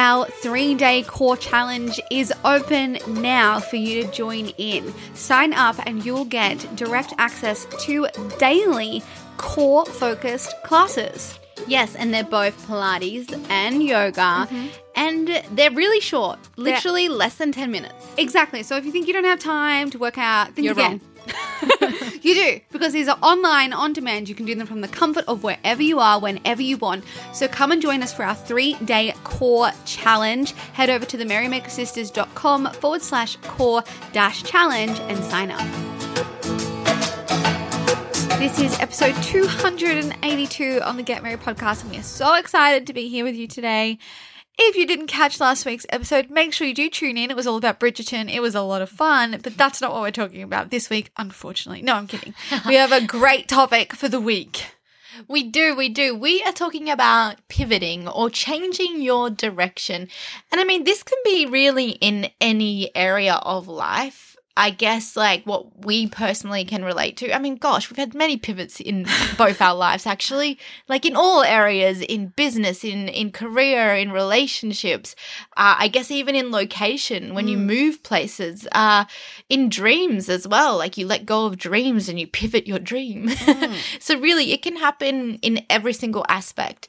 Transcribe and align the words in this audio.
Our 0.00 0.24
three 0.24 0.74
day 0.74 1.02
core 1.02 1.36
challenge 1.36 2.00
is 2.10 2.32
open 2.42 2.96
now 3.06 3.60
for 3.60 3.76
you 3.76 4.02
to 4.02 4.10
join 4.10 4.46
in. 4.56 4.94
Sign 5.12 5.52
up 5.52 5.76
and 5.84 6.02
you'll 6.02 6.24
get 6.24 6.74
direct 6.74 7.12
access 7.18 7.66
to 7.80 8.08
daily 8.38 9.02
core 9.36 9.84
focused 9.84 10.54
classes. 10.64 11.38
Yes, 11.66 11.94
and 11.96 12.14
they're 12.14 12.24
both 12.24 12.66
Pilates 12.66 13.30
and 13.50 13.82
yoga, 13.82 14.48
mm-hmm. 14.48 14.68
and 14.94 15.42
they're 15.52 15.70
really 15.70 16.00
short, 16.00 16.38
literally 16.56 17.10
less 17.10 17.34
than 17.34 17.52
10 17.52 17.70
minutes. 17.70 18.06
Exactly. 18.16 18.62
So 18.62 18.78
if 18.78 18.86
you 18.86 18.92
think 18.92 19.06
you 19.06 19.12
don't 19.12 19.24
have 19.24 19.38
time 19.38 19.90
to 19.90 19.98
work 19.98 20.16
out, 20.16 20.54
think 20.54 20.64
You're 20.64 20.72
again. 20.72 21.02
you 22.22 22.34
do, 22.34 22.60
because 22.70 22.92
these 22.92 23.08
are 23.08 23.18
online, 23.22 23.72
on 23.72 23.92
demand. 23.92 24.28
You 24.28 24.34
can 24.34 24.46
do 24.46 24.54
them 24.54 24.66
from 24.66 24.80
the 24.80 24.88
comfort 24.88 25.24
of 25.28 25.42
wherever 25.42 25.82
you 25.82 25.98
are, 25.98 26.20
whenever 26.20 26.62
you 26.62 26.76
want. 26.76 27.04
So 27.32 27.48
come 27.48 27.72
and 27.72 27.82
join 27.82 28.02
us 28.02 28.12
for 28.12 28.24
our 28.24 28.34
three 28.34 28.74
day 28.84 29.14
core 29.24 29.70
challenge. 29.84 30.52
Head 30.52 30.90
over 30.90 31.04
to 31.06 31.16
the 31.16 31.24
merrymakersisters.com 31.24 32.72
forward 32.74 33.02
slash 33.02 33.36
core 33.36 33.82
dash 34.12 34.42
challenge 34.42 34.98
and 35.00 35.22
sign 35.24 35.50
up. 35.50 35.66
This 38.38 38.58
is 38.58 38.78
episode 38.80 39.14
282 39.22 40.80
on 40.82 40.96
the 40.96 41.02
Get 41.02 41.22
Merry 41.22 41.36
podcast, 41.36 41.82
and 41.82 41.90
we 41.90 41.98
are 41.98 42.02
so 42.02 42.36
excited 42.36 42.86
to 42.86 42.94
be 42.94 43.06
here 43.08 43.22
with 43.22 43.34
you 43.34 43.46
today. 43.46 43.98
If 44.62 44.76
you 44.76 44.86
didn't 44.86 45.06
catch 45.06 45.40
last 45.40 45.64
week's 45.64 45.86
episode, 45.88 46.28
make 46.28 46.52
sure 46.52 46.66
you 46.66 46.74
do 46.74 46.90
tune 46.90 47.16
in. 47.16 47.30
It 47.30 47.36
was 47.36 47.46
all 47.46 47.56
about 47.56 47.80
Bridgerton. 47.80 48.30
It 48.30 48.40
was 48.40 48.54
a 48.54 48.60
lot 48.60 48.82
of 48.82 48.90
fun, 48.90 49.40
but 49.42 49.56
that's 49.56 49.80
not 49.80 49.90
what 49.90 50.02
we're 50.02 50.10
talking 50.10 50.42
about 50.42 50.70
this 50.70 50.90
week, 50.90 51.10
unfortunately. 51.16 51.80
No, 51.80 51.94
I'm 51.94 52.06
kidding. 52.06 52.34
We 52.66 52.74
have 52.74 52.92
a 52.92 53.00
great 53.00 53.48
topic 53.48 53.94
for 53.94 54.06
the 54.06 54.20
week. 54.20 54.66
We 55.26 55.44
do, 55.44 55.74
we 55.74 55.88
do. 55.88 56.14
We 56.14 56.42
are 56.42 56.52
talking 56.52 56.90
about 56.90 57.36
pivoting 57.48 58.06
or 58.06 58.28
changing 58.28 59.00
your 59.00 59.30
direction. 59.30 60.08
And 60.52 60.60
I 60.60 60.64
mean, 60.64 60.84
this 60.84 61.02
can 61.02 61.18
be 61.24 61.46
really 61.46 61.92
in 61.92 62.28
any 62.38 62.94
area 62.94 63.36
of 63.36 63.66
life. 63.66 64.29
I 64.60 64.68
guess, 64.68 65.16
like, 65.16 65.44
what 65.44 65.86
we 65.86 66.06
personally 66.06 66.66
can 66.66 66.84
relate 66.84 67.16
to. 67.16 67.34
I 67.34 67.38
mean, 67.38 67.56
gosh, 67.56 67.88
we've 67.88 67.96
had 67.96 68.14
many 68.14 68.36
pivots 68.36 68.78
in 68.78 69.06
both 69.38 69.62
our 69.62 69.74
lives, 69.74 70.04
actually. 70.04 70.58
Like, 70.86 71.06
in 71.06 71.16
all 71.16 71.42
areas, 71.42 72.02
in 72.02 72.26
business, 72.26 72.84
in, 72.84 73.08
in 73.08 73.32
career, 73.32 73.94
in 73.94 74.12
relationships. 74.12 75.16
Uh, 75.56 75.76
I 75.78 75.88
guess 75.88 76.10
even 76.10 76.36
in 76.36 76.50
location, 76.50 77.32
when 77.32 77.48
you 77.48 77.56
move 77.56 78.02
places. 78.02 78.68
Uh, 78.72 79.06
in 79.48 79.70
dreams 79.70 80.28
as 80.28 80.46
well. 80.46 80.76
Like, 80.76 80.98
you 80.98 81.06
let 81.06 81.24
go 81.24 81.46
of 81.46 81.56
dreams 81.56 82.10
and 82.10 82.20
you 82.20 82.26
pivot 82.26 82.66
your 82.66 82.78
dream. 82.78 83.30
so, 83.98 84.20
really, 84.20 84.52
it 84.52 84.60
can 84.60 84.76
happen 84.76 85.36
in 85.36 85.64
every 85.70 85.94
single 85.94 86.26
aspect. 86.28 86.86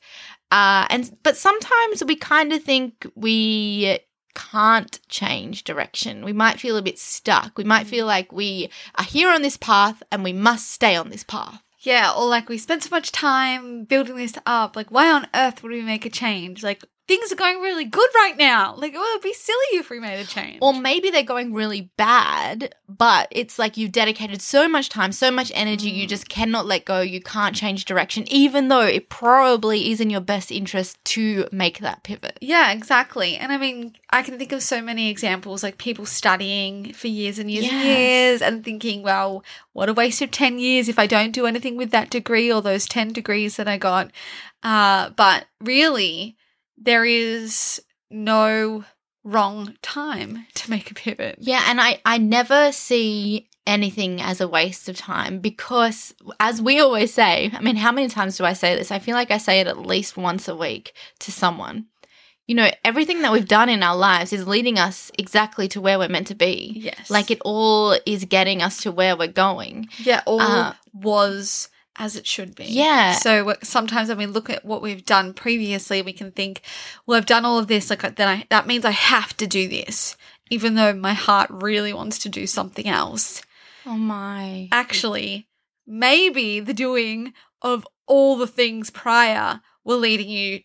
Uh, 0.52 0.85
and 0.89 1.16
but 1.23 1.38
sometimes 1.38 2.03
we 2.03 2.17
kind 2.17 2.52
of 2.52 2.61
think 2.61 3.08
we 3.16 3.97
can't 4.33 4.99
change 5.07 5.63
direction. 5.63 6.23
We 6.25 6.33
might 6.33 6.59
feel 6.59 6.78
a 6.78 6.81
bit 6.81 7.00
stuck. 7.00 7.57
We 7.57 7.63
might 7.63 7.85
mm. 7.85 7.89
feel 7.89 8.06
like 8.06 8.31
we 8.31 8.69
are 8.95 9.03
here 9.03 9.29
on 9.29 9.41
this 9.41 9.57
path 9.57 10.03
and 10.11 10.23
we 10.23 10.33
must 10.33 10.72
stay 10.72 10.95
on 10.95 11.09
this 11.09 11.23
path. 11.23 11.61
Yeah, 11.79 12.13
or 12.16 12.28
like 12.28 12.47
we 12.47 12.57
spent 12.59 12.83
so 12.83 12.89
much 12.91 13.11
time 13.11 13.85
building 13.85 14.16
this 14.16 14.35
up. 14.45 14.75
Like, 14.75 14.91
why 14.91 15.11
on 15.11 15.28
earth 15.33 15.63
would 15.63 15.72
we 15.72 15.81
make 15.81 16.06
a 16.06 16.11
change? 16.11 16.63
Like, 16.63 16.83
things 17.11 17.29
are 17.29 17.35
going 17.35 17.59
really 17.59 17.83
good 17.83 18.09
right 18.16 18.38
now. 18.38 18.73
Like, 18.77 18.94
it 18.94 18.97
would 18.97 19.22
be 19.22 19.33
silly 19.33 19.57
if 19.73 19.89
we 19.89 19.99
made 19.99 20.22
a 20.22 20.25
change. 20.25 20.59
Or 20.61 20.73
maybe 20.73 21.09
they're 21.09 21.23
going 21.23 21.53
really 21.53 21.91
bad, 21.97 22.73
but 22.88 23.27
it's 23.31 23.59
like 23.59 23.75
you've 23.75 23.91
dedicated 23.91 24.41
so 24.41 24.69
much 24.69 24.88
time, 24.88 25.11
so 25.11 25.29
much 25.29 25.51
energy, 25.53 25.89
you 25.89 26.07
just 26.07 26.29
cannot 26.29 26.66
let 26.66 26.85
go. 26.85 27.01
You 27.01 27.19
can't 27.19 27.53
change 27.53 27.83
direction, 27.83 28.23
even 28.31 28.69
though 28.69 28.85
it 28.85 29.09
probably 29.09 29.91
is 29.91 30.00
in 30.00 30.09
your 30.09 30.21
best 30.21 30.53
interest 30.53 31.03
to 31.05 31.50
make 31.51 31.79
that 31.79 32.03
pivot. 32.03 32.38
Yeah, 32.39 32.71
exactly. 32.71 33.35
And 33.35 33.51
I 33.51 33.57
mean, 33.57 33.97
I 34.11 34.23
can 34.23 34.38
think 34.38 34.53
of 34.53 34.63
so 34.63 34.81
many 34.81 35.09
examples 35.09 35.63
like 35.63 35.77
people 35.77 36.05
studying 36.05 36.94
for 36.94 37.07
years 37.07 37.39
and 37.39 37.51
years 37.51 37.67
and 37.69 37.81
years 37.83 38.41
and 38.41 38.63
thinking, 38.63 39.03
well, 39.03 39.44
what 39.73 39.89
a 39.89 39.94
waste 39.94 40.21
of 40.21 40.31
10 40.31 40.59
years 40.59 40.88
if 40.88 40.97
I 40.97 41.07
don't 41.07 41.31
do 41.31 41.45
anything 41.45 41.75
with 41.75 41.91
that 41.91 42.09
degree 42.09 42.50
or 42.50 42.61
those 42.61 42.85
10 42.85 43.11
degrees 43.11 43.57
that 43.57 43.67
I 43.67 43.77
got. 43.77 44.11
Uh, 44.63 45.09
but 45.09 45.47
really, 45.59 46.38
there 46.84 47.06
is 47.06 47.81
no 48.09 48.84
wrong 49.24 49.75
time 49.81 50.46
to 50.56 50.69
make 50.69 50.90
a 50.92 50.96
pivot. 50.96 51.38
Yeah, 51.40 51.64
and 51.68 51.80
I 51.80 52.02
I 52.06 52.18
never 52.18 52.72
see 52.72 53.47
anything 53.68 54.19
as 54.19 54.42
a 54.42 54.47
waste 54.47 54.90
of 54.90 54.97
time 54.97 55.40
because 55.40 56.14
as 56.40 56.62
we 56.62 56.80
always 56.80 57.14
say, 57.14 57.52
I 57.53 57.62
mean, 57.62 57.75
how 57.75 57.92
many 57.92 58.08
times 58.09 58.38
do 58.38 58.44
I 58.44 58.53
say 58.53 58.75
this? 58.75 58.92
I 58.92 59.00
feel 59.00 59.16
like 59.16 59.31
I 59.31 59.38
say 59.38 59.59
it 59.59 59.68
at 59.68 59.78
least 59.78 60.18
once 60.18 60.47
a 60.47 60.56
week 60.56 60.94
to 61.19 61.31
someone. 61.31 61.86
You 62.47 62.56
know, 62.56 62.72
everything 62.84 63.22
that 63.22 63.31
we've 63.31 63.48
done 63.48 63.69
in 63.69 63.84
our 63.84 63.96
lives 63.96 64.34
is 64.34 64.48
leading 64.48 64.78
us 64.80 65.12
exactly 65.18 65.68
to 65.69 65.80
where 65.80 66.00
we're 66.00 66.09
meant 66.09 66.28
to 66.28 66.36
be. 66.36 66.74
Yes. 66.75 67.09
Like 67.09 67.30
it 67.31 67.40
all 67.46 67.96
is 68.06 68.25
getting 68.25 68.62
us 68.62 68.81
to 68.81 68.92
where 68.92 69.16
we're 69.16 69.28
going. 69.28 69.88
Yeah, 70.00 70.22
all 70.25 70.42
Uh, 70.42 70.74
was 70.92 71.69
as 71.97 72.16
it 72.16 72.25
should 72.25 72.56
be. 72.56 72.66
Yeah. 72.66 73.13
So 73.13 73.53
sometimes 73.63 74.09
when 74.09 74.18
we 74.18 74.25
look 74.25 74.50
at 74.50 74.63
what 74.66 74.81
we've 74.81 75.06
done 75.06 75.34
previously, 75.34 76.02
we 76.02 76.13
can 76.13 76.31
think, 76.31 76.62
well, 77.06 77.18
I've 77.18 77.25
done 77.25 77.46
all 77.46 77.59
of 77.59 77.68
this. 77.68 77.90
Like 77.90 78.16
then 78.16 78.28
I, 78.28 78.46
that 78.50 78.68
means 78.68 78.85
I 78.85 78.91
have 78.91 79.35
to 79.38 79.47
do 79.47 79.68
this, 79.68 80.16
even 80.50 80.75
though 80.75 80.94
my 80.94 81.13
heart 81.13 81.50
really 81.51 81.94
wants 81.94 82.18
to 82.19 82.30
do 82.30 82.47
something 82.47 82.88
else. 82.88 83.41
Oh 83.85 83.97
my. 83.97 84.69
Actually, 84.72 85.47
maybe 85.85 86.59
the 86.59 86.74
doing 86.74 87.34
of 87.62 87.85
all 88.07 88.38
the 88.38 88.47
things 88.47 88.90
prior 88.90 89.62
were 89.84 89.96
leading 89.96 90.30
you 90.30 90.62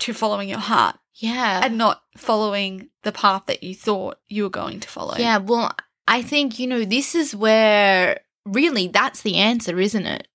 to 0.00 0.12
following 0.12 0.48
your 0.48 0.58
heart 0.58 0.96
Yeah. 1.14 1.60
and 1.64 1.78
not 1.78 2.02
following 2.16 2.88
the 3.02 3.12
path 3.12 3.44
that 3.46 3.62
you 3.62 3.74
thought 3.74 4.18
you 4.28 4.44
were 4.44 4.50
going 4.50 4.80
to 4.80 4.88
follow. 4.88 5.16
Yeah, 5.16 5.38
well, 5.38 5.72
I 6.08 6.22
think, 6.22 6.58
you 6.58 6.66
know, 6.66 6.84
this 6.84 7.14
is 7.14 7.34
where 7.34 8.20
really 8.44 8.88
that's 8.88 9.22
the 9.22 9.36
answer, 9.36 9.78
isn't 9.78 10.06
it? 10.06 10.28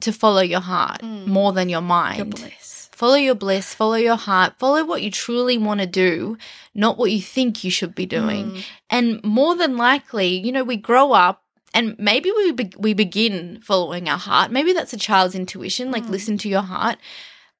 To 0.00 0.12
follow 0.12 0.42
your 0.42 0.60
heart 0.60 1.00
Mm. 1.02 1.26
more 1.26 1.52
than 1.52 1.68
your 1.68 1.80
mind. 1.80 2.16
Your 2.18 2.26
bliss. 2.26 2.88
Follow 2.92 3.14
your 3.16 3.34
bliss, 3.34 3.74
follow 3.74 3.94
your 3.96 4.16
heart, 4.16 4.54
follow 4.58 4.84
what 4.84 5.02
you 5.02 5.10
truly 5.10 5.58
want 5.58 5.80
to 5.80 5.86
do, 5.86 6.36
not 6.74 6.96
what 6.98 7.10
you 7.10 7.20
think 7.20 7.64
you 7.64 7.70
should 7.70 7.94
be 7.94 8.06
doing. 8.06 8.50
Mm. 8.52 8.64
And 8.90 9.24
more 9.24 9.56
than 9.56 9.76
likely, 9.76 10.28
you 10.38 10.52
know, 10.52 10.62
we 10.62 10.76
grow 10.76 11.12
up 11.12 11.42
and 11.72 11.96
maybe 11.98 12.30
we 12.36 12.52
be- 12.52 12.72
we 12.78 12.94
begin 12.94 13.60
following 13.64 14.08
our 14.08 14.18
heart. 14.18 14.52
Maybe 14.52 14.72
that's 14.72 14.92
a 14.92 14.96
child's 14.96 15.34
intuition, 15.34 15.90
like 15.90 16.04
Mm. 16.04 16.10
listen 16.10 16.38
to 16.38 16.48
your 16.48 16.62
heart. 16.62 16.98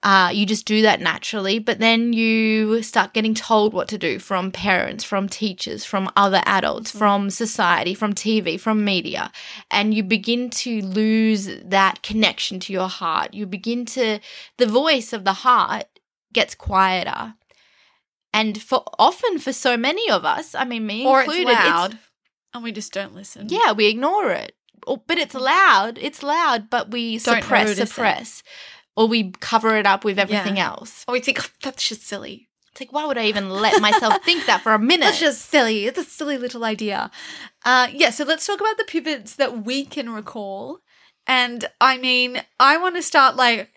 Uh, 0.04 0.28
you 0.30 0.44
just 0.44 0.66
do 0.66 0.82
that 0.82 1.00
naturally, 1.00 1.58
but 1.58 1.78
then 1.78 2.12
you 2.12 2.82
start 2.82 3.14
getting 3.14 3.34
told 3.34 3.72
what 3.72 3.88
to 3.88 3.96
do 3.96 4.18
from 4.18 4.50
parents, 4.50 5.02
from 5.02 5.30
teachers, 5.30 5.86
from 5.86 6.10
other 6.14 6.42
adults, 6.44 6.90
from 6.90 7.30
society, 7.30 7.94
from 7.94 8.12
TV, 8.12 8.60
from 8.60 8.84
media. 8.84 9.32
And 9.70 9.94
you 9.94 10.02
begin 10.02 10.50
to 10.50 10.82
lose 10.82 11.48
that 11.64 12.02
connection 12.02 12.60
to 12.60 12.72
your 12.72 12.88
heart. 12.88 13.32
You 13.32 13.46
begin 13.46 13.86
to, 13.86 14.20
the 14.58 14.66
voice 14.66 15.14
of 15.14 15.24
the 15.24 15.32
heart 15.32 15.86
gets 16.34 16.54
quieter. 16.54 17.34
And 18.34 18.60
for 18.60 18.84
often 18.98 19.38
for 19.38 19.54
so 19.54 19.78
many 19.78 20.10
of 20.10 20.26
us, 20.26 20.54
I 20.54 20.64
mean, 20.66 20.84
me 20.86 21.06
Or 21.06 21.22
it's 21.22 21.28
included, 21.34 21.54
loud 21.54 21.98
and 22.52 22.62
we 22.62 22.72
just 22.72 22.92
don't 22.92 23.14
listen. 23.14 23.46
yeah, 23.48 23.72
we 23.72 23.86
ignore 23.86 24.32
it. 24.32 24.54
But 24.86 25.16
it's 25.16 25.34
loud. 25.34 25.96
It's 25.96 26.22
loud, 26.22 26.68
but 26.68 26.90
we 26.90 27.12
Don't 27.18 27.40
suppress, 27.42 27.68
notice 27.68 27.90
it. 27.98 28.42
Or 28.96 29.08
we 29.08 29.32
cover 29.40 29.76
it 29.76 29.86
up 29.86 30.04
with 30.04 30.18
everything 30.18 30.56
Yeah. 30.56 30.68
else. 30.68 31.04
Or 31.08 31.12
we 31.12 31.20
think, 31.20 31.40
oh, 31.42 31.48
that's 31.62 31.88
just 31.88 32.02
silly. 32.06 32.48
It's 32.70 32.80
like, 32.80 32.92
why 32.92 33.04
would 33.06 33.18
I 33.18 33.26
even 33.26 33.50
let 33.50 33.80
myself 33.82 34.22
think 34.24 34.46
that 34.46 34.60
for 34.62 34.72
a 34.74 34.78
minute? 34.78 35.04
That's 35.06 35.20
just 35.20 35.48
silly. 35.50 35.86
It's 35.86 35.98
a 35.98 36.04
silly 36.04 36.38
little 36.38 36.64
idea. 36.64 37.10
Uh, 37.64 37.88
yeah, 37.92 38.10
so 38.10 38.24
let's 38.24 38.46
talk 38.46 38.60
about 38.60 38.76
the 38.78 38.84
pivots 38.84 39.36
that 39.36 39.64
we 39.64 39.84
can 39.84 40.10
recall. 40.10 40.78
And 41.26 41.64
I 41.80 41.98
mean, 41.98 42.42
I 42.60 42.76
want 42.76 42.96
to 42.96 43.02
start 43.02 43.34
like 43.36 43.70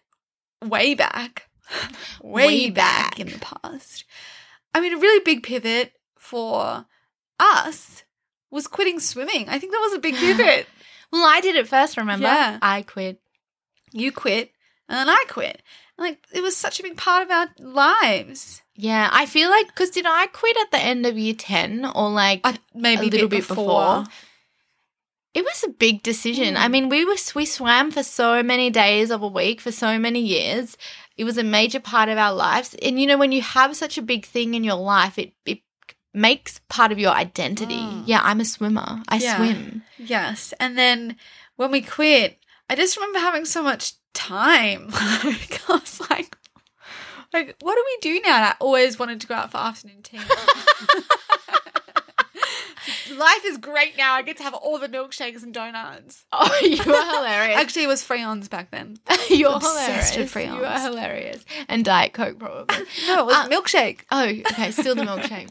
way 0.64 0.94
back, 0.96 1.48
way, 2.24 2.46
Way 2.48 2.70
back. 2.70 3.12
back. 3.12 3.20
in 3.20 3.30
the 3.30 3.40
past. 3.40 4.04
I 4.74 4.82
mean, 4.82 4.94
a 4.94 4.98
really 4.98 5.24
big 5.24 5.44
pivot 5.44 5.94
for 6.18 6.86
us 7.40 8.04
was 8.52 8.68
quitting 8.68 9.00
swimming. 9.00 9.48
I 9.50 9.60
think 9.60 9.72
that 9.72 9.80
was 9.90 9.94
a 9.94 10.00
big 10.00 10.16
pivot. 10.18 10.68
well, 11.12 11.24
I 11.28 11.40
did 11.42 11.56
it 11.56 11.68
first, 11.68 11.98
remember? 11.98 12.26
Yeah. 12.28 12.60
I 12.62 12.82
quit. 12.82 13.20
You 13.94 14.12
quit, 14.12 14.52
and 14.90 14.98
then 14.98 15.10
I 15.10 15.24
quit. 15.28 15.62
Like 15.98 16.26
it 16.32 16.42
was 16.42 16.56
such 16.56 16.80
a 16.80 16.84
big 16.84 16.98
part 16.98 17.24
of 17.24 17.32
our 17.32 17.48
lives. 17.60 18.62
Yeah, 18.76 19.10
I 19.12 19.26
feel 19.26 19.50
like 19.50 19.68
because 19.68 19.90
did 19.90 20.06
I 20.06 20.28
quit 20.28 20.56
at 20.58 20.72
the 20.72 20.80
end 20.80 21.06
of 21.06 21.18
year 21.18 21.34
ten 21.34 21.86
or 21.96 22.10
like 22.10 22.42
I, 22.44 22.58
maybe 22.76 23.08
a 23.08 23.10
little 23.10 23.28
bit 23.28 23.48
before? 23.48 24.04
It 25.34 25.44
was 25.44 25.64
a 25.64 25.70
big 25.70 26.02
decision. 26.04 26.56
Mm. 26.56 26.60
I 26.60 26.68
mean, 26.68 26.90
we 26.90 27.06
were 27.06 27.16
we 27.36 27.46
swam 27.46 27.92
for 27.92 28.04
so 28.04 28.42
many 28.42 28.70
days 28.70 29.12
of 29.12 29.22
a 29.22 29.28
week 29.28 29.62
for 29.62 29.72
so 29.72 30.00
many 30.00 30.20
years. 30.20 30.78
It 31.16 31.24
was 31.26 31.38
a 31.38 31.44
major 31.44 31.80
part 31.80 32.10
of 32.10 32.18
our 32.18 32.34
lives. 32.34 32.76
And 32.82 33.00
you 33.00 33.08
know, 33.08 33.18
when 33.18 33.32
you 33.32 33.42
have 33.42 33.76
such 33.76 33.98
a 33.98 34.02
big 34.04 34.26
thing 34.26 34.54
in 34.54 34.64
your 34.64 34.76
life, 34.76 35.18
it 35.18 35.34
it 35.46 35.60
makes 36.14 36.60
part 36.70 36.92
of 36.92 37.00
your 37.00 37.12
identity. 37.12 37.76
Mm. 37.76 38.04
Yeah, 38.06 38.22
I'm 38.24 38.40
a 38.40 38.46
swimmer. 38.46 39.04
I 39.10 39.18
Yeah. 39.18 39.38
swim. 39.38 39.84
Yes. 39.98 40.54
And 40.60 40.78
then 40.78 41.18
when 41.56 41.72
we 41.72 41.82
quit, 41.82 42.40
I 42.70 42.76
just 42.76 42.98
remember 42.98 43.20
having 43.20 43.46
so 43.46 43.64
much 43.64 43.94
time. 44.14 44.88
like, 45.24 45.62
I 45.70 45.74
was 45.74 46.02
like, 46.10 46.38
like, 47.34 47.56
what 47.62 47.76
do 47.76 47.84
we 47.86 47.98
do 48.02 48.22
now? 48.22 48.36
And 48.36 48.46
I 48.46 48.56
always 48.60 48.98
wanted 49.00 49.22
to 49.22 49.28
go 49.28 49.36
out 49.36 49.52
for 49.52 49.58
afternoon 49.58 50.02
tea. 50.04 50.20
Life 53.16 53.46
is 53.46 53.58
great 53.58 53.98
now. 53.98 54.14
I 54.14 54.22
get 54.22 54.38
to 54.38 54.44
have 54.44 54.54
all 54.54 54.78
the 54.80 54.88
milkshakes 54.88 55.42
and 55.44 55.54
donuts. 55.54 56.26
Oh, 56.32 56.60
you 56.62 56.80
are 56.94 57.16
hilarious. 57.16 57.58
Actually, 57.58 57.84
it 57.84 57.88
was 57.88 58.04
Freons 58.04 58.50
back 58.50 58.70
then. 58.72 58.98
You're 59.30 59.56
obsessed 59.56 60.14
hilarious. 60.16 60.36
with 60.36 60.46
You 60.46 60.66
are 60.66 60.80
hilarious. 60.80 61.44
And 61.68 61.84
Diet 61.84 62.14
Coke, 62.14 62.38
probably. 62.40 62.76
No, 63.08 63.20
it 63.22 63.26
was 63.26 63.36
Uh, 63.36 63.48
milkshake. 63.50 64.02
oh, 64.12 64.24
okay. 64.28 64.72
Still 64.72 64.96
the 64.96 65.04
milkshake. 65.04 65.50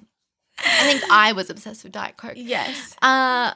I 0.59 0.93
think 0.93 1.03
I 1.11 1.33
was 1.33 1.51
obsessed 1.51 1.83
with 1.85 1.93
Diet 1.93 2.17
Coke. 2.17 2.33
Yes. 2.37 2.95
Uh, 3.03 3.53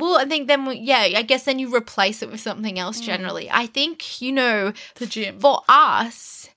well, 0.00 0.16
I 0.18 0.24
think 0.24 0.48
then, 0.48 0.66
yeah, 0.82 1.06
I 1.16 1.22
guess 1.22 1.44
then 1.44 1.58
you 1.58 1.74
replace 1.74 2.22
it 2.22 2.30
with 2.30 2.40
something 2.40 2.78
else 2.78 3.00
Mm. 3.00 3.04
generally. 3.04 3.50
I 3.50 3.66
think, 3.66 4.20
you 4.20 4.32
know, 4.32 4.72
The 4.96 5.06
gym. 5.06 5.38
for 5.38 5.62
us, 5.68 6.48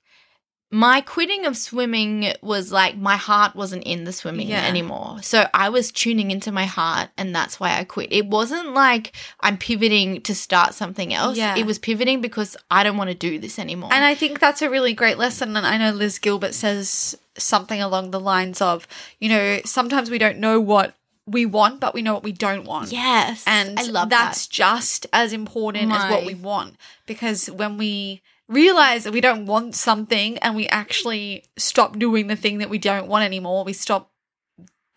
my 0.72 1.02
quitting 1.02 1.46
of 1.46 1.56
swimming 1.56 2.34
was 2.42 2.72
like 2.72 2.98
my 2.98 3.16
heart 3.16 3.56
wasn't 3.56 3.84
in 3.84 4.06
the 4.06 4.12
swimming 4.12 4.48
Yeah. 4.48 4.66
anymore. 4.66 5.20
So 5.22 5.48
I 5.54 5.70
was 5.70 5.92
tuning 5.92 6.32
into 6.32 6.52
my 6.52 6.66
heart, 6.66 7.10
and 7.16 7.36
that's 7.36 7.60
why 7.60 7.78
I 7.78 7.84
quit. 7.84 8.12
It 8.12 8.26
wasn't 8.26 8.74
like 8.74 9.12
I'm 9.40 9.58
pivoting 9.60 10.22
to 10.22 10.34
start 10.34 10.74
something 10.74 11.14
else. 11.14 11.38
Yeah. 11.38 11.56
It 11.56 11.68
was 11.68 11.78
pivoting 11.78 12.22
because 12.22 12.58
I 12.72 12.84
don't 12.84 12.98
want 12.98 13.12
to 13.12 13.16
do 13.16 13.38
this 13.38 13.60
anymore. 13.60 13.94
And 13.94 14.04
I 14.04 14.16
think 14.16 14.40
that's 14.40 14.64
a 14.64 14.70
really 14.70 14.94
great 14.96 15.20
lesson. 15.20 15.56
And 15.56 15.68
I 15.68 15.78
know 15.78 15.92
Liz 15.92 16.18
Gilbert 16.18 16.56
says 16.56 17.16
something 17.38 17.80
along 17.82 18.10
the 18.10 18.20
lines 18.20 18.60
of, 18.60 18.88
you 19.20 19.30
know, 19.30 19.60
sometimes 19.66 20.10
we 20.10 20.18
don't 20.18 20.40
know 20.40 20.60
what 20.60 20.96
we 21.26 21.46
want, 21.46 21.80
but 21.80 21.94
we 21.94 22.02
know 22.02 22.14
what 22.14 22.24
we 22.24 22.34
don't 22.34 22.66
want. 22.66 22.92
yes, 22.92 23.44
And 23.48 23.80
I 23.80 23.84
love 23.84 24.10
that's 24.10 24.48
just 24.48 25.08
as 25.14 25.34
important 25.34 25.92
as 25.92 26.12
what 26.12 26.26
we 26.26 26.36
want. 26.36 26.76
Because 27.06 27.50
when 27.50 27.78
we 27.78 28.22
realize 28.48 29.06
that 29.06 29.14
we 29.14 29.22
don't 29.22 29.46
want 29.46 29.76
something 29.76 30.38
and 30.40 30.56
we 30.56 30.68
actually 30.68 31.46
stop 31.58 31.98
doing 31.98 32.28
the 32.28 32.36
thing 32.36 32.58
that 32.58 32.70
we 32.70 32.78
don't 32.78 33.08
want 33.08 33.24
anymore, 33.24 33.64
we 33.64 33.74
stop 33.74 34.12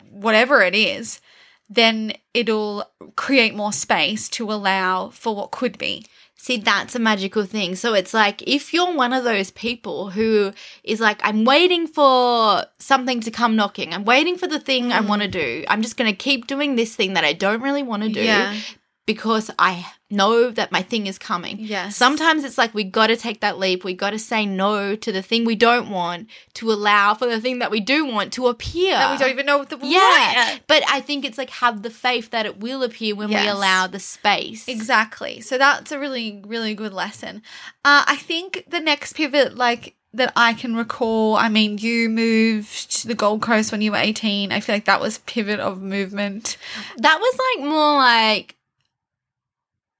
whatever 0.09 0.61
it 0.61 0.75
is, 0.75 1.21
then 1.69 2.13
it'll 2.33 2.89
create 3.15 3.55
more 3.55 3.73
space 3.73 4.27
to 4.29 4.51
allow 4.51 5.09
for 5.09 5.35
what 5.35 5.51
could 5.51 5.77
be. 5.77 6.05
See, 6.39 6.57
that's 6.57 6.95
a 6.95 6.99
magical 6.99 7.45
thing. 7.45 7.75
So 7.75 7.93
it's 7.93 8.13
like 8.13 8.43
if 8.43 8.73
you're 8.73 8.93
one 8.93 9.11
of 9.11 9.23
those 9.23 9.51
people 9.51 10.11
who 10.11 10.53
is 10.83 10.99
like, 10.99 11.19
I'm 11.23 11.43
waiting 11.45 11.87
for 11.87 12.63
something 12.77 13.21
to 13.21 13.31
come 13.31 13.55
knocking, 13.55 13.93
I'm 13.93 14.05
waiting 14.05 14.37
for 14.37 14.47
the 14.47 14.59
thing 14.59 14.91
I 14.93 15.01
mm. 15.01 15.07
want 15.07 15.23
to 15.23 15.27
do, 15.27 15.65
I'm 15.67 15.81
just 15.81 15.97
going 15.97 16.09
to 16.09 16.15
keep 16.15 16.47
doing 16.47 16.75
this 16.75 16.95
thing 16.95 17.13
that 17.13 17.25
I 17.25 17.33
don't 17.33 17.61
really 17.61 17.83
want 17.83 18.03
to 18.03 18.09
do 18.09 18.21
Yeah. 18.21 18.55
because 19.05 19.49
I 19.57 19.85
know 20.09 20.49
that 20.51 20.71
my 20.71 20.81
thing 20.81 21.07
is 21.07 21.17
coming. 21.17 21.57
Yes. 21.59 21.95
Sometimes 21.95 22.43
it's 22.43 22.57
like 22.57 22.73
we 22.73 22.83
got 22.83 23.07
to 23.07 23.17
take 23.17 23.41
that 23.41 23.57
leap. 23.57 23.83
We 23.83 23.93
got 23.93 24.11
to 24.11 24.19
say 24.19 24.45
no 24.45 24.95
to 24.95 25.11
the 25.11 25.21
thing 25.21 25.43
we 25.43 25.55
don't 25.55 25.89
want 25.89 26.29
to 26.55 26.71
allow 26.71 27.13
for 27.13 27.27
the 27.27 27.41
thing 27.41 27.59
that 27.59 27.71
we 27.71 27.79
do 27.79 28.05
want 28.05 28.31
to 28.33 28.47
appear. 28.47 28.91
That 28.91 29.11
we 29.11 29.17
don't 29.17 29.31
even 29.31 29.45
know 29.45 29.57
what 29.57 29.69
the 29.69 29.79
yeah. 29.83 30.57
But 30.67 30.83
I 30.89 31.01
think 31.01 31.25
it's 31.25 31.37
like 31.37 31.49
have 31.49 31.83
the 31.83 31.89
faith 31.89 32.31
that 32.31 32.45
it 32.45 32.59
will 32.59 32.83
appear 32.83 33.15
when 33.15 33.29
we 33.29 33.47
allow 33.47 33.87
the 33.87 33.99
space. 33.99 34.67
Exactly. 34.67 35.41
So 35.41 35.57
that's 35.57 35.91
a 35.91 35.99
really, 35.99 36.41
really 36.45 36.73
good 36.73 36.93
lesson. 36.93 37.41
Uh, 37.83 38.03
I 38.07 38.15
think 38.15 38.65
the 38.67 38.79
next 38.79 39.13
pivot, 39.13 39.55
like 39.55 39.95
that 40.13 40.33
I 40.35 40.53
can 40.53 40.75
recall, 40.75 41.35
I 41.35 41.49
mean, 41.49 41.77
you 41.77 42.09
moved 42.09 43.01
to 43.01 43.07
the 43.07 43.15
Gold 43.15 43.41
Coast 43.41 43.71
when 43.71 43.81
you 43.81 43.91
were 43.91 43.97
18. 43.97 44.51
I 44.51 44.59
feel 44.59 44.75
like 44.75 44.85
that 44.85 45.01
was 45.01 45.19
pivot 45.19 45.59
of 45.59 45.81
movement. 45.81 46.57
that 46.97 47.19
was 47.19 47.39
like 47.57 47.67
more 47.67 47.95
like 47.97 48.55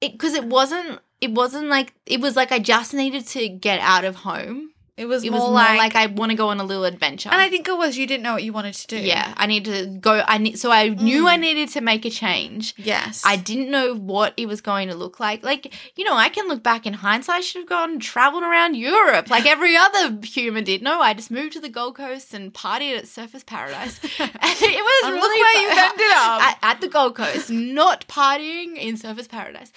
it 0.02 0.14
because 0.14 0.34
it 0.34 0.46
wasn't 0.46 1.00
it 1.22 1.32
wasn't 1.32 1.68
like 1.68 1.94
it 2.06 2.22
was 2.22 2.36
like 2.36 2.52
I 2.52 2.60
just 2.60 2.94
needed 2.94 3.26
to 3.28 3.50
get 3.50 3.80
out 3.80 4.06
of 4.06 4.18
home. 4.18 4.72
It 4.98 5.06
was 5.06 5.24
It 5.24 5.30
more, 5.30 5.40
was 5.42 5.48
more 5.50 5.54
like, 5.54 5.78
like, 5.78 5.96
I 5.96 6.08
want 6.08 6.32
to 6.32 6.36
go 6.36 6.50
on 6.50 6.60
a 6.60 6.64
little 6.64 6.84
adventure. 6.84 7.30
and 7.32 7.40
I 7.40 7.50
think 7.50 7.68
it 7.68 7.78
was 7.78 7.98
you 8.00 8.08
didn't 8.08 8.24
know 8.24 8.34
what 8.34 8.44
you 8.44 8.52
wanted 8.52 8.74
to 8.74 8.88
do. 8.88 8.98
yeah, 8.98 9.32
I 9.38 9.46
need 9.46 9.66
to 9.66 9.86
go. 9.86 10.24
I 10.28 10.40
need 10.40 10.58
so 10.58 10.72
I 10.72 10.90
knew 10.90 11.24
Mm. 11.26 11.28
I 11.30 11.36
needed 11.38 11.70
to 11.70 11.82
make 11.82 12.04
a 12.06 12.10
change. 12.10 12.74
Yes. 12.78 13.22
I 13.24 13.36
didn't 13.36 13.70
know 13.70 13.94
what 13.94 14.34
it 14.38 14.48
was 14.48 14.60
going 14.62 14.88
to 14.88 14.96
look 14.96 15.20
like. 15.20 15.44
Like, 15.44 15.72
you 15.96 16.04
know, 16.04 16.16
I 16.16 16.30
can 16.30 16.48
look 16.48 16.64
back 16.64 16.86
in 16.88 16.94
hindsight, 16.94 17.36
I 17.38 17.42
should 17.42 17.60
have 17.62 17.70
gone 17.70 17.92
and 17.92 18.02
traveled 18.02 18.42
around 18.44 18.76
Europe 18.76 19.30
like 19.30 19.46
every 19.46 19.76
other 19.86 20.18
human 20.24 20.64
did. 20.64 20.82
No, 20.82 21.00
I 21.00 21.14
just 21.14 21.30
moved 21.30 21.54
to 21.54 21.60
the 21.60 21.70
Gold 21.70 21.96
Coast 21.96 22.34
and 22.34 22.52
partied 22.52 22.98
at 22.98 23.04
Surfers 23.06 23.46
Paradise. 23.46 24.00
and 24.20 24.32
it 24.34 24.84
was 24.84 25.04
And 25.04 25.14
really 25.14 25.22
look 25.22 25.32
where 25.32 25.54
fu- 25.56 25.62
you've 25.62 25.78
ended 25.78 26.12
up. 26.16 26.42
At, 26.42 26.58
at 26.64 26.82
the 26.82 26.88
Gold 26.88 27.16
Coast, 27.16 27.50
not 27.52 28.08
partying 28.08 28.76
in 28.78 28.96
Surfers 28.98 29.30
Paradise. 29.30 29.72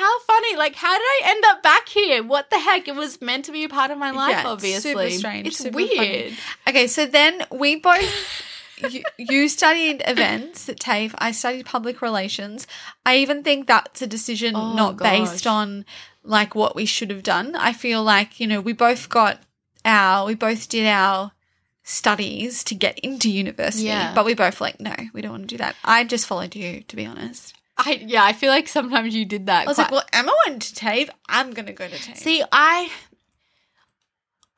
How 0.00 0.18
funny. 0.20 0.56
Like, 0.56 0.74
how 0.76 0.96
did 0.96 1.02
I 1.04 1.20
end 1.26 1.44
up 1.46 1.62
back 1.62 1.88
here? 1.88 2.22
What 2.22 2.48
the 2.50 2.58
heck? 2.58 2.88
It 2.88 2.94
was 2.94 3.20
meant 3.20 3.44
to 3.44 3.52
be 3.52 3.64
a 3.64 3.68
part 3.68 3.90
of 3.90 3.98
my 3.98 4.10
life, 4.10 4.30
Yeah, 4.30 4.46
obviously. 4.46 4.92
super 4.92 5.10
strange, 5.10 5.46
It's 5.48 5.58
super 5.58 5.76
weird. 5.76 5.90
funny. 5.96 6.36
Okay, 6.68 6.86
so 6.86 7.04
then 7.06 7.44
we 7.52 7.76
both. 7.76 8.42
you, 8.90 9.02
you 9.18 9.48
studied 9.48 10.02
events 10.06 10.68
at 10.70 10.80
TAFE. 10.80 11.14
I 11.18 11.32
studied 11.32 11.66
public 11.66 12.00
relations. 12.00 12.66
I 13.04 13.16
even 13.18 13.42
think 13.42 13.66
that's 13.66 14.00
a 14.00 14.06
decision 14.06 14.56
Oh, 14.56 14.72
not 14.74 14.96
based 14.96 15.46
on 15.46 15.84
like 16.24 16.54
what 16.54 16.74
we 16.74 16.86
should 16.86 17.10
have 17.10 17.22
done. 17.22 17.54
I 17.54 17.72
feel 17.74 18.02
like, 18.02 18.40
you 18.40 18.46
know, 18.46 18.60
we 18.62 18.72
both 18.72 19.08
got 19.10 19.38
our, 19.84 20.26
we 20.26 20.34
both 20.34 20.68
did 20.68 20.86
our 20.86 21.32
studies 21.82 22.62
to 22.64 22.74
get 22.74 22.98
into 23.00 23.30
university, 23.30 23.84
Yeah. 23.88 24.14
but 24.14 24.24
we 24.24 24.34
both 24.34 24.60
like, 24.60 24.80
no, 24.80 24.94
we 25.12 25.20
don't 25.22 25.32
want 25.32 25.42
to 25.44 25.48
do 25.48 25.58
that. 25.58 25.76
I 25.84 26.04
just 26.04 26.26
followed 26.26 26.54
you, 26.54 26.82
to 26.82 26.96
be 26.96 27.04
honest. 27.06 27.54
I, 27.86 28.02
yeah, 28.06 28.24
I 28.24 28.32
feel 28.32 28.50
like 28.50 28.68
sometimes 28.68 29.14
you 29.14 29.24
did 29.24 29.46
that. 29.46 29.64
I 29.66 29.70
was 29.70 29.76
quite- 29.76 29.84
like, 29.84 29.92
well, 29.92 30.04
Emma 30.12 30.32
went 30.46 30.62
to 30.62 30.74
TAFE. 30.74 31.10
I'm 31.28 31.52
going 31.52 31.66
to 31.66 31.72
go 31.72 31.86
to 31.88 31.94
TAFE. 31.96 32.16
See, 32.16 32.42
I 32.52 32.90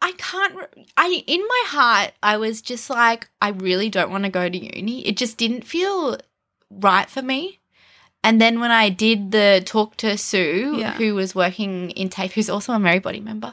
I 0.01 0.13
can't 0.19 0.55
re- 0.55 0.87
I 0.97 1.23
in 1.27 1.41
my 1.41 1.63
heart 1.67 2.13
I 2.23 2.37
was 2.37 2.61
just 2.61 2.91
like 2.91 3.29
I 3.41 3.51
really 3.51 3.89
don't 3.89 4.11
want 4.11 4.25
to 4.25 4.31
go 4.31 4.49
to 4.49 4.77
uni. 4.77 5.07
It 5.07 5.17
just 5.17 5.37
didn't 5.39 5.63
feel 5.65 6.19
right 6.71 7.09
for 7.09 7.23
me. 7.23 7.61
And 8.25 8.41
then 8.41 8.61
when 8.61 8.71
I 8.71 8.89
did 8.89 9.33
the 9.33 9.63
talk 9.65 9.97
to 9.99 10.17
Sue, 10.17 10.77
Yeah. 10.79 10.95
who 10.95 11.15
was 11.15 11.35
working 11.35 11.91
in 11.91 12.09
TAFE, 12.09 12.33
who's 12.33 12.51
also 12.51 12.73
a 12.73 12.77
Merrybody 12.79 13.21
member 13.23 13.51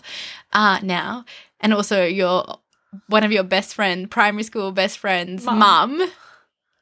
uh, 0.54 0.80
now, 0.84 1.26
and 1.60 1.74
also 1.74 2.06
your 2.06 2.60
one 3.08 3.24
of 3.24 3.32
your 3.32 3.44
best 3.44 3.76
friend, 3.76 4.10
primary 4.10 4.44
school 4.44 4.72
best 4.72 4.98
friends, 4.98 5.44
mum. 5.46 6.12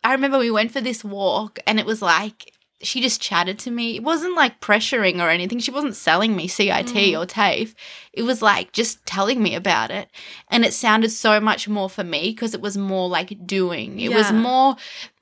I 0.03 0.13
remember 0.13 0.37
we 0.39 0.51
went 0.51 0.71
for 0.71 0.79
this 0.79 1.03
walk, 1.03 1.59
and 1.67 1.79
it 1.79 1.85
was 1.85 2.01
like 2.01 2.53
she 2.81 3.01
just 3.01 3.19
chatted 3.21 3.57
to 3.59 3.71
me. 3.71 3.95
It 3.95 4.03
wasn't 4.03 4.35
like 4.35 4.61
pressuring 4.61 5.19
or 5.19 5.29
anything. 5.29 5.59
She 5.59 5.71
wasn't 5.71 5.95
selling 5.95 6.35
me 6.35 6.47
CIT 6.47 6.87
Mm. 6.93 7.19
or 7.19 7.25
TAFE. 7.25 7.73
It 8.13 8.23
was 8.23 8.41
like 8.41 8.71
just 8.71 9.03
telling 9.05 9.41
me 9.41 9.55
about 9.55 9.89
it. 9.89 10.09
And 10.49 10.63
it 10.63 10.73
sounded 10.73 11.09
so 11.11 11.39
much 11.39 11.67
more 11.67 11.89
for 11.89 12.03
me 12.03 12.29
because 12.31 12.53
it 12.53 12.61
was 12.61 12.77
more 12.77 13.09
like 13.09 13.47
doing. 13.47 13.99
It 13.99 14.13
was 14.13 14.31
more 14.31 14.75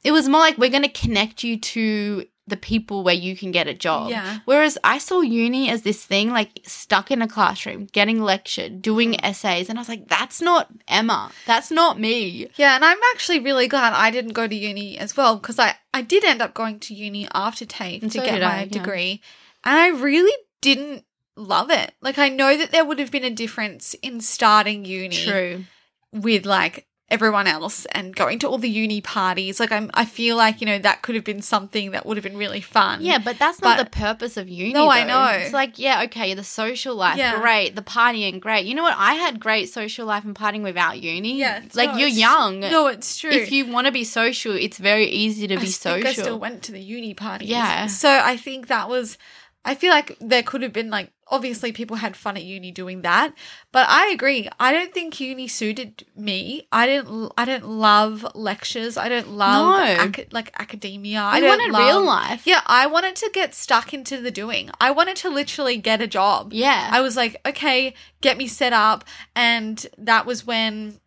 it 0.04 0.12
was 0.12 0.30
more 0.30 0.42
like 0.42 0.58
we're 0.58 0.70
going 0.70 0.84
to 0.84 0.90
connect 0.90 1.44
you 1.44 1.58
to 1.60 2.26
the 2.48 2.58
people 2.58 3.04
where 3.04 3.16
you 3.16 3.36
can 3.36 3.52
get 3.52 3.68
a 3.68 3.74
job. 3.74 4.10
Yeah. 4.12 4.40
Whereas 4.46 4.78
I 4.84 5.00
saw 5.00 5.22
uni 5.22 5.70
as 5.70 5.82
this 5.82 6.06
thing 6.06 6.30
like 6.30 6.62
stuck 6.64 7.10
in 7.10 7.22
a 7.22 7.28
classroom, 7.28 7.88
getting 7.92 8.22
lectured, 8.22 8.82
doing 8.82 9.24
essays, 9.24 9.68
and 9.68 9.80
I 9.80 9.82
was 9.82 9.90
like, 9.90 10.08
that's 10.08 10.42
not 10.42 10.70
Emma. 10.88 11.32
That's 11.48 11.72
not 11.72 12.00
me. 12.00 12.50
Yeah, 12.56 12.76
and 12.76 12.86
I'm 12.86 13.00
actually 13.14 13.40
really 13.40 13.68
glad 13.68 13.94
I 13.94 14.12
didn't 14.12 14.34
go 14.34 14.48
to 14.48 14.56
uni 14.56 14.98
as 14.98 15.18
well 15.18 15.38
because 15.38 15.58
I, 15.58 15.76
I 15.94 16.04
did 16.04 16.24
end 16.24 16.42
up 16.42 16.54
going 16.54 16.80
to 16.82 16.94
uni 16.94 17.28
after 17.34 17.66
TAFE 17.66 18.04
And 18.04 18.12
to 18.12 18.20
so 18.20 18.26
get 18.26 18.42
my 18.42 18.48
I, 18.48 18.60
yeah. 18.60 18.66
degree. 18.66 19.22
And 19.64 19.78
I 19.80 19.88
really 19.90 20.36
didn't 20.62 21.04
love 21.36 21.72
it. 21.72 21.94
Like, 22.02 22.20
I 22.20 22.30
know 22.30 22.56
that 22.56 22.72
there 22.72 22.86
would 22.86 23.00
have 23.00 23.12
been 23.12 23.24
a 23.24 23.32
difference 23.32 23.96
in 23.96 24.22
starting 24.22 24.86
uni 24.86 25.16
True. 25.16 25.64
with 26.12 26.46
like 26.46 26.88
everyone 27.10 27.46
else 27.46 27.86
and 27.92 28.16
going 28.16 28.40
to 28.40 28.48
all 28.48 28.58
the 28.58 28.70
uni 28.70 29.00
parties. 29.00 29.60
Like, 29.60 29.72
I'm, 29.72 29.92
I 29.94 30.06
feel 30.06 30.36
like, 30.36 30.60
you 30.60 30.66
know, 30.66 30.80
that 30.80 31.04
could 31.04 31.14
have 31.14 31.24
been 31.24 31.42
something 31.42 31.92
that 31.92 32.04
would 32.06 32.18
have 32.18 32.24
been 32.24 32.36
really 32.38 32.62
fun. 32.62 33.02
Yeah, 33.04 33.20
but 33.20 33.38
that's 33.38 33.62
not 33.62 33.78
But- 33.78 33.84
the 33.84 33.90
purpose 33.92 34.38
of 34.38 34.50
uni. 34.50 34.74
No, 34.74 34.90
I 34.90 35.04
know. 35.04 35.28
It's 35.38 35.54
like, 35.54 35.78
yeah, 35.78 36.02
okay, 36.06 36.34
the 36.34 36.44
social 36.44 36.96
life, 36.96 37.18
Yeah. 37.18 37.40
great. 37.40 37.76
The 37.76 37.84
partying, 37.84 38.40
great. 38.40 38.66
You 38.66 38.74
know 38.74 38.82
what? 38.82 38.96
I 38.98 39.14
had 39.14 39.40
great 39.40 39.70
social 39.70 40.08
life 40.08 40.26
and 40.26 40.36
partying 40.36 40.64
without 40.64 41.00
uni. 41.00 41.38
Yeah. 41.40 41.62
like 41.76 41.92
no, 41.92 41.98
you're 41.98 42.08
young. 42.10 42.62
No, 42.62 42.88
it's 42.88 43.18
true. 43.20 43.30
If 43.30 43.52
you 43.52 43.68
want 43.68 43.86
to 43.86 43.92
be 43.92 44.04
social, 44.04 44.54
it's 44.56 44.80
very 44.80 45.06
easy 45.06 45.48
to 45.48 45.56
I 45.56 45.60
be 45.60 45.68
social. 45.68 46.08
I 46.08 46.14
still 46.14 46.40
went 46.40 46.64
to 46.64 46.72
the 46.72 46.82
uni 46.82 47.14
parties. 47.14 47.50
Yeah. 47.50 47.86
So 47.88 48.10
I 48.10 48.36
think 48.36 48.68
that 48.68 48.90
was. 48.90 49.18
I 49.64 49.74
feel 49.74 49.90
like 49.90 50.16
there 50.22 50.44
could 50.44 50.62
have 50.62 50.74
been 50.74 50.90
like 50.92 51.12
obviously 51.28 51.72
people 51.72 51.98
had 51.98 52.16
fun 52.16 52.38
at 52.38 52.44
uni 52.44 52.70
doing 52.72 53.02
that 53.02 53.34
but 53.72 53.88
i 53.90 54.08
agree. 54.10 54.48
I 54.60 54.72
don't 54.72 54.94
think 54.94 55.20
uni 55.20 55.48
suited 55.48 56.06
me. 56.16 56.68
I 56.72 56.86
didn't 56.86 57.32
i 57.38 57.46
don't 57.46 57.68
love 57.68 58.26
lectures. 58.36 58.96
I 58.96 59.10
don't 59.10 59.32
love 59.32 59.80
No. 59.80 60.04
aca- 60.04 60.28
like 60.32 60.52
academia. 60.60 61.22
I 61.22 61.40
I 61.40 61.42
wanted 61.42 61.72
love, 61.72 61.82
real 61.88 62.04
life. 62.04 62.46
yeah 62.46 62.62
i 62.68 62.86
wanted 62.88 63.16
to 63.18 63.30
get 63.34 63.56
stuck 63.56 63.94
into 63.94 64.22
the 64.22 64.32
doing. 64.32 64.70
I 64.80 64.92
wanted 64.92 65.16
to 65.18 65.30
literally 65.30 65.78
get 65.78 66.02
a 66.02 66.08
job. 66.08 66.54
Yeah. 66.54 66.90
i 66.92 67.02
was 67.02 67.16
like 67.16 67.36
okay 67.46 67.96
get 68.22 68.38
me 68.38 68.48
set 68.48 68.74
up. 68.74 69.04
And 69.36 69.86
that 69.98 70.26
was 70.26 70.46
when 70.46 71.00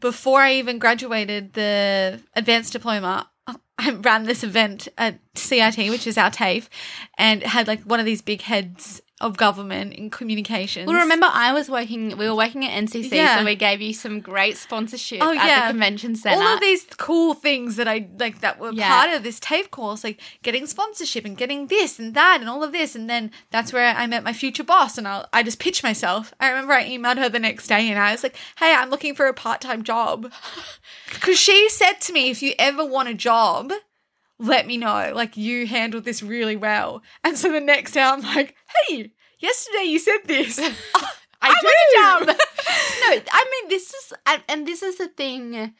before 0.00 0.40
i 0.42 0.52
even 0.54 0.78
graduated 0.78 1.54
the 1.54 2.20
advanced 2.36 2.72
diploma 2.72 3.28
I 3.78 3.90
ran 3.92 4.24
this 4.24 4.42
event 4.42 4.88
at 4.98 5.20
CIT, 5.34 5.76
which 5.90 6.06
is 6.06 6.18
our 6.18 6.30
TAFE, 6.30 6.68
and 7.16 7.42
had 7.42 7.68
like 7.68 7.82
one 7.82 8.00
of 8.00 8.06
these 8.06 8.22
big 8.22 8.42
heads 8.42 9.00
of 9.20 9.36
government 9.36 9.92
in 9.94 10.10
communications. 10.10 10.86
Well, 10.86 11.00
remember, 11.00 11.26
I 11.30 11.52
was 11.52 11.68
working. 11.68 12.16
We 12.16 12.28
were 12.28 12.36
working 12.36 12.64
at 12.64 12.70
NCC, 12.84 13.10
Yeah. 13.16 13.38
so 13.38 13.44
we 13.44 13.56
gave 13.56 13.80
you 13.80 13.92
some 13.92 14.20
great 14.20 14.56
sponsorship 14.56 15.20
Oh, 15.20 15.30
at 15.30 15.36
yeah. 15.36 15.66
the 15.66 15.72
convention 15.72 16.14
center. 16.14 16.40
all 16.40 16.54
of 16.54 16.60
these 16.60 16.86
cool 16.98 17.34
things 17.34 17.76
that 17.76 17.88
I 17.88 18.06
like 18.18 18.40
that 18.42 18.60
were 18.60 18.72
Yeah. 18.72 18.88
part 18.88 19.10
of 19.10 19.24
this 19.24 19.40
TAFE 19.40 19.70
course, 19.72 20.04
like 20.04 20.20
getting 20.42 20.66
sponsorship 20.66 21.24
and 21.24 21.36
getting 21.36 21.66
this 21.66 21.98
and 21.98 22.14
that 22.14 22.38
and 22.40 22.48
all 22.48 22.62
of 22.62 22.70
this. 22.72 22.94
And 22.94 23.10
then 23.10 23.32
that's 23.50 23.72
where 23.72 23.94
I 23.96 24.06
met 24.06 24.22
my 24.22 24.32
future 24.32 24.62
boss 24.64 24.96
and 24.98 25.08
I, 25.08 25.26
I 25.32 25.42
just 25.42 25.58
pitched 25.58 25.82
myself. 25.82 26.32
I 26.38 26.48
remember 26.50 26.72
I 26.74 26.84
emailed 26.88 27.16
her 27.18 27.28
the 27.28 27.40
next 27.40 27.66
day 27.66 27.88
and 27.90 27.98
I 27.98 28.12
was 28.12 28.22
like, 28.22 28.36
hey, 28.58 28.72
I'm 28.72 28.88
looking 28.90 29.14
for 29.16 29.26
a 29.26 29.34
part 29.34 29.60
time 29.60 29.82
job. 29.82 30.30
Because 31.12 31.38
she 31.38 31.68
said 31.70 31.94
to 32.02 32.12
me, 32.12 32.28
if 32.30 32.42
you 32.42 32.52
ever 32.58 32.84
want 32.84 33.08
a 33.08 33.14
job, 33.14 33.72
let 34.38 34.66
me 34.66 34.76
know. 34.76 35.12
Like, 35.14 35.36
you 35.36 35.66
handled 35.66 36.04
this 36.04 36.22
really 36.22 36.56
well. 36.56 37.02
And 37.24 37.36
so 37.36 37.50
the 37.52 37.60
next 37.60 37.92
day 37.92 38.02
I'm 38.02 38.22
like, 38.22 38.54
hey, 38.88 39.12
yesterday 39.38 39.84
you 39.84 39.98
said 39.98 40.18
this. 40.24 40.58
I, 41.40 41.48
want 41.48 42.26
do. 42.26 42.32
no, 42.32 43.22
I 43.32 43.44
mean 43.50 43.70
this 43.70 43.94
is 43.94 44.12
and, 44.26 44.42
and 44.48 44.66
this 44.66 44.82
is 44.82 44.98
the 44.98 45.08
thing 45.08 45.74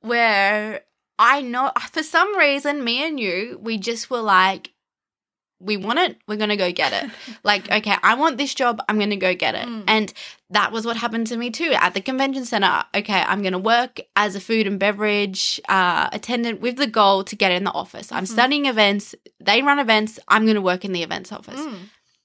where 0.00 0.82
I 1.18 1.42
know 1.42 1.72
for 1.90 2.02
some 2.02 2.36
reason 2.36 2.84
me 2.84 3.06
and 3.06 3.18
you 3.18 3.58
we 3.60 3.78
just 3.78 4.10
were 4.10 4.20
like 4.20 4.72
we 5.58 5.76
want 5.76 5.98
it 5.98 6.18
we're 6.28 6.36
going 6.36 6.50
to 6.50 6.56
go 6.56 6.70
get 6.70 6.92
it 6.92 7.10
like 7.42 7.70
okay 7.72 7.94
i 8.02 8.14
want 8.14 8.36
this 8.36 8.54
job 8.54 8.78
i'm 8.88 8.96
going 8.98 9.10
to 9.10 9.16
go 9.16 9.34
get 9.34 9.54
it 9.54 9.66
Mm. 9.66 9.84
and 9.88 10.12
that 10.50 10.70
was 10.70 10.84
what 10.84 10.96
happened 10.98 11.26
to 11.28 11.36
me 11.36 11.50
too 11.50 11.72
at 11.72 11.94
the 11.94 12.00
convention 12.00 12.44
center 12.44 12.84
okay 12.94 13.22
i'm 13.26 13.40
going 13.40 13.52
to 13.54 13.58
work 13.58 13.98
as 14.16 14.36
a 14.36 14.40
food 14.40 14.66
and 14.66 14.78
beverage 14.78 15.58
uh, 15.68 16.08
attendant 16.12 16.60
with 16.60 16.76
the 16.76 16.86
goal 16.86 17.24
to 17.24 17.34
get 17.34 17.52
in 17.52 17.64
the 17.64 17.72
office 17.72 18.12
i'm 18.12 18.24
Mhm. 18.24 18.28
studying 18.28 18.66
events 18.66 19.14
they 19.40 19.62
run 19.62 19.78
events 19.78 20.18
i'm 20.28 20.44
going 20.44 20.56
to 20.56 20.60
work 20.60 20.84
in 20.84 20.92
the 20.92 21.02
events 21.02 21.32
office 21.32 21.60
Mm. 21.60 21.78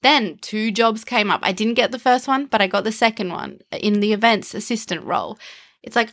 then 0.04 0.38
two 0.42 0.72
jobs 0.72 1.04
came 1.04 1.30
up. 1.30 1.40
I 1.44 1.52
didn't 1.52 1.76
get 1.76 1.92
the 1.92 2.00
first 2.00 2.28
one, 2.28 2.48
but 2.48 2.60
I 2.60 2.66
got 2.68 2.84
the 2.84 2.92
second 2.92 3.30
one 3.32 3.60
in 3.72 4.00
the 4.00 4.14
events 4.14 4.56
assistant 4.56 5.04
role. 5.06 5.38
It's 5.84 5.96
like 5.96 6.12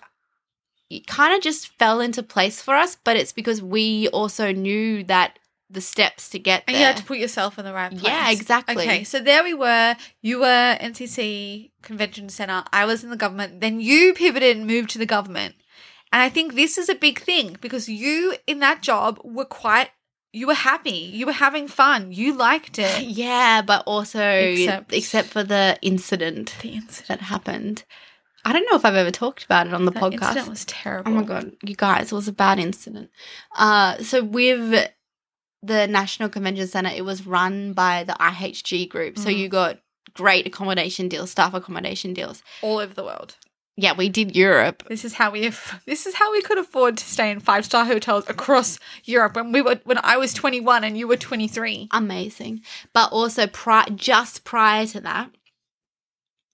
it 0.90 1.06
kind 1.06 1.34
of 1.34 1.40
just 1.42 1.68
fell 1.78 2.00
into 2.00 2.22
place 2.22 2.60
for 2.62 2.75
us, 2.75 2.96
but 3.02 3.16
it's 3.16 3.32
because 3.32 3.62
we 3.62 4.08
also 4.08 4.52
knew 4.52 5.04
that 5.04 5.38
the 5.70 5.80
steps 5.80 6.30
to 6.30 6.38
get 6.38 6.66
there. 6.66 6.75
And 6.75 6.80
you 6.80 6.87
had 6.87 6.96
to 6.96 7.04
put 7.04 7.18
yourself 7.18 7.58
in 7.58 7.64
the 7.64 7.72
right 7.75 7.90
place. 7.90 8.02
Yeah, 8.02 8.30
exactly. 8.30 8.82
Okay, 8.84 9.04
so 9.04 9.20
there 9.20 9.42
we 9.44 9.54
were. 9.54 9.96
You 10.22 10.40
were 10.40 10.76
NCC 10.80 11.70
Convention 11.82 12.28
Center. 12.28 12.64
I 12.72 12.84
was 12.84 13.04
in 13.04 13.10
the 13.10 13.16
government. 13.16 13.60
Then 13.60 13.80
you 13.80 14.14
pivoted 14.14 14.56
and 14.56 14.66
moved 14.66 14.90
to 14.90 14.98
the 14.98 15.06
government. 15.06 15.54
And 16.12 16.22
I 16.22 16.30
think 16.30 16.54
this 16.54 16.78
is 16.78 16.88
a 16.88 16.94
big 16.94 17.20
thing 17.20 17.56
because 17.60 17.88
you 17.88 18.37
in 18.46 18.60
that 18.60 18.80
job 18.82 19.20
were 19.22 19.44
quite 19.44 19.90
you 20.32 20.46
were 20.46 20.54
happy. 20.54 20.90
You 20.90 21.26
were 21.26 21.32
having 21.32 21.68
fun. 21.68 22.12
You 22.12 22.34
liked 22.34 22.78
it. 22.78 23.02
yeah, 23.02 23.62
but 23.62 23.82
also 23.87 24.20
Except- 24.22 24.92
except, 24.92 25.28
for 25.28 25.42
the 25.42 25.78
incident 25.82 26.54
The 26.62 26.75
incident, 26.75 27.08
that 27.08 27.20
happened. 27.20 27.84
I 28.44 28.52
don't 28.52 28.66
know 28.70 28.76
if 28.76 28.84
I've 28.84 28.94
ever 28.94 29.10
talked 29.10 29.44
about 29.44 29.66
it 29.66 29.75
on 29.75 29.84
the 29.84 29.90
that 29.90 30.02
podcast. 30.02 30.12
incident 30.22 30.48
was 30.48 30.64
terrible. 30.64 31.12
Oh 31.12 31.14
my 31.14 31.22
god, 31.22 31.52
you 31.62 31.75
guys, 31.75 32.12
it 32.12 32.14
was 32.14 32.28
a 32.28 32.32
bad 32.32 32.58
incident. 32.58 33.10
Uh, 33.56 33.98
so 33.98 34.22
with 34.22 34.88
the 35.62 35.87
National 35.87 36.29
Convention 36.29 36.67
Center, 36.69 36.91
it 36.95 37.05
was 37.05 37.27
run 37.27 37.73
by 37.73 38.05
the 38.05 38.12
IHG 38.21 38.88
group. 38.88 39.19
So 39.19 39.29
Mhm. 39.29 39.38
you 39.38 39.49
got 39.49 39.79
great 40.15 40.47
accommodation 40.47 41.09
deals, 41.09 41.31
staff 41.31 41.55
accommodation 41.55 42.15
deals. 42.15 42.43
All 42.62 42.79
over 42.79 42.95
the 42.95 43.05
world. 43.05 43.37
Yeah, 43.81 43.93
we 43.93 44.09
did 44.09 44.35
Europe. 44.35 44.83
This 44.88 45.05
is 45.05 45.15
how 45.15 45.31
we 45.31 45.53
this 45.87 46.05
is 46.07 46.15
how 46.15 46.33
we 46.33 46.43
could 46.43 46.59
afford 46.59 46.97
to 46.97 47.05
stay 47.05 47.31
in 47.31 47.38
five 47.38 47.65
star 47.65 47.85
hotels 47.85 48.25
across 48.29 48.79
Europe 49.05 49.37
when 49.37 49.53
we 49.53 49.62
were 49.62 49.81
when 49.85 49.99
I 50.03 50.17
was 50.17 50.35
twenty 50.35 50.61
one 50.61 50.83
and 50.83 50.99
you 50.99 51.07
were 51.07 51.17
twenty 51.17 51.47
three. 51.47 51.87
Amazing. 51.93 52.62
But 52.93 53.12
also 53.12 53.47
pri- 53.47 53.87
just 53.95 54.43
prior 54.43 54.85
to 54.88 55.00
that, 55.03 55.31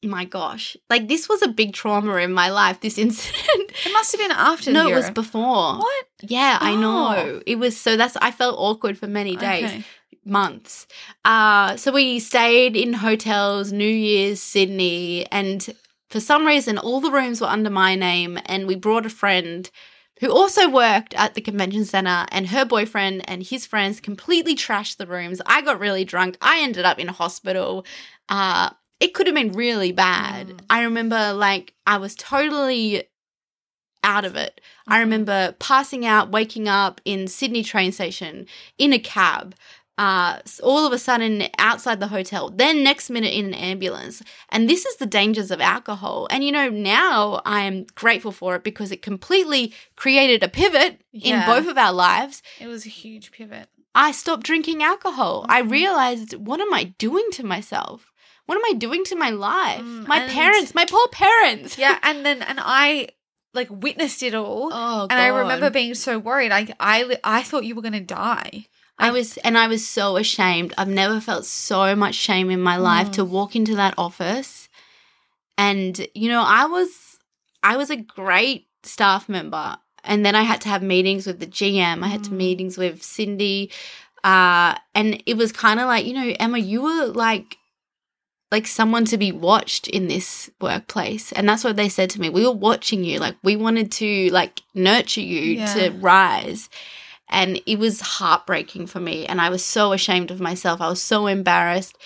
my 0.03 0.27
gosh, 0.27 0.77
like 0.91 1.09
this 1.09 1.27
was 1.31 1.41
a 1.41 1.49
big 1.49 1.73
trauma 1.73 2.17
in 2.17 2.33
my 2.33 2.51
life, 2.51 2.81
this 2.81 2.99
incident. 2.99 3.73
It 3.87 3.93
must 3.93 4.13
have 4.13 4.21
been 4.21 4.31
after. 4.31 4.71
no, 4.71 4.89
it 4.89 4.95
was 4.95 5.11
before. 5.11 5.79
What? 5.79 6.05
Yeah, 6.29 6.59
I 6.61 6.73
Oh. 6.73 6.77
know. 6.81 7.43
It 7.47 7.57
was 7.59 7.77
so 7.77 7.97
that's 7.97 8.17
I 8.17 8.31
felt 8.31 8.57
awkward 8.59 8.99
for 8.99 9.07
many 9.07 9.37
days. 9.37 9.65
Okay. 9.65 9.85
months. 10.27 10.87
Uh, 11.27 11.77
so 11.77 11.93
we 11.93 12.19
stayed 12.19 12.75
in 12.77 12.95
hotels, 12.95 13.73
New 13.73 13.87
Year's, 13.87 14.41
Sydney, 14.41 15.27
and 15.31 15.75
for 16.09 16.19
some 16.19 16.47
reason, 16.47 16.79
all 16.79 17.01
the 17.03 17.11
rooms 17.11 17.43
were 17.43 17.47
under 17.47 17.69
my 17.69 17.95
name. 17.95 18.39
And 18.47 18.67
we 18.67 18.75
brought 18.75 19.05
a 19.05 19.11
friend 19.11 19.71
who 20.21 20.31
also 20.33 20.67
worked 20.71 21.13
at 21.15 21.35
the 21.35 21.43
convention 21.43 21.85
center, 21.85 22.25
and 22.31 22.47
her 22.49 22.65
boyfriend 22.65 23.29
and 23.29 23.43
his 23.43 23.67
friends 23.67 24.01
completely 24.01 24.55
trashed 24.55 24.97
the 24.97 25.07
rooms. 25.07 25.43
I 25.45 25.61
got 25.61 25.79
really 25.79 26.05
drunk. 26.07 26.39
I 26.41 26.61
ended 26.63 26.87
up 26.87 26.99
in 26.99 27.11
a 27.11 27.13
hospital. 27.13 27.85
Uh, 28.31 28.71
it 29.01 29.13
could 29.13 29.27
have 29.27 29.37
been 29.37 29.53
really 29.53 29.93
bad. 29.93 30.47
Mm. 30.49 30.61
I 30.71 30.85
remember, 30.85 31.35
like, 31.35 31.75
I 31.87 31.99
was 31.99 32.15
totally 32.15 33.05
out 34.05 34.25
of 34.25 34.37
it. 34.37 34.61
I 34.87 34.97
Mhm. 34.97 35.01
remember 35.01 35.53
passing 35.59 36.07
out, 36.07 36.31
waking 36.31 36.69
up 36.69 37.01
in 37.05 37.27
Sydney 37.27 37.65
train 37.65 37.91
station 37.93 38.47
in 38.79 38.93
a 38.93 38.99
cab. 38.99 39.55
Uh, 39.97 40.41
all 40.61 40.85
of 40.87 40.93
a 40.93 40.99
sudden 40.99 41.47
outside 41.57 42.01
the 42.01 42.09
hotel, 42.09 42.51
then 42.51 42.83
next 42.83 43.11
minute 43.11 43.33
in 43.33 43.47
an 43.47 43.55
ambulance. 43.55 44.23
And 44.49 44.69
this 44.69 44.85
is 44.85 44.97
the 44.97 45.07
dangers 45.07 45.53
of 45.53 45.61
alcohol. 45.61 46.27
And 46.31 46.43
you 46.43 46.51
know, 46.51 46.69
now 46.69 47.41
I 47.47 47.61
am 47.61 47.87
grateful 47.95 48.33
for 48.33 48.57
it 48.57 48.65
because 48.65 48.91
it 48.91 49.03
completely 49.03 49.73
created 49.95 50.43
a 50.43 50.49
pivot 50.49 51.01
in 51.13 51.47
both 51.47 51.69
of 51.69 51.79
our 51.79 51.93
lives. 51.93 52.43
It 52.61 52.67
was 52.67 52.85
a 52.85 52.89
huge 52.89 53.31
pivot. 53.31 53.69
I 53.95 54.11
stopped 54.11 54.43
drinking 54.43 54.83
alcohol. 54.83 55.47
I 55.49 55.63
Mhm. 55.63 55.71
realized, 55.71 56.35
what 56.35 56.61
am 56.61 56.75
I 56.75 56.85
doing 56.99 57.29
to 57.35 57.47
myself? 57.47 58.11
What 58.47 58.57
am 58.57 58.65
I 58.69 58.73
doing 58.73 59.05
to 59.05 59.15
my 59.17 59.31
life? 59.31 59.81
Mm, 59.83 60.09
my 60.09 60.21
parents, 60.27 60.75
my 60.75 60.85
poor 60.85 61.07
parents. 61.09 61.79
Yeah, 61.79 61.99
and 62.03 62.27
then 62.27 62.43
and 62.43 62.59
I 62.61 63.11
like 63.55 63.69
witnessed 63.71 64.23
it 64.23 64.35
all, 64.35 64.71
Oh, 64.73 65.07
and 65.11 65.21
I 65.21 65.29
remember 65.29 65.71
being 65.71 65.95
so 65.95 66.19
worried. 66.19 66.53
I 66.53 66.69
I 66.81 67.17
I 67.25 67.43
thought 67.43 67.65
you 67.65 67.75
were 67.75 67.83
gonna 67.83 68.01
die. 68.01 68.67
I 68.97 69.11
was, 69.11 69.37
and 69.39 69.59
I 69.59 69.67
was 69.67 69.85
so 69.85 70.17
ashamed. 70.17 70.73
I've 70.79 70.87
never 70.89 71.21
felt 71.21 71.47
so 71.47 71.97
much 71.97 72.15
shame 72.15 72.49
in 72.49 72.61
my 72.61 72.77
life 72.77 73.09
Mm. 73.09 73.13
to 73.15 73.25
walk 73.25 73.57
into 73.57 73.75
that 73.75 73.95
office. 73.99 74.69
And, 75.59 76.07
you 76.15 76.29
know, 76.29 76.43
I 76.47 76.67
was, 76.67 77.19
I 77.63 77.77
was 77.77 77.91
a 77.91 77.97
great 77.97 78.67
staff 78.85 79.29
member. 79.29 79.79
And 80.05 80.25
then 80.25 80.35
I 80.37 80.43
had 80.43 80.61
to 80.63 80.69
have 80.69 80.83
meetings 80.83 81.27
with 81.27 81.41
the 81.41 81.47
GM. 81.47 82.05
I 82.05 82.09
had 82.09 82.23
to 82.25 82.31
Mm. 82.31 82.37
meetings 82.37 82.79
with 82.79 83.03
Cindy. 83.03 83.71
Uh, 84.23 84.75
and 84.95 85.21
it 85.27 85.37
was 85.37 85.51
kind 85.51 85.81
of 85.81 85.87
like, 85.87 86.07
you 86.07 86.15
know, 86.15 86.35
Emma, 86.39 86.59
you 86.59 86.83
were 86.83 87.07
like, 87.07 87.59
like 88.55 88.67
someone 88.69 89.05
to 89.07 89.19
be 89.19 89.33
watched 89.33 89.87
in 89.89 90.07
this 90.09 90.51
workplace. 90.61 91.33
And 91.33 91.49
that's 91.49 91.65
what 91.65 91.77
they 91.77 91.89
said 91.89 92.11
to 92.11 92.21
me. 92.21 92.29
We 92.31 92.47
were 92.47 92.53
watching 92.71 93.03
you. 93.05 93.19
Like 93.19 93.37
we 93.43 93.57
wanted 93.57 93.91
to 94.03 94.09
like 94.31 94.63
nurture 94.75 95.21
you 95.33 95.41
Yeah. 95.59 95.75
to 95.75 95.91
rise 96.13 96.69
and 97.29 97.61
it 97.67 97.79
was 97.79 98.01
heartbreaking 98.01 98.87
for 98.87 99.01
me 99.01 99.25
and 99.27 99.41
i 99.41 99.49
was 99.49 99.65
so 99.65 99.93
ashamed 99.95 100.31
of 100.31 100.41
myself 100.49 100.79
i 100.83 100.89
was 100.95 101.01
so 101.03 101.27
embarrassed 101.27 101.97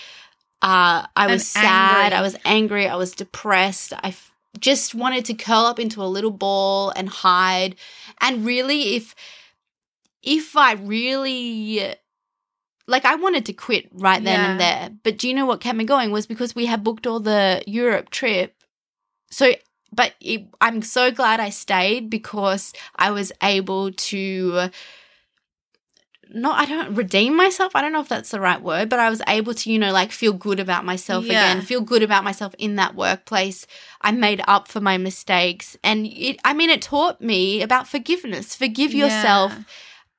uh, 0.61 1.03
i 1.15 1.23
And 1.25 1.31
was 1.33 1.45
sad 1.45 2.13
angry. 2.13 2.17
i 2.19 2.21
was 2.21 2.35
angry 2.45 2.85
i 2.87 2.95
was 2.95 3.11
depressed 3.23 3.91
i 4.07 4.09
f- 4.09 4.31
just 4.59 4.95
wanted 4.95 5.25
to 5.25 5.33
curl 5.33 5.65
up 5.71 5.77
into 5.77 6.01
a 6.01 6.13
little 6.15 6.31
ball 6.31 6.91
and 6.95 7.09
hide 7.09 7.75
and 8.21 8.45
really 8.45 8.95
if 8.95 9.13
if 10.23 10.55
i 10.55 10.71
really 10.73 11.95
like 12.89 13.05
i 13.05 13.15
wanted 13.15 13.45
to 13.45 13.53
quit 13.53 13.87
right 13.93 14.23
then 14.23 14.43
and 14.43 14.59
there 14.59 14.89
but 15.03 15.17
do 15.17 15.27
you 15.27 15.33
know 15.33 15.45
what 15.45 15.61
kept 15.61 15.77
me 15.77 15.83
going 15.85 16.11
was 16.11 16.27
because 16.27 16.55
we 16.55 16.65
had 16.65 16.83
booked 16.83 17.07
all 17.07 17.19
the 17.19 17.61
europe 17.65 18.09
trip 18.09 18.55
so 19.31 19.53
but 19.91 20.13
it, 20.19 20.47
i'm 20.59 20.81
so 20.81 21.11
glad 21.11 21.39
i 21.39 21.49
stayed 21.49 22.09
because 22.09 22.73
i 22.95 23.11
was 23.11 23.31
able 23.41 23.91
to 23.91 24.69
not 26.31 26.59
I 26.59 26.65
don't 26.65 26.95
redeem 26.95 27.35
myself. 27.35 27.75
I 27.75 27.81
don't 27.81 27.91
know 27.91 28.01
if 28.01 28.07
that's 28.07 28.31
the 28.31 28.39
right 28.39 28.61
word, 28.61 28.89
but 28.89 28.99
I 28.99 29.09
was 29.09 29.21
able 29.27 29.53
to, 29.53 29.71
you 29.71 29.79
know, 29.79 29.91
like 29.91 30.11
feel 30.11 30.33
good 30.33 30.59
about 30.59 30.85
myself 30.85 31.25
Yeah. 31.25 31.33
again, 31.33 31.61
feel 31.61 31.81
good 31.81 32.03
about 32.03 32.23
myself 32.23 32.53
in 32.57 32.75
that 32.75 32.95
workplace. 32.95 33.65
I 34.01 34.11
made 34.11 34.41
up 34.47 34.67
for 34.67 34.79
my 34.79 34.97
mistakes. 34.97 35.77
And 35.83 36.05
it 36.05 36.39
I 36.45 36.53
mean 36.53 36.69
it 36.69 36.81
taught 36.81 37.19
me 37.21 37.61
about 37.61 37.87
forgiveness. 37.87 38.55
Forgive 38.55 38.93
yourself. 38.93 39.53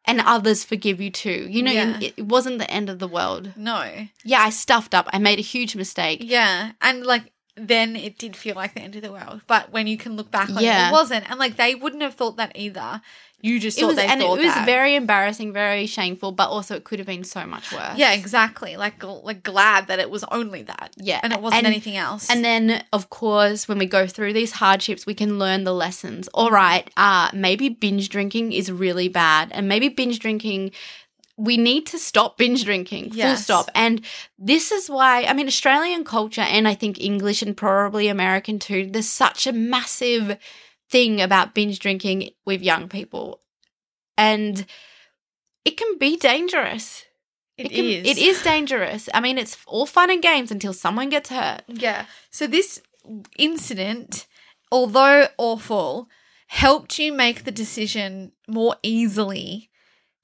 And 0.07 0.21
others 0.21 0.64
forgive 0.64 1.00
you 1.00 1.11
too. 1.11 1.47
You 1.49 1.62
know, 1.62 1.73
Yeah. 1.73 1.99
it, 2.00 2.14
it 2.16 2.26
wasn't 2.26 2.59
the 2.59 2.71
end 2.71 2.88
of 2.88 2.99
the 2.99 3.07
world. 3.07 3.52
No. 3.57 4.07
Yeah, 4.25 4.40
I 4.40 4.50
stuffed 4.50 4.95
up. 4.95 5.09
I 5.12 5.19
made 5.19 5.38
a 5.38 5.42
huge 5.42 5.76
mistake. 5.76 6.21
Yeah. 6.23 6.73
And 6.80 7.04
like 7.04 7.33
then 7.57 7.95
it 7.97 8.16
did 8.16 8.35
feel 8.37 8.54
like 8.54 8.75
the 8.75 8.80
end 8.80 8.97
of 8.97 9.02
the 9.02 9.12
world. 9.12 9.42
But 9.47 9.71
when 9.71 9.87
you 9.87 9.99
can 9.99 10.16
look 10.16 10.30
back 10.30 10.49
on 10.49 10.62
Yeah. 10.62 10.87
it, 10.87 10.88
it 10.90 10.92
wasn't. 10.92 11.30
And 11.30 11.38
like 11.38 11.57
they 11.57 11.75
wouldn't 11.75 12.02
have 12.02 12.14
thought 12.14 12.37
that 12.38 12.52
either. 12.54 13.02
You 13.42 13.59
just 13.59 13.78
It 13.78 13.82
thought 13.82 13.87
was, 13.88 13.97
they 13.97 14.06
and 14.06 14.20
it 14.23 14.28
was 14.28 14.40
that. 14.42 14.66
very 14.66 14.94
embarrassing, 14.94 15.52
very 15.52 15.87
shameful, 15.87 16.32
but 16.32 16.49
also 16.49 16.76
it 16.76 16.85
could 16.85 16.99
have 16.99 17.06
been 17.06 17.25
so 17.25 17.47
much 17.47 17.73
worse. 17.73 17.97
Yeah, 17.97 18.12
exactly. 18.12 18.76
Like 18.76 19.02
like 19.02 19.42
glad 19.42 19.87
that 19.88 19.99
it 19.99 20.11
was 20.11 20.25
only 20.30 20.62
that. 20.62 20.90
Yeah, 20.97 21.20
And 21.23 21.32
it 21.32 21.40
wasn't 21.40 21.59
and- 21.64 21.66
anything 21.66 21.97
else. 21.97 22.28
And 22.30 22.44
then, 22.44 22.85
of 22.92 23.09
course, 23.11 23.66
when 23.68 23.78
we 23.78 23.87
go 23.87 24.06
through 24.06 24.32
these 24.35 24.52
hardships, 24.52 25.06
we 25.06 25.14
can 25.14 25.38
learn 25.38 25.64
the 25.64 25.73
lessons. 25.75 26.28
All 26.35 26.50
right, 26.50 26.88
uh, 26.97 27.30
maybe 27.32 27.68
binge 27.68 28.09
drinking 28.11 28.52
is 28.52 28.70
really 28.70 29.09
bad, 29.09 29.50
and 29.52 29.68
maybe 29.68 29.88
binge 29.88 30.18
drinking. 30.18 30.73
We 31.37 31.56
need 31.56 31.87
to 31.87 31.99
stop 31.99 32.37
binge 32.37 32.64
drinking, 32.64 33.11
full 33.12 33.16
Yes. 33.18 33.44
stop. 33.44 33.70
And 33.75 34.02
this 34.38 34.70
is 34.70 34.90
why, 34.90 35.25
I 35.25 35.32
mean, 35.32 35.47
Australian 35.47 36.04
culture 36.04 36.42
and 36.42 36.68
I 36.68 36.75
think 36.75 37.00
English 37.00 37.40
and 37.40 37.56
probably 37.56 38.09
American 38.09 38.59
too, 38.59 38.90
there's 38.92 39.09
such 39.09 39.47
a 39.47 39.52
massive 39.52 40.37
thing 40.90 41.20
about 41.20 41.54
binge 41.54 41.78
drinking 41.78 42.30
with 42.44 42.62
young 42.62 42.88
people. 42.88 43.40
And 44.18 44.66
it 45.64 45.76
can 45.76 45.99
be 45.99 46.16
dangerous. 46.16 47.04
it 47.56 47.70
can, 47.70 47.85
is. 47.85 48.06
It 48.06 48.18
is 48.18 48.42
dangerous. 48.42 49.09
I 49.14 49.20
mean, 49.20 49.38
it's 49.38 49.56
all 49.66 49.87
fun 49.87 50.11
and 50.11 50.23
games 50.23 50.50
until 50.50 50.73
someone 50.73 51.09
gets 51.09 51.30
hurt. 51.30 51.62
Yeah. 51.68 52.06
So 52.30 52.47
this 52.47 52.82
incident, 53.38 54.26
although 54.70 55.28
awful, 55.38 56.09
helped 56.49 56.99
you 56.99 57.12
make 57.12 57.44
the 57.44 57.52
decision 57.52 58.32
more 58.49 58.76
easily 58.82 59.70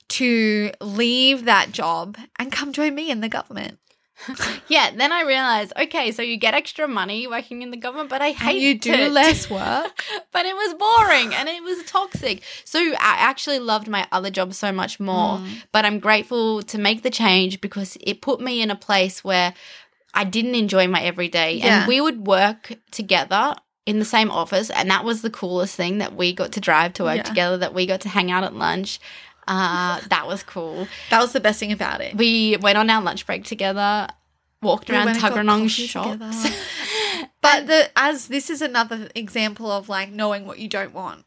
to 0.09 0.73
leave 0.81 1.45
that 1.45 1.73
job 1.73 2.17
and 2.39 2.53
come 2.53 2.73
join 2.73 2.95
me 2.95 3.11
in 3.11 3.21
the 3.21 3.29
government. 3.29 3.79
Yeah, 4.69 4.91
then 4.95 5.13
I 5.13 5.23
realized, 5.23 5.73
okay, 5.79 6.11
so 6.11 6.23
you 6.23 6.37
get 6.37 6.55
extra 6.55 6.89
money 6.89 7.27
working 7.27 7.63
in 7.63 7.71
the 7.71 7.77
government, 7.77 8.09
but 8.11 8.21
I 8.21 8.33
hate 8.33 8.55
And 8.57 8.59
you 8.59 8.79
do 8.79 8.93
it. 8.93 9.13
less 9.13 9.49
work. 9.51 10.05
but 10.33 10.45
it 10.47 10.55
was 10.57 10.75
boring 10.75 11.33
and 11.35 11.49
it 11.49 11.63
was 11.63 11.85
toxic. 11.85 12.43
So 12.65 12.79
I 12.81 12.95
actually 13.19 13.59
loved 13.61 13.87
my 13.89 14.07
other 14.11 14.31
job 14.31 14.55
so 14.55 14.73
much 14.73 14.99
more. 14.99 15.39
Mm. 15.39 15.63
But 15.73 15.85
I'm 15.85 15.99
grateful 16.01 16.63
to 16.63 16.79
make 16.79 17.03
the 17.03 17.11
change 17.11 17.61
because 17.61 17.97
it 18.01 18.21
put 18.23 18.41
me 18.41 18.61
in 18.63 18.71
a 18.71 18.77
place 18.77 19.23
where 19.23 19.55
I 20.15 20.25
didn't 20.25 20.55
enjoy 20.57 20.89
my 20.89 21.03
everyday. 21.03 21.55
Yeah. 21.55 21.81
And 21.81 21.89
we 21.89 22.01
would 22.01 22.27
work 22.27 22.73
together 22.91 23.55
in 23.85 24.01
the 24.01 24.05
same 24.05 24.31
office. 24.33 24.71
And 24.71 24.91
that 24.91 25.05
was 25.05 25.23
the 25.23 25.31
coolest 25.31 25.77
thing 25.77 25.99
that 25.99 26.17
we 26.17 26.33
got 26.33 26.51
to 26.53 26.61
drive 26.61 26.95
to 26.95 27.05
work 27.05 27.19
Yeah. 27.19 27.23
together, 27.23 27.57
that 27.59 27.73
we 27.75 27.87
got 27.87 28.01
to 28.01 28.09
hang 28.09 28.33
out 28.33 28.43
at 28.43 28.55
lunch. 28.55 28.99
Uh, 29.49 30.01
that 30.09 30.27
was 30.27 30.43
cool. 30.43 30.89
That 31.11 31.21
was 31.21 31.33
the 31.33 31.41
best 31.41 31.61
thing 31.61 31.73
about 31.73 32.01
it. 32.01 32.17
We 32.17 32.57
went 32.57 32.79
on 32.79 32.91
our 32.91 33.03
lunch 33.03 33.27
break 33.27 33.45
together, 33.45 34.09
walked 34.63 34.89
We 34.89 34.97
around 34.97 35.09
Tuggeranong 35.17 35.69
shops. 35.71 36.49
But 37.41 37.69
the 37.69 37.89
as 37.95 38.27
this 38.27 38.51
is 38.51 38.61
another 38.61 39.09
example 39.15 39.71
of 39.71 39.89
like 39.89 40.11
knowing 40.11 40.47
what 40.47 40.59
you 40.59 40.69
don't 40.69 40.93
want. 40.93 41.25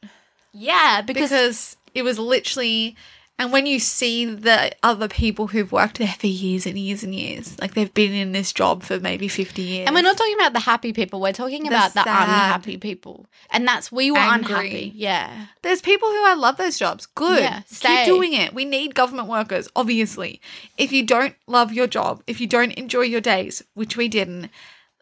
yeah, 0.51 1.01
because, 1.01 1.29
because 1.29 1.77
it 1.95 2.01
was 2.03 2.19
literally 2.19 2.97
and 3.39 3.51
when 3.51 3.65
you 3.65 3.79
see 3.79 4.25
the 4.25 4.71
other 4.83 5.07
people 5.07 5.47
who've 5.47 5.71
worked 5.71 5.97
there 5.97 6.07
for 6.19 6.27
years 6.27 6.67
and 6.67 6.77
years 6.77 7.01
and 7.03 7.15
years 7.15 7.57
like 7.59 7.73
they've 7.73 7.93
been 7.93 8.13
in 8.13 8.33
this 8.33 8.53
job 8.53 8.83
for 8.83 8.99
maybe 8.99 9.27
50 9.27 9.61
years. 9.61 9.87
And 9.87 9.95
we're 9.95 10.01
not 10.03 10.17
talking 10.17 10.35
about 10.35 10.53
the 10.53 10.59
happy 10.59 10.93
people. 10.93 11.19
We're 11.21 11.33
talking 11.33 11.63
The 11.63 11.69
about 11.69 11.93
the 11.93 12.01
unhappy 12.01 12.77
people, 12.77 13.25
and 13.49 13.67
that's 13.67 13.91
we 13.91 14.11
were 14.11 14.17
Angry. 14.19 14.53
unhappy. 14.53 14.91
Yeah, 14.93 15.45
there's 15.63 15.81
people 15.81 16.09
who 16.09 16.23
I 16.25 16.35
love 16.35 16.57
those 16.57 16.77
jobs. 16.77 17.07
Good. 17.07 17.39
Yeah, 17.39 17.61
keep 17.69 18.05
doing 18.05 18.33
it. 18.33 18.53
We 18.53 18.65
need 18.65 18.93
government 18.93 19.27
workers 19.27 19.67
obviously. 19.75 20.39
If 20.77 20.91
you 20.91 21.03
don't 21.05 21.35
love 21.47 21.73
your 21.73 21.87
job 21.87 22.21
if 22.27 22.39
you 22.39 22.45
don't 22.47 22.73
enjoy 22.73 23.01
your 23.01 23.21
days 23.21 23.63
which 23.73 23.97
we 23.97 24.07
didn't 24.07 24.49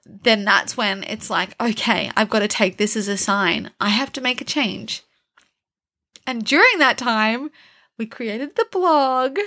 then 0.06 0.46
that's 0.46 0.78
when 0.78 1.04
it's 1.04 1.30
like 1.30 1.54
okay 1.60 2.12
I've 2.16 2.30
got 2.30 2.40
to 2.40 2.48
take 2.48 2.78
this 2.78 2.96
as 2.96 3.08
a 3.08 3.18
sign. 3.18 3.72
I 3.80 3.90
have 3.90 4.12
to 4.14 4.22
make 4.22 4.40
a 4.40 4.46
change. 4.46 5.04
And 6.26 6.46
during 6.46 6.78
that 6.80 6.98
time 6.98 7.52
we 7.98 8.06
created 8.06 8.56
the 8.56 8.68
blog 8.72 9.40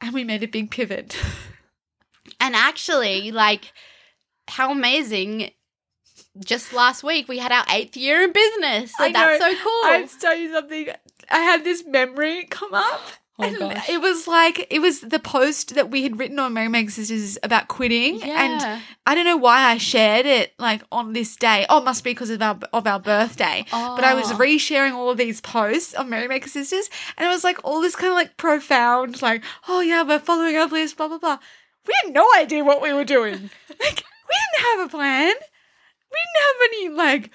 and 0.00 0.14
we 0.14 0.24
made 0.24 0.42
a 0.42 0.48
big 0.48 0.70
pivot 0.70 1.16
and 2.40 2.54
actually, 2.54 3.30
like, 3.30 3.72
how 4.48 4.72
amazing! 4.72 5.50
Just 6.44 6.72
last 6.72 7.02
week, 7.02 7.26
we 7.28 7.38
had 7.38 7.50
our 7.52 7.64
eighth 7.70 7.96
year 7.96 8.22
in 8.22 8.32
business. 8.32 8.92
So 8.96 9.04
I 9.04 9.12
that's 9.12 9.40
know. 9.40 9.50
so 9.52 9.58
cool. 9.62 9.80
I 9.84 9.98
have 10.00 10.12
to 10.12 10.18
tell 10.18 10.36
you 10.36 10.52
something. 10.52 10.88
I 11.30 11.38
had 11.38 11.64
this 11.64 11.84
memory 11.86 12.44
come 12.44 12.74
up. 12.74 13.00
Oh, 13.40 13.44
and 13.44 13.56
gosh. 13.58 13.88
It 13.88 14.00
was 14.00 14.26
like 14.26 14.66
it 14.68 14.80
was 14.80 15.00
the 15.00 15.20
post 15.20 15.74
that 15.76 15.90
we 15.90 16.02
had 16.02 16.18
written 16.18 16.38
on 16.40 16.52
Merrymaker 16.54 16.90
Sisters 16.90 17.38
about 17.42 17.68
quitting, 17.68 18.18
Yeah. 18.18 18.44
and 18.74 18.82
I 19.06 19.14
don't 19.14 19.24
know 19.26 19.36
why 19.36 19.62
I 19.62 19.78
shared 19.78 20.26
it 20.26 20.54
like 20.58 20.82
on 20.90 21.12
this 21.12 21.36
day. 21.36 21.64
Oh, 21.68 21.78
it 21.78 21.84
must 21.84 22.02
be 22.02 22.10
because 22.10 22.30
of 22.30 22.42
our 22.42 22.58
of 22.72 22.86
our 22.86 22.98
birthday. 22.98 23.64
But 23.70 24.02
I 24.04 24.14
was 24.14 24.32
Oh. 24.32 24.36
resharing 24.36 24.92
all 24.94 25.10
of 25.10 25.18
these 25.18 25.40
posts 25.40 25.94
on 25.94 26.10
Merrymaker 26.10 26.48
Sisters, 26.48 26.90
and 27.16 27.26
it 27.26 27.30
was 27.30 27.44
like 27.44 27.58
all 27.62 27.80
this 27.80 27.94
kind 27.94 28.08
of 28.10 28.16
like 28.16 28.36
profound, 28.36 29.22
like, 29.22 29.44
oh 29.68 29.80
yeah, 29.80 30.02
we're 30.02 30.18
following 30.18 30.56
our 30.56 30.68
bliss, 30.68 30.92
blah 30.94 31.06
blah 31.08 31.18
blah. 31.18 31.38
We 31.86 31.94
had 32.04 32.12
no 32.12 32.28
idea 32.36 32.64
what 32.64 32.82
we 32.82 32.92
were 32.92 33.04
doing. 33.04 33.34
like, 33.80 34.02
we 34.28 34.34
didn't 34.34 34.66
have 34.78 34.86
a 34.86 34.88
plan. 34.90 35.32
We 36.10 36.18
didn't 36.18 36.42
have 36.42 36.56
any 36.72 36.88
like 36.88 37.30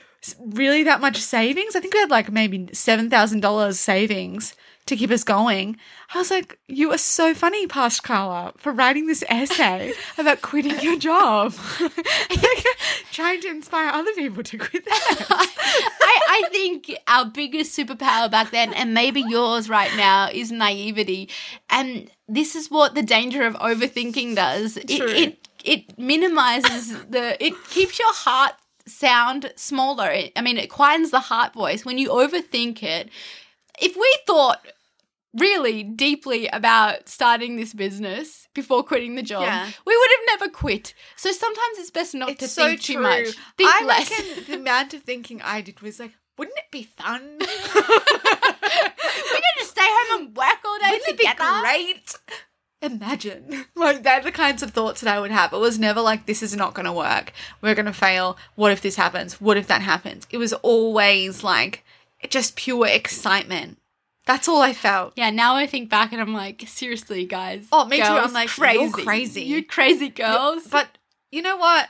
really 0.58 0.84
that 0.84 1.00
much 1.02 1.18
savings. 1.18 1.76
I 1.76 1.80
think 1.80 1.94
we 1.94 2.00
had 2.02 2.12
like 2.12 2.30
maybe 2.32 2.70
seven 2.74 3.10
thousand 3.10 3.40
dollars 3.40 3.80
savings 3.80 4.54
to 4.86 4.96
keep 4.96 5.12
us 5.12 5.24
going. 5.24 5.78
I 6.14 6.18
was 6.20 6.30
like, 6.30 6.60
you 6.68 6.92
are 6.92 6.98
so 6.98 7.34
funny, 7.34 7.68
past 7.68 8.04
Carla, 8.04 8.54
for 8.58 8.72
writing 8.72 9.08
this 9.08 9.24
essay 9.30 9.94
about 10.18 10.42
quitting 10.42 10.80
your 10.82 10.98
job, 10.98 11.54
like, 11.80 12.66
trying 13.12 13.42
to 13.42 13.50
inspire 13.50 13.90
other 13.90 14.14
people 14.14 14.44
to 14.44 14.58
quit 14.58 14.86
theirs. 14.86 15.28
I, 15.30 16.20
I 16.30 16.50
think 16.52 16.92
our 17.08 17.26
biggest 17.26 17.78
superpower 17.78 18.30
back 18.30 18.52
then, 18.52 18.74
and 18.74 18.94
maybe 18.94 19.22
yours 19.22 19.70
right 19.70 19.92
now, 19.96 20.30
is 20.32 20.52
naivety. 20.52 21.30
And 21.70 22.10
this 22.28 22.56
is 22.56 22.70
what 22.70 22.96
the 22.96 23.04
danger 23.04 23.46
of 23.46 23.56
overthinking 23.56 24.36
does. 24.36 24.78
It, 24.78 24.90
it 24.90 25.48
it 25.64 25.98
minimizes 25.98 27.06
the. 27.06 27.44
It 27.44 27.54
keeps 27.70 27.98
your 27.98 28.14
heart 28.14 28.54
sound 28.86 29.54
smaller. 29.56 30.14
I 30.36 30.42
mean, 30.42 30.58
it 30.58 30.70
quietens 30.70 31.12
the 31.12 31.20
heart 31.20 31.54
voice 31.54 31.86
when 31.86 31.98
you 31.98 32.10
overthink 32.10 32.84
it. 32.84 33.10
If 33.82 33.96
we 33.96 34.18
thought 34.28 34.60
really 35.36 35.82
deeply 35.84 36.48
about 36.48 37.10
starting 37.10 37.56
this 37.56 37.74
business 37.74 38.48
before 38.54 38.84
quitting 38.84 39.16
the 39.16 39.24
job, 39.24 39.44
Yeah. 39.44 39.66
we 39.86 39.98
would 39.98 40.10
have 40.12 40.40
never 40.40 40.52
quit. 40.52 40.94
So 41.16 41.32
sometimes 41.32 41.80
it's 41.80 41.90
best 41.92 42.14
not 42.14 42.28
to 42.28 42.34
It's 42.46 42.54
so 42.54 42.68
think 42.68 42.82
too 42.82 43.00
much. 43.00 43.30
Think 43.58 43.70
I 43.74 43.84
less. 43.84 44.12
reckon 44.12 44.44
the 44.46 44.56
amount 44.60 44.94
of 44.94 45.02
thinking 45.02 45.42
I 45.42 45.62
did 45.62 45.82
was 45.82 46.00
like, 46.00 46.12
wouldn't 46.38 46.58
it 46.58 46.70
be 46.72 46.84
fun? 46.84 47.22
we 47.40 47.46
could 47.48 47.86
just 49.58 49.72
stay 49.72 49.82
home 49.84 50.22
and 50.28 50.36
work 50.36 50.60
all 50.66 50.78
day 50.80 50.90
Wouldn't 50.92 51.10
it 51.10 51.18
be 51.18 51.28
great? 51.36 52.16
Imagine. 52.82 53.66
Like, 53.76 54.04
they're 54.04 54.22
the 54.22 54.32
kinds 54.32 54.62
of 54.62 54.72
thoughts 54.72 55.02
that 55.02 55.16
I 55.16 55.20
would 55.20 55.32
have. 55.32 55.54
It 55.54 55.60
was 55.60 55.80
never 55.80 56.02
like, 56.02 56.26
this 56.26 56.44
is 56.44 56.54
not 56.56 56.74
going 56.74 56.86
to 56.86 56.92
work. 56.92 57.32
We're 57.62 57.76
going 57.76 57.86
to 57.86 57.94
fail. 57.94 58.38
What 58.56 58.74
if 58.74 58.82
this 58.82 58.98
happens? 58.98 59.40
What 59.40 59.56
if 59.58 59.68
that 59.68 59.82
happens? 59.82 60.28
It 60.32 60.38
was 60.38 60.52
always 60.54 61.44
like 61.46 61.86
just 62.30 62.56
pure 62.56 62.88
excitement. 62.88 63.80
That's 64.26 64.48
all 64.48 64.62
I 64.62 64.74
felt. 64.74 65.14
Yeah, 65.18 65.30
now 65.32 65.56
I 65.56 65.68
think 65.68 65.90
back 65.90 66.14
and 66.14 66.22
I'm 66.22 66.34
like, 66.34 66.64
seriously, 66.68 67.26
guys. 67.26 67.68
Oh, 67.72 67.86
me 67.86 67.98
too. 67.98 68.04
I'm 68.04 68.32
like, 68.32 68.56
you're 68.58 68.90
crazy. 68.90 69.42
You 69.42 69.66
crazy 69.66 70.10
girls. 70.10 70.68
But 70.68 70.98
you 71.32 71.42
know 71.42 71.58
what? 71.58 71.90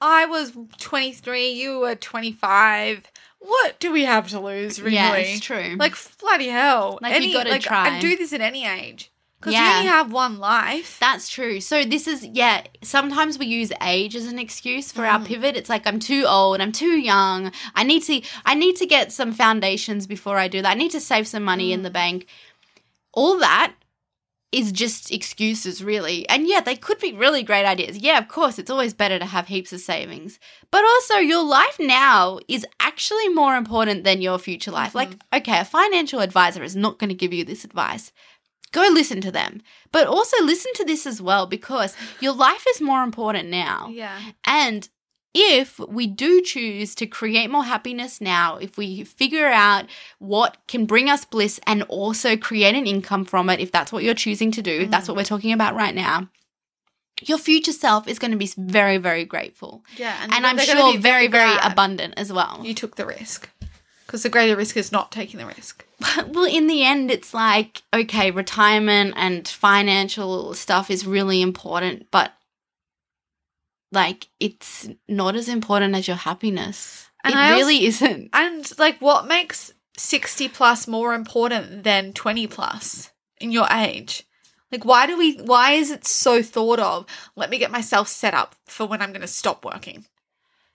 I 0.00 0.26
was 0.26 0.52
23, 0.78 1.50
you 1.50 1.78
were 1.78 1.94
25. 1.94 3.02
What 3.38 3.80
do 3.80 3.92
we 3.92 4.04
have 4.04 4.28
to 4.28 4.40
lose, 4.40 4.80
really? 4.80 4.94
yeah, 4.94 5.14
it's 5.14 5.40
true. 5.40 5.76
Like, 5.76 5.96
bloody 6.20 6.48
hell. 6.48 6.98
Like, 7.00 7.22
you 7.22 7.32
gotta 7.32 7.50
like, 7.50 7.62
try. 7.62 7.96
I'd 7.96 8.00
do 8.00 8.16
this 8.16 8.32
at 8.32 8.40
any 8.40 8.66
age. 8.66 9.11
Because 9.42 9.54
Yeah. 9.54 9.70
you 9.72 9.76
only 9.78 9.88
have 9.88 10.12
one 10.12 10.38
life. 10.38 10.98
That's 11.00 11.28
true. 11.28 11.60
So 11.60 11.84
this 11.84 12.06
is 12.06 12.24
yeah. 12.24 12.62
Sometimes 12.82 13.38
we 13.40 13.46
use 13.46 13.72
age 13.82 14.14
as 14.14 14.26
an 14.26 14.38
excuse 14.38 14.92
for 14.92 15.02
Mm. 15.02 15.12
our 15.12 15.20
pivot. 15.24 15.56
It's 15.56 15.68
like 15.68 15.84
I'm 15.84 15.98
too 15.98 16.24
old. 16.28 16.60
I'm 16.60 16.70
too 16.70 16.96
young. 16.96 17.50
I 17.74 17.82
need 17.82 18.04
to. 18.04 18.22
I 18.46 18.54
need 18.54 18.76
to 18.76 18.86
get 18.86 19.10
some 19.10 19.32
foundations 19.32 20.06
before 20.06 20.38
I 20.38 20.46
do 20.46 20.62
that. 20.62 20.70
I 20.70 20.74
need 20.74 20.92
to 20.92 21.00
save 21.00 21.26
some 21.26 21.42
money 21.42 21.70
Mm. 21.70 21.74
in 21.74 21.82
the 21.82 21.90
bank. 21.90 22.26
All 23.12 23.36
that 23.40 23.72
is 24.52 24.70
just 24.70 25.10
excuses, 25.10 25.82
really. 25.82 26.28
And 26.28 26.46
yeah, 26.46 26.60
they 26.60 26.76
could 26.76 26.98
be 26.98 27.14
really 27.14 27.42
great 27.42 27.64
ideas. 27.64 27.96
Yeah, 27.96 28.18
of 28.18 28.28
course, 28.28 28.58
it's 28.58 28.70
always 28.70 28.92
better 28.92 29.18
to 29.18 29.24
have 29.24 29.48
heaps 29.48 29.72
of 29.72 29.80
savings. 29.80 30.38
But 30.70 30.84
also, 30.84 31.14
your 31.16 31.42
life 31.42 31.78
now 31.80 32.38
is 32.48 32.66
actually 32.78 33.30
more 33.30 33.56
important 33.56 34.04
than 34.04 34.20
your 34.20 34.38
future 34.38 34.70
life. 34.70 34.94
Like, 34.94 35.08
Mm-hmm. 35.12 35.36
okay, 35.38 35.58
a 35.60 35.64
financial 35.64 36.20
advisor 36.20 36.62
is 36.62 36.76
not 36.76 36.98
going 36.98 37.08
to 37.08 37.14
give 37.14 37.32
you 37.32 37.46
this 37.46 37.64
advice 37.64 38.12
go 38.72 38.88
listen 38.90 39.20
to 39.20 39.30
them. 39.30 39.62
But 39.92 40.06
also 40.06 40.42
listen 40.42 40.72
to 40.74 40.84
this 40.84 41.06
as 41.06 41.22
well 41.22 41.46
because 41.46 41.96
your 42.20 42.32
life 42.32 42.64
is 42.70 42.80
more 42.80 43.04
important 43.04 43.48
now. 43.48 43.88
Yeah. 43.90 44.18
And 44.44 44.88
if 45.34 45.78
we 45.78 46.06
do 46.06 46.42
choose 46.42 46.94
to 46.96 47.06
create 47.06 47.50
more 47.50 47.64
happiness 47.64 48.20
now, 48.20 48.56
if 48.56 48.76
we 48.76 49.04
figure 49.04 49.46
out 49.46 49.86
what 50.18 50.58
can 50.66 50.84
bring 50.84 51.08
us 51.08 51.24
bliss 51.24 51.58
and 51.66 51.82
also 51.84 52.36
create 52.36 52.74
an 52.74 52.86
income 52.86 53.24
from 53.24 53.48
it, 53.48 53.60
if 53.60 53.72
that's 53.72 53.92
what 53.92 54.04
you're 54.04 54.14
choosing 54.14 54.50
to 54.52 54.62
do, 54.62 54.86
that's 54.86 55.08
what 55.08 55.14
mm. 55.14 55.18
we're 55.18 55.24
talking 55.24 55.52
about 55.52 55.74
right 55.74 55.94
now, 55.94 56.28
your 57.22 57.38
future 57.38 57.72
self 57.72 58.08
is 58.08 58.18
going 58.18 58.32
to 58.32 58.36
be 58.36 58.50
very, 58.58 58.98
very 58.98 59.24
grateful. 59.24 59.84
Yeah, 59.96 60.16
And 60.30 60.46
I'm 60.46 60.58
sure 60.58 60.92
be 60.92 60.98
very, 60.98 61.28
very 61.28 61.56
abundant 61.62 62.14
as 62.16 62.32
well. 62.32 62.60
You 62.62 62.74
took 62.74 62.96
the 62.96 63.06
risk 63.06 63.48
because 64.06 64.22
the 64.22 64.28
greater 64.28 64.56
risk 64.56 64.76
is 64.76 64.92
not 64.92 65.12
taking 65.12 65.38
the 65.38 65.46
risk. 65.46 65.84
well, 66.28 66.44
in 66.44 66.66
the 66.66 66.84
end, 66.84 67.10
it's 67.10 67.32
like, 67.32 67.82
okay, 67.94 68.30
retirement 68.30 69.14
and 69.16 69.46
financial 69.46 70.54
stuff 70.54 70.90
is 70.90 71.06
really 71.06 71.40
important, 71.42 72.08
but 72.10 72.32
like, 73.90 74.28
it's 74.40 74.88
not 75.08 75.36
as 75.36 75.48
important 75.48 75.94
as 75.94 76.08
your 76.08 76.16
happiness. 76.16 77.08
And 77.24 77.34
it 77.34 77.38
I 77.38 77.50
really 77.50 77.86
also- 77.86 78.06
isn't. 78.06 78.30
And 78.32 78.78
like, 78.78 78.98
what 79.00 79.26
makes 79.26 79.72
sixty 79.96 80.48
plus 80.48 80.88
more 80.88 81.14
important 81.14 81.84
than 81.84 82.12
twenty 82.12 82.46
plus 82.46 83.10
in 83.38 83.52
your 83.52 83.66
age? 83.70 84.24
Like, 84.72 84.84
why 84.86 85.06
do 85.06 85.16
we? 85.18 85.36
Why 85.36 85.72
is 85.72 85.90
it 85.90 86.06
so 86.06 86.42
thought 86.42 86.80
of? 86.80 87.06
Let 87.36 87.50
me 87.50 87.58
get 87.58 87.70
myself 87.70 88.08
set 88.08 88.34
up 88.34 88.56
for 88.64 88.86
when 88.86 89.02
I'm 89.02 89.10
going 89.10 89.20
to 89.20 89.26
stop 89.28 89.64
working. 89.64 90.06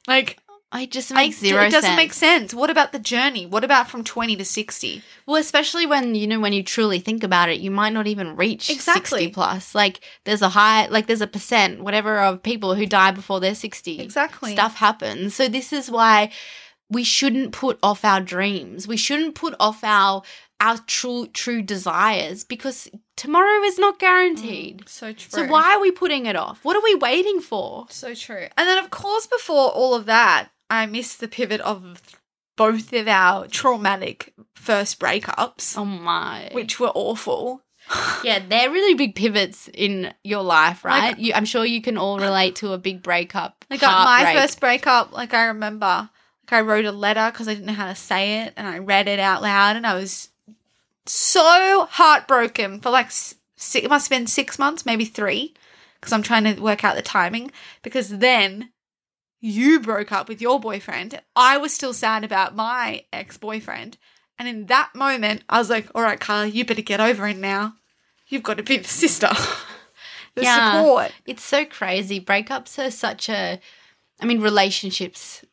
Like, 0.07 0.37
It 0.75 0.91
just 0.91 1.11
I- 1.13 1.15
makes 1.15 1.37
zero 1.39 1.63
It 1.63 1.69
doesn't 1.71 1.89
sense. 1.89 1.95
make 1.97 2.13
sense. 2.13 2.53
What 2.53 2.69
about 2.69 2.91
the 2.91 2.99
journey? 2.99 3.45
What 3.45 3.63
about 3.63 3.89
from 3.89 4.03
twenty 4.03 4.35
to 4.35 4.43
sixty? 4.45 5.01
Well, 5.25 5.37
especially 5.37 5.85
when 5.85 6.13
you 6.13 6.27
know 6.27 6.39
when 6.41 6.51
you 6.53 6.61
truly 6.61 6.99
think 6.99 7.23
about 7.23 7.47
it, 7.49 7.59
you 7.59 7.71
might 7.71 7.93
not 7.93 8.05
even 8.05 8.35
reach 8.35 8.69
Exactly. 8.69 9.19
sixty 9.21 9.33
plus. 9.33 9.73
Like 9.73 10.01
there's 10.25 10.41
a 10.41 10.49
high, 10.49 10.87
like 10.87 11.07
there's 11.07 11.21
a 11.21 11.27
percent, 11.27 11.81
whatever, 11.81 12.19
of 12.19 12.43
people 12.43 12.75
who 12.75 12.85
die 12.85 13.11
before 13.11 13.39
they're 13.39 13.55
sixty. 13.55 14.01
Exactly. 14.01 14.51
stuff 14.53 14.75
happens. 14.75 15.35
So 15.35 15.47
this 15.47 15.71
is 15.71 15.89
why 15.89 16.31
we 16.89 17.03
shouldn't 17.03 17.53
put 17.53 17.79
off 17.81 18.03
our 18.03 18.19
dreams. 18.21 18.87
We 18.87 18.97
shouldn't 18.97 19.35
put 19.35 19.55
off 19.59 19.83
our 19.85 20.21
our 20.59 20.79
true 20.79 21.27
true 21.27 21.61
desires 21.61 22.43
because 22.43 22.89
tomorrow 23.15 23.61
is 23.63 23.77
not 23.79 23.99
guaranteed. 23.99 24.81
Mm, 24.85 24.89
so 24.89 25.13
true. 25.13 25.29
So 25.29 25.47
why 25.47 25.75
are 25.75 25.79
we 25.79 25.91
putting 25.91 26.25
it 26.25 26.35
off? 26.35 26.59
What 26.63 26.75
are 26.75 26.83
we 26.83 26.95
waiting 26.95 27.39
for? 27.39 27.85
So 27.89 28.13
true. 28.13 28.47
And 28.57 28.67
then, 28.67 28.83
of 28.83 28.89
course, 28.89 29.27
before 29.27 29.69
all 29.69 29.93
of 29.95 30.05
that, 30.07 30.49
I 30.69 30.85
missed 30.85 31.19
the 31.19 31.27
pivot 31.27 31.61
of 31.61 32.01
both 32.55 32.91
of 32.93 33.07
our 33.07 33.47
traumatic 33.47 34.33
first 34.55 34.99
breakups, 34.99 35.77
Oh 35.77 35.85
my. 35.85 36.49
which 36.51 36.79
were 36.79 36.91
awful. 36.93 37.61
yeah, 38.23 38.39
they're 38.45 38.69
really 38.71 38.95
big 38.95 39.15
pivots 39.15 39.69
in 39.73 40.13
your 40.23 40.43
life, 40.43 40.83
Like- 40.83 41.01
right? 41.01 41.19
you, 41.19 41.33
I'm 41.33 41.45
sure 41.45 41.63
you 41.65 41.81
can 41.81 41.97
all 41.97 42.19
relate 42.19 42.55
to 42.57 42.73
a 42.73 42.77
big 42.77 43.01
breakup. 43.01 43.63
Like 43.69 43.83
uh, 43.83 44.03
my 44.05 44.33
first 44.33 44.59
breakup, 44.59 45.13
like 45.13 45.33
I 45.33 45.45
remember, 45.45 46.09
like 46.49 46.53
I 46.53 46.61
wrote 46.61 46.85
a 46.85 46.91
letter 46.91 47.29
because 47.31 47.47
I 47.47 47.53
didn't 47.53 47.67
know 47.67 47.73
how 47.73 47.87
to 47.87 47.95
say 47.95 48.41
it, 48.41 48.53
and 48.57 48.67
I 48.67 48.79
read 48.79 49.07
it 49.07 49.19
out 49.19 49.41
loud, 49.41 49.75
and 49.77 49.85
I 49.87 49.93
was 49.93 50.29
so 51.05 51.87
heartbroken 51.89 52.79
for 52.81 52.89
like 52.89 53.11
six, 53.11 53.75
it 53.75 53.89
must 53.89 54.09
have 54.09 54.17
been 54.19 54.27
six 54.27 54.59
months, 54.59 54.85
maybe 54.85 55.05
three, 55.05 55.53
because 55.99 56.11
I'm 56.13 56.23
trying 56.23 56.43
to 56.43 56.59
work 56.61 56.83
out 56.83 56.95
the 56.95 57.01
timing. 57.01 57.51
Because 57.83 58.09
then 58.09 58.71
you 59.39 59.79
broke 59.79 60.11
up 60.11 60.27
with 60.27 60.41
your 60.41 60.59
boyfriend, 60.59 61.21
I 61.35 61.57
was 61.57 61.73
still 61.73 61.93
sad 61.93 62.23
about 62.23 62.55
my 62.55 63.05
ex 63.13 63.37
boyfriend, 63.37 63.97
and 64.39 64.47
in 64.47 64.65
that 64.67 64.95
moment, 64.95 65.43
I 65.49 65.59
was 65.59 65.69
like, 65.69 65.89
"All 65.95 66.01
right, 66.01 66.19
Carla, 66.19 66.47
you 66.47 66.65
better 66.65 66.81
get 66.81 66.99
over 66.99 67.27
it 67.27 67.37
now. 67.37 67.75
You've 68.27 68.43
got 68.43 68.57
to 68.57 68.63
be 68.63 68.77
the 68.77 68.87
sister." 68.87 69.29
The 70.37 70.43
Yeah. 70.43 70.83
support. 70.83 71.11
It's 71.25 71.43
so 71.43 71.65
crazy. 71.65 72.21
Breakups 72.21 72.77
are 72.77 72.91
such 72.91 73.27
a, 73.27 73.59
I 74.21 74.25
mean, 74.25 74.39
relationships 74.39 75.43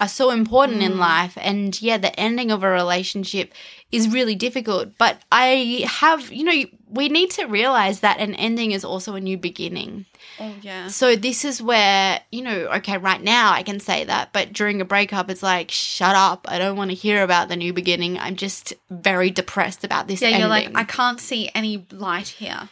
are 0.00 0.06
so 0.06 0.30
important 0.30 0.82
in 0.82 0.92
mm. 0.92 0.98
life. 0.98 1.36
And 1.40 1.80
yeah, 1.82 1.98
the 1.98 2.18
ending 2.18 2.52
of 2.52 2.62
a 2.62 2.70
relationship 2.70 3.52
is 3.90 4.08
really 4.08 4.36
difficult. 4.36 4.96
But 4.98 5.20
I 5.32 5.84
have, 5.86 6.30
you 6.30 6.44
know, 6.44 6.64
we 6.92 7.08
need 7.08 7.30
to 7.32 7.46
realize 7.46 8.00
that 8.00 8.18
an 8.18 8.34
ending 8.34 8.72
is 8.72 8.84
also 8.84 9.14
a 9.14 9.20
new 9.20 9.38
beginning. 9.38 10.06
Oh 10.40 10.54
yeah. 10.60 10.88
So 10.88 11.14
this 11.16 11.44
is 11.44 11.62
where, 11.62 12.20
you 12.32 12.42
know, 12.42 12.66
okay, 12.76 12.98
right 12.98 13.22
now 13.22 13.52
I 13.52 13.62
can 13.62 13.78
say 13.80 14.04
that, 14.04 14.32
but 14.32 14.52
during 14.52 14.80
a 14.80 14.84
breakup, 14.84 15.30
it's 15.30 15.42
like, 15.42 15.70
shut 15.70 16.16
up. 16.16 16.46
I 16.48 16.58
don't 16.58 16.76
want 16.76 16.90
to 16.90 16.94
hear 16.96 17.22
about 17.22 17.48
the 17.48 17.56
new 17.56 17.72
beginning. 17.72 18.18
I'm 18.18 18.36
just 18.36 18.72
very 18.90 19.30
depressed 19.30 19.84
about 19.84 20.08
this 20.08 20.20
Yeah, 20.20 20.28
ending. 20.28 20.40
you're 20.40 20.48
like, 20.48 20.70
I 20.74 20.84
can't 20.84 21.20
see 21.20 21.50
any 21.54 21.86
light 21.92 22.28
here. 22.28 22.68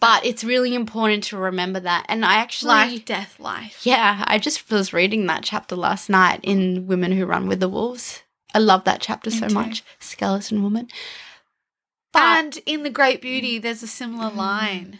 but 0.00 0.24
it's 0.24 0.44
really 0.44 0.74
important 0.74 1.24
to 1.24 1.36
remember 1.36 1.80
that. 1.80 2.06
And 2.08 2.24
I 2.24 2.36
actually. 2.36 2.68
Life, 2.68 3.04
death, 3.04 3.38
life. 3.40 3.80
Yeah, 3.84 4.24
I 4.26 4.38
just 4.38 4.70
was 4.70 4.92
reading 4.92 5.26
that 5.26 5.42
chapter 5.42 5.76
last 5.76 6.08
night 6.08 6.40
in 6.42 6.86
Women 6.86 7.12
Who 7.12 7.26
Run 7.26 7.48
with 7.48 7.60
the 7.60 7.68
Wolves. 7.68 8.22
I 8.54 8.60
love 8.60 8.84
that 8.84 9.00
chapter 9.02 9.30
so 9.30 9.48
too. 9.48 9.54
much. 9.54 9.82
Skeleton 9.98 10.62
Woman. 10.62 10.88
But 12.18 12.38
And 12.38 12.58
in 12.66 12.82
The 12.82 12.90
Great 12.90 13.20
Beauty, 13.22 13.58
there's 13.58 13.82
a 13.82 13.86
similar 13.88 14.30
mm. 14.30 14.36
line 14.36 14.98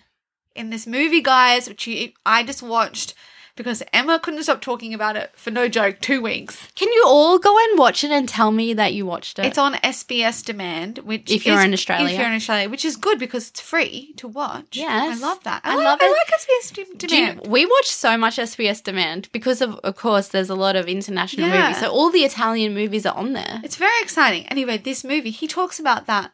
in 0.55 0.71
this 0.71 0.87
movie, 0.87 1.21
guys, 1.23 1.69
which 1.69 1.87
you, 1.87 2.13
I 2.27 2.43
just 2.43 2.63
watched 2.63 3.15
because 3.55 3.83
Emma 3.93 4.21
couldn't 4.21 4.45
stop 4.45 4.61
talking 4.61 4.95
about 4.95 5.17
it 5.17 5.33
for 5.35 5.51
no 5.51 5.67
joke 5.67 5.97
two 6.01 6.23
weeks. 6.23 6.69
can 6.77 6.87
you 6.93 7.03
all 7.05 7.41
go 7.41 7.59
and 7.59 7.77
watch 7.77 8.05
it 8.05 8.11
and 8.13 8.29
tell 8.29 8.53
me 8.53 8.73
that 8.73 8.95
you 8.95 9.05
watched 9.05 9.37
it? 9.41 9.47
It's 9.47 9.59
on 9.59 9.75
SBS 9.75 10.45
Demand, 10.45 10.99
which 10.99 11.29
If 11.29 11.45
you're 11.45 11.59
is- 11.59 11.65
in 11.65 11.73
Australia. 11.73 12.07
if 12.15 12.19
you're 12.21 12.29
in 12.29 12.35
Australia, 12.37 12.69
which 12.69 12.85
is 12.85 12.95
good 12.97 13.19
because 13.19 13.49
it's 13.49 13.61
free 13.61 14.15
to 14.19 14.29
watch. 14.29 14.77
Yes. 14.77 15.19
I 15.21 15.27
love 15.27 15.43
that. 15.43 15.63
I 15.65 15.73
I, 15.73 15.75
love 15.75 15.99
it. 16.01 16.05
I 16.05 16.09
like 16.09 16.41
SBS 16.41 16.73
Do 16.73 16.83
you- 16.83 16.97
Demand. 17.27 17.47
we 17.49 17.67
watch 17.67 17.89
so 17.91 18.17
much 18.17 18.37
SBS 18.37 18.81
Demand 18.81 19.29
because 19.33 19.61
of, 19.61 19.75
of 19.83 19.97
course, 19.97 20.29
there's 20.29 20.51
a 20.51 20.55
lot 20.55 20.77
of 20.77 20.87
international 20.87 21.49
Yeah. 21.49 21.63
movies. 21.67 21.81
So 21.81 21.91
all 21.91 22.11
the 22.11 22.21
Italian 22.25 22.75
movies 22.75 23.05
are 23.07 23.17
on 23.17 23.33
there. 23.33 23.61
It's 23.65 23.77
very 23.77 24.01
exciting. 24.03 24.47
Anyway, 24.47 24.79
this 24.79 25.03
movie, 25.03 25.31
he 25.31 25.49
talks 25.49 25.81
about 25.81 26.07
that. 26.07 26.31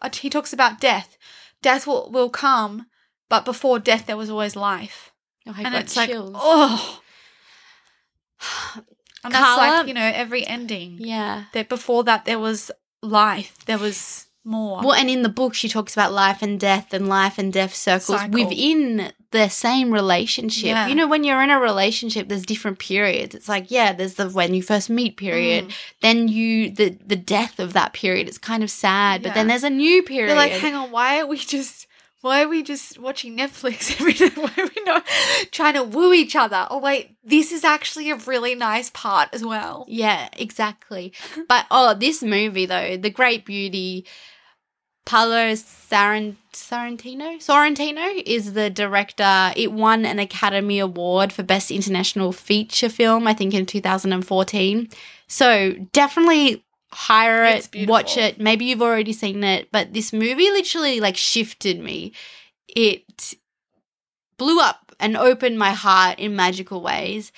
Uh, 0.00 0.10
He 0.12 0.30
talks 0.30 0.52
about 0.52 0.80
death. 0.80 1.16
Death 1.62 1.86
will, 1.86 2.10
will 2.10 2.30
come, 2.30 2.86
but 3.28 3.44
before 3.44 3.78
death, 3.78 4.06
there 4.06 4.16
was 4.16 4.30
always 4.30 4.56
life. 4.56 5.12
Oh, 5.46 5.54
and 5.56 5.74
it's 5.74 5.94
chills. 5.94 6.30
like, 6.32 6.42
oh. 6.44 7.00
And 9.24 9.34
that's 9.34 9.56
like, 9.58 9.88
you 9.88 9.94
know, 9.94 10.08
every 10.14 10.46
ending. 10.46 10.98
yeah. 11.00 11.44
That 11.52 11.68
before 11.68 12.04
that, 12.04 12.26
there 12.26 12.38
was 12.38 12.70
life. 13.02 13.58
There 13.66 13.78
was 13.78 14.26
more. 14.44 14.80
Well, 14.82 14.92
and 14.92 15.10
in 15.10 15.22
the 15.22 15.28
book, 15.28 15.52
she 15.54 15.68
talks 15.68 15.94
about 15.94 16.12
life 16.12 16.42
and 16.42 16.60
death 16.60 16.92
and 16.94 17.08
life 17.08 17.36
and 17.36 17.52
death 17.52 17.74
circles 17.74 18.20
Cycle. 18.20 18.44
within 18.44 19.12
the 19.32 19.48
same 19.48 19.92
relationship. 19.92 20.64
Yeah. 20.66 20.86
You 20.86 20.94
know, 20.94 21.06
when 21.08 21.24
you're 21.24 21.42
in 21.42 21.50
a 21.50 21.58
relationship, 21.60 22.28
there's 22.28 22.46
different 22.46 22.78
periods. 22.78 23.34
It's 23.34 23.48
like, 23.48 23.70
yeah, 23.70 23.92
there's 23.92 24.14
the 24.14 24.28
when 24.28 24.54
you 24.54 24.62
first 24.62 24.88
meet 24.90 25.16
period, 25.16 25.66
Mm. 25.66 25.74
then 26.02 26.28
you 26.28 26.70
the 26.70 26.90
the 27.06 27.16
death 27.16 27.58
of 27.58 27.72
that 27.74 27.92
period. 27.92 28.28
It's 28.28 28.38
kind 28.38 28.62
of 28.62 28.70
sad, 28.70 29.22
but 29.22 29.34
then 29.34 29.46
there's 29.48 29.64
a 29.64 29.70
new 29.70 30.02
period. 30.02 30.28
You're 30.28 30.36
like, 30.36 30.52
hang 30.52 30.74
on, 30.74 30.90
why 30.90 31.20
are 31.20 31.26
we 31.26 31.38
just. 31.38 31.86
Why 32.22 32.42
are 32.42 32.48
we 32.48 32.64
just 32.64 32.98
watching 32.98 33.36
Netflix 33.36 33.92
every 34.00 34.14
day? 34.14 34.30
Why 34.34 34.50
are 34.56 34.64
we 34.74 34.82
not 34.84 35.04
trying 35.52 35.74
to 35.74 35.84
woo 35.84 36.12
each 36.12 36.34
other? 36.34 36.66
Oh, 36.70 36.78
wait, 36.78 37.14
this 37.22 37.52
is 37.52 37.62
actually 37.62 38.10
a 38.10 38.16
really 38.16 38.56
nice 38.56 38.90
part 38.90 39.28
as 39.32 39.44
well. 39.44 39.84
Yeah, 39.86 40.28
exactly. 40.32 41.12
but 41.48 41.66
oh, 41.70 41.94
this 41.94 42.22
movie 42.24 42.66
though, 42.66 42.96
The 42.96 43.10
Great 43.10 43.44
Beauty, 43.44 44.06
Paolo 45.06 45.52
Sorrentino, 45.52 46.36
Sorrentino 47.38 48.22
is 48.26 48.54
the 48.54 48.68
director. 48.68 49.52
It 49.56 49.70
won 49.70 50.04
an 50.04 50.18
Academy 50.18 50.80
Award 50.80 51.32
for 51.32 51.44
Best 51.44 51.70
International 51.70 52.32
Feature 52.32 52.88
Film, 52.88 53.26
I 53.28 53.32
think, 53.32 53.54
in 53.54 53.66
2014. 53.66 54.88
So 55.28 55.74
definitely 55.92 56.64
hire 56.90 57.44
it, 57.44 57.68
watch 57.88 58.16
it. 58.16 58.40
Maybe 58.40 58.64
you've 58.64 58.82
already 58.82 59.12
seen 59.12 59.44
it, 59.44 59.68
but 59.70 59.92
this 59.92 60.12
movie 60.12 60.50
literally 60.50 60.98
like 60.98 61.16
shifted 61.16 61.78
me. 61.78 62.12
It 62.68 63.34
blew 64.38 64.60
up 64.60 64.92
and 64.98 65.16
opened 65.16 65.56
my 65.58 65.70
heart 65.70 66.18
in 66.18 66.34
magical 66.34 66.80
ways. 66.80 67.30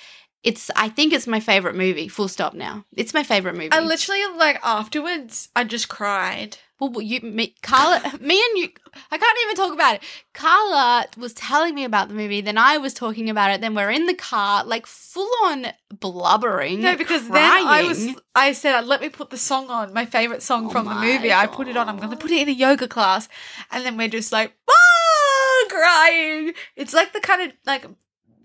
It's 0.43 0.71
I 0.75 0.89
think 0.89 1.13
it's 1.13 1.27
my 1.27 1.39
favorite 1.39 1.75
movie. 1.75 2.07
Full 2.07 2.29
stop 2.29 2.53
now. 2.55 2.85
It's 2.95 3.13
my 3.13 3.23
favorite 3.23 3.55
movie. 3.55 3.71
I 3.71 3.81
literally, 3.81 4.25
like, 4.37 4.59
afterwards, 4.63 5.49
I 5.55 5.65
just 5.65 5.87
cried. 5.89 6.57
Well, 6.79 7.01
you, 7.01 7.19
me, 7.21 7.55
Carla, 7.61 8.01
me 8.21 8.41
and 8.41 8.57
you. 8.57 8.69
I 9.11 9.17
can't 9.17 9.37
even 9.43 9.55
talk 9.55 9.73
about 9.73 9.95
it. 9.95 10.03
Carla 10.33 11.05
was 11.17 11.33
telling 11.33 11.75
me 11.75 11.83
about 11.83 12.07
the 12.07 12.13
movie, 12.13 12.41
then 12.41 12.57
I 12.57 12.77
was 12.77 12.93
talking 12.93 13.29
about 13.29 13.51
it. 13.51 13.61
Then 13.61 13.75
we're 13.75 13.91
in 13.91 14.05
the 14.05 14.13
car, 14.13 14.63
like 14.63 14.85
full 14.85 15.29
on 15.43 15.67
blubbering. 15.99 16.81
No, 16.81 16.95
because 16.95 17.27
then 17.27 17.51
I 17.67 17.83
was, 17.83 18.07
I 18.35 18.53
said, 18.53 18.81
let 18.85 19.01
me 19.01 19.09
put 19.09 19.29
the 19.29 19.37
song 19.37 19.69
on, 19.69 19.93
my 19.93 20.05
favorite 20.05 20.41
song 20.41 20.67
Oh 20.67 20.69
from 20.69 20.85
the 20.85 20.95
movie. 20.95 21.31
I 21.33 21.47
put 21.47 21.67
it 21.67 21.77
on. 21.77 21.89
I'm 21.89 21.97
going 21.97 22.09
to 22.11 22.15
put 22.17 22.31
it 22.31 22.41
in 22.41 22.49
a 22.49 22.51
yoga 22.51 22.87
class. 22.87 23.27
And 23.71 23.85
then 23.85 23.97
we're 23.97 24.07
just 24.07 24.31
like, 24.31 24.53
ah, 24.69 25.65
crying. 25.69 26.53
It's 26.75 26.93
like 26.93 27.13
the 27.13 27.19
kind 27.19 27.41
of, 27.49 27.57
like, 27.65 27.85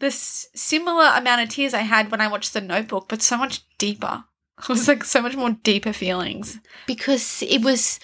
the 0.00 0.06
s- 0.06 0.48
similar 0.54 1.06
amount 1.16 1.42
of 1.42 1.48
tears 1.48 1.74
I 1.74 1.80
had 1.82 2.10
when 2.10 2.20
I 2.20 2.28
watched 2.28 2.52
The 2.52 2.60
Notebook, 2.60 3.08
but 3.08 3.22
so 3.22 3.36
much 3.36 3.62
deeper. 3.78 4.24
It 4.62 4.68
was 4.68 4.86
like 4.86 5.02
so 5.04 5.20
much 5.20 5.34
more 5.34 5.50
deeper 5.50 5.92
feelings. 5.92 6.60
because 6.86 7.42
it 7.42 7.62
was 7.62 7.98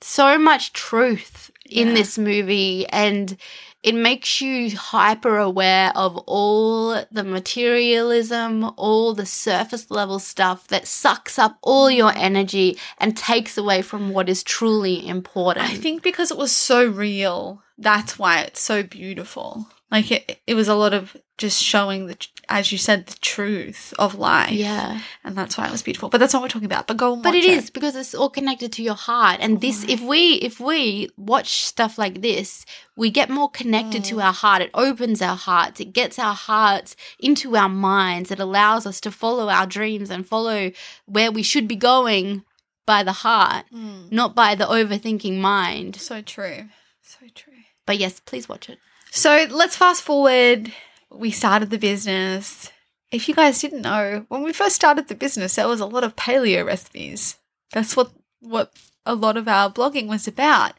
so 0.00 0.38
much 0.38 0.72
truth 0.72 1.50
in 1.68 1.88
Yeah. 1.88 1.94
this 1.94 2.18
movie 2.18 2.86
and 2.88 3.36
it 3.82 3.94
makes 3.94 4.40
you 4.40 4.76
hyper 4.76 5.38
aware 5.38 5.92
of 5.94 6.16
all 6.26 7.04
the 7.12 7.22
materialism, 7.22 8.72
all 8.76 9.14
the 9.14 9.26
surface 9.26 9.90
level 9.90 10.18
stuff 10.18 10.66
that 10.68 10.86
sucks 10.88 11.38
up 11.38 11.58
all 11.62 11.88
your 11.90 12.12
energy 12.16 12.76
and 12.98 13.16
takes 13.16 13.56
away 13.56 13.82
from 13.82 14.10
what 14.10 14.28
is 14.28 14.42
truly 14.42 15.06
important. 15.06 15.64
I 15.64 15.74
think 15.76 16.02
because 16.02 16.30
it 16.32 16.36
was 16.38 16.50
so 16.52 16.86
real, 16.86 17.62
that's 17.76 18.18
why 18.18 18.40
it's 18.40 18.60
so 18.60 18.82
beautiful. 18.82 19.68
Like 19.90 20.10
it, 20.12 20.40
it 20.46 20.54
was 20.54 20.68
a 20.68 20.74
lot 20.74 20.92
of 20.92 21.16
just 21.38 21.62
showing 21.62 22.08
the, 22.08 22.26
as 22.48 22.72
you 22.72 22.76
said, 22.78 23.06
the 23.06 23.16
truth 23.20 23.94
of 23.98 24.16
life. 24.16 24.50
yeah. 24.52 25.00
and 25.24 25.34
that's 25.36 25.56
why 25.56 25.66
it 25.66 25.70
was 25.72 25.82
beautiful. 25.82 26.08
But 26.10 26.18
that's 26.18 26.32
not 26.34 26.40
what 26.40 26.46
we're 26.46 26.52
talking 26.60 26.66
about. 26.66 26.86
But 26.88 26.96
go 26.98 27.14
and 27.14 27.22
But 27.22 27.30
watch 27.34 27.44
it 27.44 27.44
is 27.44 27.70
because 27.70 27.94
it's 27.96 28.14
all 28.14 28.28
connected 28.28 28.70
to 28.72 28.82
your 28.82 28.96
heart. 28.96 29.38
And 29.40 29.60
this 29.62 29.84
Mm. 29.84 29.88
if 29.90 30.00
we 30.02 30.34
if 30.34 30.60
we 30.60 31.08
watch 31.16 31.62
stuff 31.64 31.96
like 31.96 32.20
this, 32.20 32.66
we 32.96 33.08
get 33.10 33.30
more 33.30 33.48
connected 33.48 34.02
Mm. 34.02 34.06
to 34.08 34.20
our 34.20 34.32
heart. 34.32 34.60
It 34.62 34.70
opens 34.74 35.22
our 35.22 35.36
hearts. 35.36 35.80
It 35.80 35.92
gets 35.94 36.18
our 36.18 36.34
hearts 36.34 36.94
into 37.20 37.56
our 37.56 37.68
minds. 37.70 38.30
It 38.30 38.40
allows 38.40 38.84
us 38.84 39.00
to 39.02 39.10
follow 39.10 39.48
our 39.48 39.66
dreams 39.66 40.10
and 40.10 40.26
follow 40.26 40.70
where 41.06 41.30
we 41.32 41.42
should 41.42 41.66
be 41.68 41.76
going 41.76 42.44
by 42.84 43.02
the 43.02 43.12
heart, 43.12 43.64
Mm. 43.72 44.10
not 44.12 44.34
by 44.34 44.54
the 44.54 44.66
overthinking 44.66 45.38
mind. 45.38 45.96
So 45.96 46.20
true. 46.20 46.68
So 47.02 47.20
true. 47.34 47.52
But 47.86 47.96
yes, 47.98 48.20
please 48.20 48.48
watch 48.50 48.68
it. 48.68 48.78
So 49.18 49.48
let's 49.50 49.76
fast 49.76 50.02
forward. 50.02 50.72
We 51.10 51.32
started 51.32 51.70
the 51.70 51.78
business. 51.78 52.70
If 53.10 53.28
you 53.28 53.34
guys 53.34 53.60
didn't 53.60 53.82
know, 53.82 54.24
when 54.28 54.44
we 54.44 54.52
first 54.52 54.76
started 54.76 55.08
the 55.08 55.16
business, 55.16 55.56
there 55.56 55.66
was 55.66 55.80
a 55.80 55.86
lot 55.86 56.04
of 56.04 56.14
paleo 56.14 56.64
recipes. 56.64 57.36
That's 57.72 57.96
what 57.96 58.12
what 58.38 58.72
a 59.04 59.16
lot 59.16 59.36
of 59.36 59.48
our 59.48 59.72
blogging 59.72 60.06
was 60.06 60.28
about. 60.28 60.74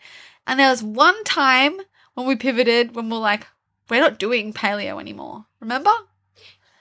And 0.47 0.57
there 0.57 0.69
was 0.69 0.81
one 0.81 1.21
time 1.25 1.81
when 2.13 2.27
we 2.27 2.37
pivoted 2.37 2.95
when 2.95 3.09
we're 3.09 3.17
like, 3.17 3.45
we're 3.89 3.99
not 3.99 4.19
doing 4.19 4.53
paleo 4.53 5.01
anymore. 5.01 5.47
Remember? 5.59 5.91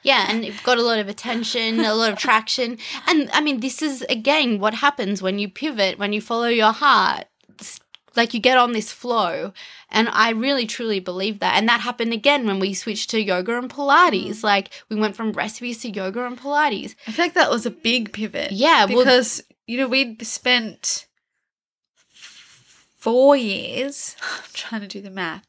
Yeah, 0.05 0.27
and 0.31 0.45
it 0.45 0.63
got 0.63 0.79
a 0.79 0.83
lot 0.83 1.01
of 1.01 1.09
attention, 1.09 1.81
a 1.81 1.93
lot 1.93 2.13
of 2.13 2.19
traction. 2.21 2.79
And 3.09 3.31
I 3.33 3.41
mean, 3.41 3.59
this 3.59 3.83
is 3.83 4.03
again 4.03 4.61
what 4.61 4.75
happens 4.75 5.23
when 5.23 5.41
you 5.41 5.49
pivot, 5.49 5.99
when 5.99 6.13
you 6.13 6.21
follow 6.21 6.47
your 6.47 6.71
heart. 6.73 7.27
Like 8.17 8.35
you 8.35 8.41
get 8.41 8.59
on 8.59 8.73
this 8.73 8.91
flow. 8.93 9.53
And 9.91 10.09
I 10.09 10.31
really 10.31 10.67
truly 10.67 11.01
believe 11.01 11.39
that. 11.41 11.55
And 11.57 11.69
that 11.69 11.81
happened 11.81 12.13
again 12.13 12.47
when 12.47 12.59
we 12.59 12.75
switched 12.75 13.11
to 13.11 13.21
yoga 13.23 13.57
and 13.59 13.71
Pilates. 13.71 14.43
Like 14.43 14.71
we 14.89 14.97
went 14.97 15.15
from 15.17 15.33
recipes 15.33 15.79
to 15.83 15.91
yoga 15.91 16.25
and 16.27 16.39
Pilates. 16.39 16.95
I 17.07 17.13
feel 17.13 17.25
like 17.25 17.35
that 17.35 17.51
was 17.51 17.67
a 17.67 17.71
big 17.71 18.13
pivot. 18.13 18.53
Yeah, 18.53 18.85
well- 18.87 18.99
because 19.05 19.43
you 19.67 19.77
know 19.79 19.89
we'd 19.89 20.27
spent 20.27 21.07
four 22.97 23.37
years. 23.37 24.17
I'm 24.23 24.43
trying 24.53 24.81
to 24.83 24.89
do 24.89 25.01
the 25.01 25.11
math 25.11 25.47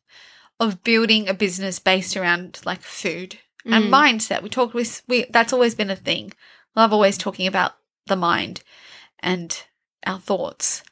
of 0.60 0.84
building 0.84 1.28
a 1.28 1.34
business 1.34 1.80
based 1.80 2.16
around 2.18 2.60
like 2.66 2.82
food 2.82 3.38
and 3.66 3.86
Mm. 3.86 3.90
mindset. 3.90 4.42
We 4.44 4.50
talked 4.50 4.74
with 4.74 5.02
we 5.08 5.26
that's 5.30 5.54
always 5.54 5.76
been 5.76 5.90
a 5.90 5.96
thing. 5.96 6.34
Love 6.76 6.94
always 6.94 7.18
talking 7.18 7.48
about 7.48 7.74
the 8.08 8.16
mind 8.16 8.62
and 9.20 9.64
our 10.06 10.20
thoughts, 10.20 10.84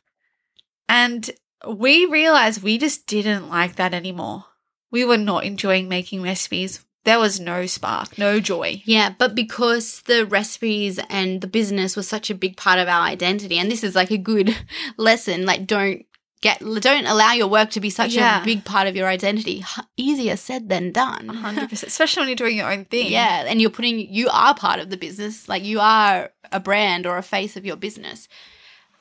and 0.89 1.29
we 1.67 2.05
realized 2.05 2.61
we 2.63 2.77
just 2.77 3.07
didn't 3.07 3.49
like 3.49 3.75
that 3.77 3.93
anymore. 3.93 4.45
We 4.91 5.05
were 5.05 5.17
not 5.17 5.43
enjoying 5.43 5.89
making 5.89 6.21
recipes. 6.21 6.83
There 7.03 7.19
was 7.19 7.39
no 7.39 7.65
spark, 7.67 8.17
no 8.17 8.39
joy. 8.41 8.81
Yeah, 8.85 9.13
but 9.17 9.33
because 9.33 10.01
the 10.03 10.25
recipes 10.25 10.99
and 11.09 11.39
the 11.39 11.47
business 11.47 11.95
was 11.95 12.07
such 12.07 12.29
a 12.29 12.35
big 12.35 12.57
part 12.57 12.79
of 12.79 12.87
our 12.89 13.01
identity, 13.01 13.57
and 13.57 13.71
this 13.71 13.83
is 13.83 13.95
like 13.95 14.11
a 14.11 14.17
good 14.17 14.55
lesson, 14.97 15.45
like 15.45 15.65
don't 15.65 16.05
get 16.41 16.59
don't 16.59 17.05
allow 17.07 17.31
your 17.33 17.47
work 17.47 17.69
to 17.71 17.79
be 17.79 17.89
such 17.89 18.13
Yeah. 18.13 18.41
a 18.41 18.45
big 18.45 18.65
part 18.65 18.87
of 18.87 18.95
your 18.95 19.07
identity. 19.07 19.63
Easier 19.95 20.35
said 20.35 20.67
than 20.69 20.91
done. 20.91 21.29
hundred 21.29 21.69
percent, 21.69 21.87
especially 21.89 22.21
when 22.21 22.29
you're 22.29 22.35
doing 22.35 22.57
your 22.57 22.71
own 22.71 22.83
thing. 22.85 23.09
Yeah, 23.11 23.45
and 23.47 23.61
you're 23.61 23.69
putting 23.71 23.99
you 24.13 24.27
are 24.31 24.53
part 24.53 24.79
of 24.81 24.89
the 24.89 24.97
business, 24.97 25.47
like 25.47 25.63
you 25.63 25.79
are 25.79 26.31
a 26.51 26.59
brand 26.59 27.05
or 27.05 27.17
a 27.17 27.23
face 27.23 27.55
of 27.55 27.65
your 27.65 27.77
business. 27.77 28.27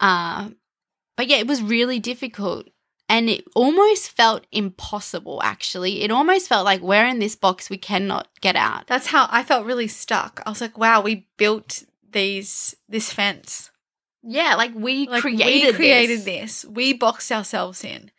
Uh, 0.00 0.50
but 1.16 1.26
yeah, 1.26 1.36
it 1.38 1.46
was 1.46 1.62
really 1.62 1.98
difficult. 1.98 2.68
And 3.08 3.30
it 3.30 3.44
almost 3.54 4.10
felt 4.10 4.46
impossible, 4.50 5.40
actually. 5.44 6.02
It 6.02 6.10
almost 6.10 6.48
felt 6.48 6.64
like 6.64 6.80
we're 6.80 7.06
in 7.06 7.20
this 7.20 7.36
box 7.36 7.70
we 7.70 7.76
cannot 7.78 8.26
get 8.40 8.56
out. 8.56 8.88
that's 8.88 9.06
how 9.08 9.28
I 9.30 9.44
felt 9.44 9.64
really 9.64 9.86
stuck. 9.86 10.42
I 10.44 10.50
was 10.50 10.60
like, 10.60 10.76
wow, 10.76 11.00
we 11.00 11.28
built 11.36 11.84
these 12.10 12.74
this 12.88 13.12
fence. 13.12 13.70
Yeah, 14.24 14.56
like 14.56 14.72
we 14.74 15.06
Like 15.06 15.20
created 15.20 15.68
we 15.68 15.72
created 15.74 16.20
this. 16.24 16.62
this. 16.62 16.64
We 16.64 16.92
boxed 16.94 17.30
ourselves 17.30 17.84
in. 17.84 18.10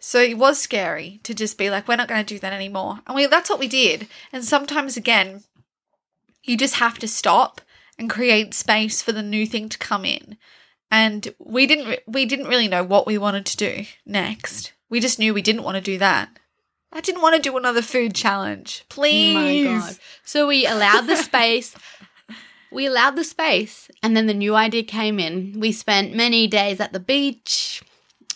So 0.00 0.20
it 0.20 0.36
was 0.36 0.58
scary 0.58 1.20
to 1.22 1.32
just 1.32 1.56
be 1.56 1.70
like, 1.70 1.86
we're 1.86 1.94
not 1.94 2.08
going 2.08 2.24
to 2.24 2.34
do 2.34 2.40
that 2.40 2.52
anymore. 2.52 2.98
And 3.06 3.14
we 3.14 3.26
that's 3.26 3.48
what 3.48 3.60
we 3.60 3.68
did. 3.68 4.08
And 4.32 4.44
sometimes 4.44 4.96
again, 4.96 5.44
you 6.42 6.56
just 6.56 6.74
have 6.76 6.98
to 6.98 7.06
stop 7.06 7.60
and 7.98 8.10
create 8.10 8.52
space 8.52 9.00
for 9.00 9.12
the 9.12 9.22
new 9.22 9.46
thing 9.46 9.68
to 9.68 9.78
come 9.78 10.04
in. 10.04 10.38
And 10.92 11.34
we 11.38 11.66
didn't 11.66 12.00
we 12.06 12.26
didn't 12.26 12.48
really 12.48 12.68
know 12.68 12.84
what 12.84 13.06
we 13.06 13.16
wanted 13.16 13.46
to 13.46 13.56
do 13.56 13.86
next. 14.04 14.74
We 14.90 15.00
just 15.00 15.18
knew 15.18 15.32
we 15.32 15.40
didn't 15.40 15.62
want 15.62 15.76
to 15.76 15.80
do 15.80 15.96
that. 15.96 16.28
I 16.92 17.00
didn't 17.00 17.22
want 17.22 17.34
to 17.34 17.40
do 17.40 17.56
another 17.56 17.80
food 17.80 18.14
challenge. 18.14 18.84
Please. 18.90 19.66
Oh 19.66 19.72
my 19.72 19.80
god. 19.80 19.96
So 20.22 20.46
we 20.46 20.66
allowed 20.66 21.06
the 21.06 21.16
space. 21.30 21.74
we 22.70 22.84
allowed 22.84 23.16
the 23.16 23.24
space 23.24 23.90
and 24.02 24.14
then 24.14 24.26
the 24.26 24.34
new 24.34 24.54
idea 24.54 24.82
came 24.82 25.18
in. 25.18 25.58
We 25.58 25.72
spent 25.72 26.14
many 26.14 26.46
days 26.46 26.78
at 26.78 26.92
the 26.92 27.00
beach. 27.00 27.82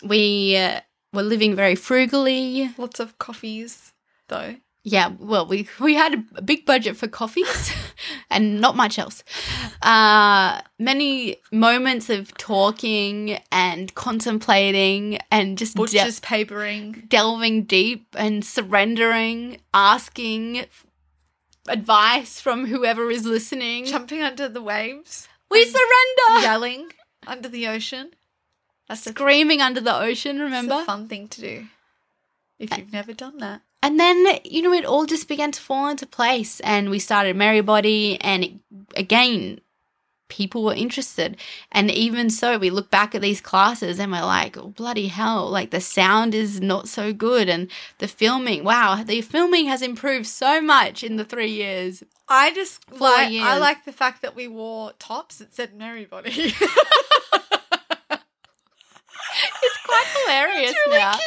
We 0.01 0.57
uh, 0.57 0.81
were 1.13 1.21
living 1.21 1.55
very 1.55 1.75
frugally. 1.75 2.73
Lots 2.75 2.99
of 2.99 3.19
coffees 3.19 3.93
though. 4.29 4.55
Yeah, 4.83 5.11
well, 5.19 5.45
we 5.45 5.67
we 5.81 5.95
had 5.95 6.23
a 6.35 6.41
big 6.41 6.65
budget 6.65 6.95
for 6.95 7.07
coffees 7.09 7.73
and 8.29 8.61
not 8.61 8.75
much 8.77 8.97
else. 8.97 9.21
Uh, 9.81 10.61
many 10.79 11.37
moments 11.51 12.09
of 12.09 12.33
talking 12.37 13.37
and 13.51 13.93
contemplating 13.95 15.17
and 15.29 15.57
just 15.57 15.75
de- 15.75 15.81
Butcher's 15.81 16.21
papering. 16.21 17.03
delving 17.09 17.63
deep 17.63 18.07
and 18.17 18.45
surrendering, 18.45 19.59
asking 19.73 20.65
advice 21.67 22.39
from 22.39 22.65
whoever 22.67 23.11
is 23.11 23.25
listening. 23.25 23.85
Jumping 23.85 24.21
under 24.21 24.47
the 24.47 24.61
waves. 24.61 25.27
we 25.51 25.65
surrender. 25.65 26.41
Yelling 26.43 26.89
under 27.25 27.49
the 27.49 27.67
ocean. 27.67 28.11
That's 28.87 29.03
Screaming 29.03 29.61
under 29.61 29.81
the 29.81 29.93
ocean, 29.99 30.37
that's 30.37 30.45
remember? 30.45 30.75
a 30.75 30.85
fun 30.85 31.09
thing 31.09 31.27
to 31.27 31.41
do. 31.41 31.65
If 32.57 32.77
you've 32.77 32.93
never 32.93 33.11
done 33.11 33.39
that. 33.39 33.61
And 33.83 33.99
then, 33.99 34.25
you 34.43 34.61
know, 34.61 34.73
it 34.73 34.85
all 34.85 35.05
just 35.05 35.27
began 35.27 35.51
to 35.51 35.61
fall 35.61 35.87
into 35.87 36.05
place. 36.05 36.59
And 36.61 36.89
we 36.89 36.99
started 36.99 37.35
Merrybody. 37.35 38.17
And 38.21 38.43
it, 38.43 38.51
again, 38.95 39.61
people 40.29 40.63
were 40.63 40.73
interested. 40.73 41.37
And 41.71 41.91
even 41.91 42.29
so, 42.29 42.57
we 42.57 42.69
look 42.69 42.89
back 42.89 43.13
at 43.15 43.21
these 43.21 43.39
classes 43.39 43.99
and 43.99 44.11
we're 44.11 44.21
like, 44.21 44.57
oh, 44.57 44.69
bloody 44.69 45.07
hell, 45.07 45.49
like 45.49 45.69
the 45.71 45.79
sound 45.81 46.33
is 46.33 46.59
not 46.59 46.87
so 46.87 47.13
good. 47.13 47.47
And 47.49 47.69
the 47.99 48.07
filming, 48.07 48.63
wow, 48.63 49.03
the 49.03 49.21
filming 49.21 49.67
has 49.67 49.81
improved 49.81 50.25
so 50.25 50.59
much 50.59 51.03
in 51.03 51.15
the 51.17 51.25
three 51.25 51.51
years. 51.51 52.03
I 52.27 52.53
just 52.53 52.83
Four 52.89 53.07
like 53.07 53.31
I 53.33 53.57
like 53.57 53.85
the 53.85 53.93
fact 53.93 54.21
that 54.23 54.35
we 54.35 54.47
wore 54.49 54.91
tops 54.99 55.37
that 55.37 55.53
said 55.55 55.77
Merrybody. 55.77 56.53
It's 59.61 59.77
quite 59.85 60.05
hilarious 60.25 60.71
It's 60.71 60.79
really 60.87 60.99
now. 60.99 61.11
cute. 61.13 61.21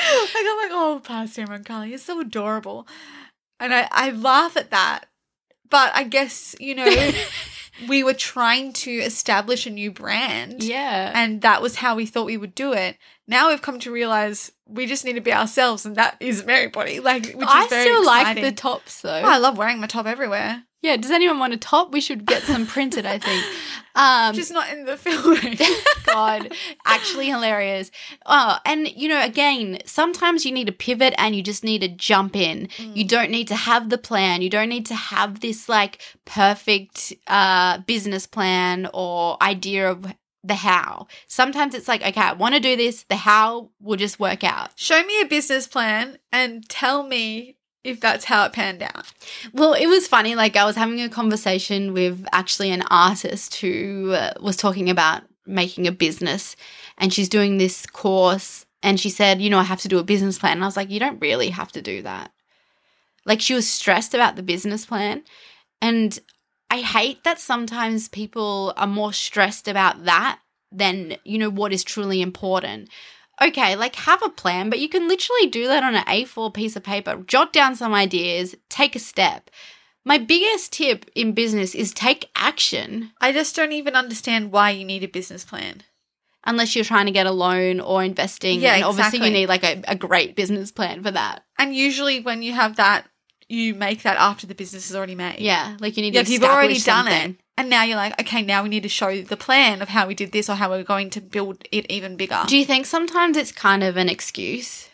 Like 0.34 0.44
I'm 0.46 0.56
like, 0.56 0.70
oh, 0.72 1.00
Pastor 1.04 1.44
Roncalli, 1.46 1.90
you're 1.90 1.98
so 1.98 2.20
adorable, 2.20 2.86
and 3.58 3.74
I 3.74 3.88
I 3.90 4.10
laugh 4.10 4.56
at 4.56 4.70
that. 4.70 5.06
But 5.68 5.92
I 5.94 6.04
guess 6.04 6.54
you 6.58 6.74
know 6.74 7.10
we 7.88 8.02
were 8.02 8.14
trying 8.14 8.72
to 8.74 8.90
establish 8.90 9.66
a 9.66 9.70
new 9.70 9.90
brand, 9.90 10.62
Yeah. 10.62 11.12
and 11.14 11.42
that 11.42 11.62
was 11.62 11.76
how 11.76 11.94
we 11.96 12.06
thought 12.06 12.26
we 12.26 12.36
would 12.36 12.54
do 12.54 12.72
it. 12.72 12.96
Now 13.28 13.48
we've 13.50 13.62
come 13.62 13.78
to 13.80 13.92
realize 13.92 14.50
we 14.66 14.86
just 14.86 15.04
need 15.04 15.14
to 15.14 15.20
be 15.20 15.32
ourselves, 15.32 15.86
and 15.86 15.96
that 15.96 16.16
is 16.20 16.42
Merrybody. 16.42 17.00
Like, 17.02 17.32
which 17.32 17.48
I 17.48 17.64
is 17.64 17.70
very 17.70 17.82
still 17.84 18.04
like 18.04 18.40
the 18.40 18.52
tops 18.52 19.00
though. 19.02 19.20
Oh, 19.22 19.28
I 19.28 19.38
love 19.38 19.56
wearing 19.58 19.80
my 19.80 19.86
top 19.86 20.06
everywhere, 20.06 20.64
yeah, 20.82 20.96
does 20.96 21.10
anyone 21.10 21.38
want 21.38 21.52
a 21.52 21.56
top? 21.56 21.92
We 21.92 22.00
should 22.00 22.24
get 22.24 22.42
some 22.42 22.66
printed, 22.66 23.06
I 23.06 23.18
think. 23.18 23.44
Um 23.94 24.34
just 24.34 24.52
not 24.52 24.70
in 24.70 24.84
the 24.84 24.96
filming. 24.96 25.58
God, 26.06 26.54
actually 26.86 27.26
hilarious. 27.26 27.90
Oh, 28.24 28.58
and 28.64 28.88
you 28.88 29.08
know, 29.08 29.22
again, 29.22 29.78
sometimes 29.84 30.46
you 30.46 30.52
need 30.52 30.68
to 30.68 30.72
pivot 30.72 31.12
and 31.18 31.34
you 31.34 31.42
just 31.42 31.64
need 31.64 31.80
to 31.80 31.88
jump 31.88 32.36
in. 32.36 32.68
You 32.78 33.04
don't 33.04 33.30
need 33.30 33.48
to 33.48 33.56
have 33.56 33.90
the 33.90 33.98
plan. 33.98 34.42
You 34.42 34.50
don't 34.50 34.68
need 34.68 34.86
to 34.86 34.94
have 34.94 35.40
this 35.40 35.68
like 35.68 36.00
perfect 36.24 37.12
uh 37.26 37.78
business 37.78 38.26
plan 38.26 38.88
or 38.94 39.42
idea 39.42 39.90
of 39.90 40.06
the 40.42 40.54
how. 40.54 41.06
Sometimes 41.26 41.74
it's 41.74 41.88
like, 41.88 42.02
okay, 42.02 42.20
I 42.20 42.32
want 42.32 42.54
to 42.54 42.60
do 42.60 42.76
this. 42.76 43.02
The 43.04 43.16
how 43.16 43.70
will 43.80 43.96
just 43.96 44.18
work 44.18 44.44
out. 44.44 44.70
Show 44.76 45.02
me 45.04 45.20
a 45.20 45.26
business 45.26 45.66
plan 45.66 46.18
and 46.32 46.66
tell 46.68 47.02
me 47.02 47.56
if 47.84 48.00
that's 48.00 48.24
how 48.24 48.44
it 48.44 48.52
panned 48.52 48.82
out. 48.82 49.12
Well, 49.52 49.74
it 49.74 49.86
was 49.86 50.06
funny. 50.06 50.34
Like, 50.34 50.56
I 50.56 50.64
was 50.64 50.76
having 50.76 51.00
a 51.00 51.08
conversation 51.08 51.92
with 51.92 52.26
actually 52.32 52.70
an 52.70 52.82
artist 52.90 53.56
who 53.56 54.12
uh, 54.12 54.32
was 54.40 54.56
talking 54.56 54.90
about 54.90 55.22
making 55.46 55.86
a 55.86 55.92
business, 55.92 56.56
and 56.98 57.12
she's 57.12 57.28
doing 57.28 57.58
this 57.58 57.86
course 57.86 58.66
and 58.82 58.98
she 58.98 59.10
said, 59.10 59.42
you 59.42 59.50
know, 59.50 59.58
I 59.58 59.64
have 59.64 59.80
to 59.82 59.88
do 59.88 59.98
a 59.98 60.04
business 60.04 60.38
plan. 60.38 60.52
And 60.52 60.64
I 60.64 60.66
was 60.66 60.76
like, 60.76 60.90
you 60.90 61.00
don't 61.00 61.20
really 61.20 61.50
have 61.50 61.72
to 61.72 61.82
do 61.82 62.02
that. 62.02 62.32
Like 63.26 63.40
she 63.40 63.54
was 63.54 63.68
stressed 63.68 64.14
about 64.14 64.36
the 64.36 64.42
business 64.42 64.86
plan. 64.86 65.22
And 65.82 66.18
I 66.70 66.80
hate 66.80 67.24
that 67.24 67.38
sometimes 67.38 68.08
people 68.08 68.72
are 68.76 68.86
more 68.86 69.12
stressed 69.12 69.68
about 69.68 70.04
that 70.04 70.38
than, 70.72 71.16
you 71.24 71.38
know, 71.38 71.50
what 71.50 71.72
is 71.72 71.84
truly 71.84 72.22
important. 72.22 72.88
Okay, 73.42 73.74
like 73.76 73.96
have 73.96 74.22
a 74.22 74.28
plan, 74.28 74.68
but 74.68 74.78
you 74.80 74.88
can 74.88 75.08
literally 75.08 75.46
do 75.46 75.66
that 75.66 75.82
on 75.82 75.94
an 75.94 76.04
A4 76.04 76.52
piece 76.52 76.76
of 76.76 76.82
paper. 76.82 77.16
Jot 77.26 77.52
down 77.52 77.74
some 77.74 77.94
ideas, 77.94 78.54
take 78.68 78.94
a 78.94 78.98
step. 78.98 79.50
My 80.04 80.18
biggest 80.18 80.72
tip 80.72 81.10
in 81.14 81.32
business 81.32 81.74
is 81.74 81.92
take 81.92 82.30
action 82.34 83.12
I 83.20 83.32
just 83.32 83.54
don't 83.54 83.72
even 83.72 83.94
understand 83.94 84.50
why 84.50 84.70
you 84.70 84.84
need 84.84 85.04
a 85.04 85.08
business 85.08 85.44
plan. 85.44 85.82
unless 86.44 86.74
you're 86.74 86.84
trying 86.86 87.04
to 87.06 87.12
get 87.12 87.26
a 87.26 87.30
loan 87.32 87.80
or 87.80 88.02
investing. 88.02 88.60
Yeah, 88.60 88.76
and 88.76 88.84
obviously 88.84 89.18
you 89.18 89.30
need 89.30 89.48
like 89.48 89.62
a, 89.62 89.82
a 89.86 89.94
great 89.94 90.34
business 90.36 90.70
plan 90.72 91.02
for 91.02 91.10
that. 91.10 91.44
And 91.58 91.74
usually 91.74 92.20
when 92.20 92.40
you 92.42 92.52
have 92.54 92.76
that, 92.76 93.06
you 93.50 93.74
make 93.74 94.02
that 94.04 94.16
after 94.16 94.46
the 94.46 94.54
business 94.54 94.88
is 94.90 94.96
already 94.96 95.14
made. 95.14 95.40
Yeah, 95.40 95.76
like 95.80 95.96
you 95.96 96.02
need 96.02 96.14
Yeah, 96.14 96.22
to 96.22 96.26
if 96.26 96.30
you've 96.32 96.44
already 96.44 96.78
done 96.78 97.06
something. 97.06 97.30
it. 97.32 97.36
And 97.58 97.68
now 97.68 97.82
you're 97.82 97.96
like, 97.96 98.18
okay, 98.20 98.40
now 98.42 98.62
we 98.62 98.68
need 98.70 98.84
to 98.84 98.88
show 98.88 99.20
the 99.20 99.36
plan 99.36 99.82
of 99.82 99.88
how 99.88 100.06
we 100.06 100.14
did 100.14 100.32
this 100.32 100.48
or 100.48 100.54
how 100.54 100.70
we're 100.70 100.82
going 100.82 101.10
to 101.10 101.20
build 101.20 101.64
it 101.70 101.84
even 101.90 102.16
bigger. 102.16 102.42
Do 102.46 102.56
you 102.56 102.64
think 102.64 102.86
sometimes 102.86 103.36
it's 103.36 103.52
kind 103.52 103.82
of 103.82 103.96
an 103.98 104.08
excuse? 104.08 104.88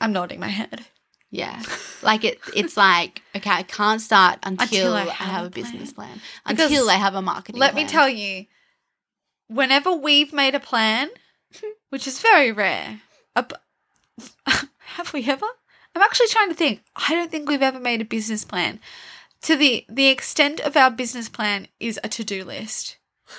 I'm 0.00 0.12
nodding 0.12 0.40
my 0.40 0.48
head. 0.48 0.86
Yeah. 1.30 1.62
Like 2.02 2.24
it 2.24 2.40
it's 2.56 2.76
like, 2.76 3.22
okay, 3.36 3.50
I 3.50 3.62
can't 3.62 4.00
start 4.00 4.40
until, 4.42 4.64
Until 4.64 4.94
I 4.94 5.02
I, 5.02 5.04
have 5.04 5.30
have 5.36 5.46
a 5.46 5.50
business 5.50 5.92
plan. 5.92 6.20
Because 6.46 6.70
Until 6.70 6.90
I 6.90 6.94
have 6.94 7.14
a 7.14 7.22
marketing 7.22 7.60
Let 7.60 7.74
me 7.74 7.86
tell 7.86 8.08
you, 8.08 8.46
whenever 9.46 9.92
we've 9.92 10.32
made 10.32 10.54
a 10.54 10.60
plan, 10.60 11.08
which 11.90 12.06
is 12.06 12.20
very 12.20 12.50
rare, 12.52 13.00
a 13.36 13.46
have 14.96 15.12
we 15.12 15.24
ever? 15.28 15.46
I'm 15.94 16.02
actually 16.02 16.28
trying 16.28 16.48
to 16.48 16.54
think. 16.54 16.82
I 16.96 17.14
don't 17.14 17.30
think 17.30 17.48
we've 17.48 17.62
ever 17.62 17.80
made 17.80 18.00
a 18.00 18.04
business 18.04 18.44
plan. 18.44 18.80
To 19.42 19.56
the 19.56 19.84
the 19.88 20.08
extent 20.08 20.60
of 20.60 20.76
our 20.76 20.90
business 20.90 21.28
plan 21.28 21.68
is 21.78 21.98
a 22.04 22.08
to 22.08 22.24
do 22.24 22.44
list. 22.44 22.98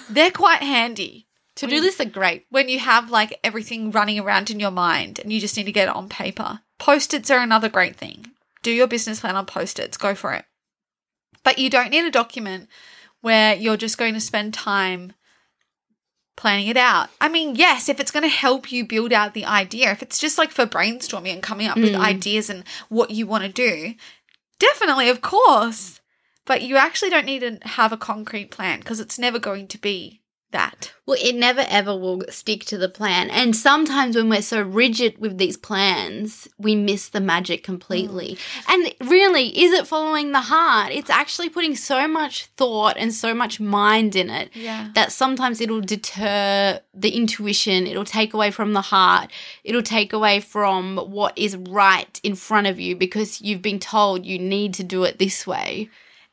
They're 0.09 0.31
quite 0.31 0.63
handy 0.63 1.27
to 1.55 1.67
do 1.67 1.81
lists 1.81 1.99
are 1.99 2.05
great. 2.05 2.45
when 2.49 2.69
you 2.69 2.79
have 2.79 3.11
like 3.11 3.39
everything 3.43 3.91
running 3.91 4.19
around 4.19 4.49
in 4.49 4.59
your 4.59 4.71
mind 4.71 5.19
and 5.19 5.31
you 5.31 5.39
just 5.39 5.57
need 5.57 5.65
to 5.65 5.71
get 5.71 5.87
it 5.87 5.95
on 5.95 6.09
paper. 6.09 6.61
Post-its 6.79 7.29
are 7.29 7.39
another 7.41 7.69
great 7.69 7.95
thing. 7.95 8.31
Do 8.63 8.71
your 8.71 8.87
business 8.87 9.19
plan 9.19 9.35
on 9.35 9.45
post-its, 9.45 9.97
go 9.97 10.15
for 10.15 10.33
it. 10.33 10.45
But 11.43 11.59
you 11.59 11.69
don't 11.69 11.91
need 11.91 12.05
a 12.05 12.11
document 12.11 12.69
where 13.21 13.55
you're 13.55 13.77
just 13.77 13.97
going 13.97 14.13
to 14.13 14.21
spend 14.21 14.53
time 14.53 15.13
planning 16.35 16.67
it 16.67 16.77
out. 16.77 17.09
I 17.19 17.29
mean, 17.29 17.55
yes, 17.55 17.89
if 17.89 17.99
it's 17.99 18.11
going 18.11 18.23
to 18.23 18.29
help 18.29 18.71
you 18.71 18.85
build 18.85 19.13
out 19.13 19.33
the 19.33 19.45
idea, 19.45 19.91
if 19.91 20.01
it's 20.01 20.19
just 20.19 20.37
like 20.37 20.51
for 20.51 20.65
brainstorming 20.65 21.33
and 21.33 21.43
coming 21.43 21.67
up 21.67 21.77
with 21.77 21.93
Mm. 21.93 21.99
ideas 21.99 22.49
and 22.49 22.63
what 22.89 23.11
you 23.11 23.27
want 23.27 23.43
to 23.43 23.49
do, 23.49 23.95
definitely, 24.59 25.09
of 25.09 25.21
course. 25.21 25.99
But 26.45 26.63
you 26.63 26.77
actually 26.77 27.11
don't 27.11 27.25
need 27.25 27.39
to 27.39 27.59
have 27.67 27.91
a 27.91 27.97
concrete 27.97 28.49
plan 28.49 28.79
because 28.79 28.99
it's 28.99 29.19
never 29.19 29.39
going 29.39 29.67
to 29.67 29.77
be 29.77 30.20
that. 30.51 30.93
Well, 31.05 31.17
it 31.21 31.35
never 31.35 31.65
ever 31.67 31.95
will 31.95 32.23
stick 32.29 32.63
to 32.65 32.77
the 32.77 32.87
plan. 32.87 33.29
And 33.29 33.55
sometimes 33.55 34.15
when 34.15 34.29
we're 34.29 34.41
so 34.41 34.61
rigid 34.61 35.17
with 35.17 35.37
these 35.37 35.57
plans, 35.57 36.47
we 36.57 36.75
miss 36.75 37.09
the 37.09 37.19
magic 37.19 37.63
completely. 37.63 38.37
Mm. 38.65 38.95
And 39.01 39.09
really, 39.09 39.47
is 39.59 39.73
it 39.73 39.87
following 39.87 40.31
the 40.31 40.41
heart? 40.41 40.91
It's 40.91 41.09
actually 41.09 41.49
putting 41.49 41.75
so 41.75 42.07
much 42.07 42.45
thought 42.57 42.95
and 42.97 43.13
so 43.13 43.33
much 43.33 43.59
mind 43.59 44.15
in 44.15 44.29
it 44.29 44.51
Yeah. 44.53 44.89
that 44.95 45.11
sometimes 45.11 45.59
it'll 45.59 45.81
deter 45.81 46.79
the 46.93 47.09
intuition, 47.15 47.87
it'll 47.87 48.05
take 48.05 48.33
away 48.33 48.51
from 48.51 48.73
the 48.73 48.81
heart, 48.81 49.31
it'll 49.63 49.81
take 49.81 50.13
away 50.13 50.39
from 50.39 50.97
what 50.97 51.37
is 51.37 51.57
right 51.57 52.19
in 52.23 52.35
front 52.35 52.67
of 52.67 52.79
you 52.79 52.95
because 52.95 53.41
you've 53.41 53.61
been 53.61 53.79
told 53.79 54.25
you 54.25 54.37
need 54.39 54.73
to 54.75 54.83
do 54.83 55.03
it 55.03 55.17
this 55.19 55.45
way. 55.47 55.89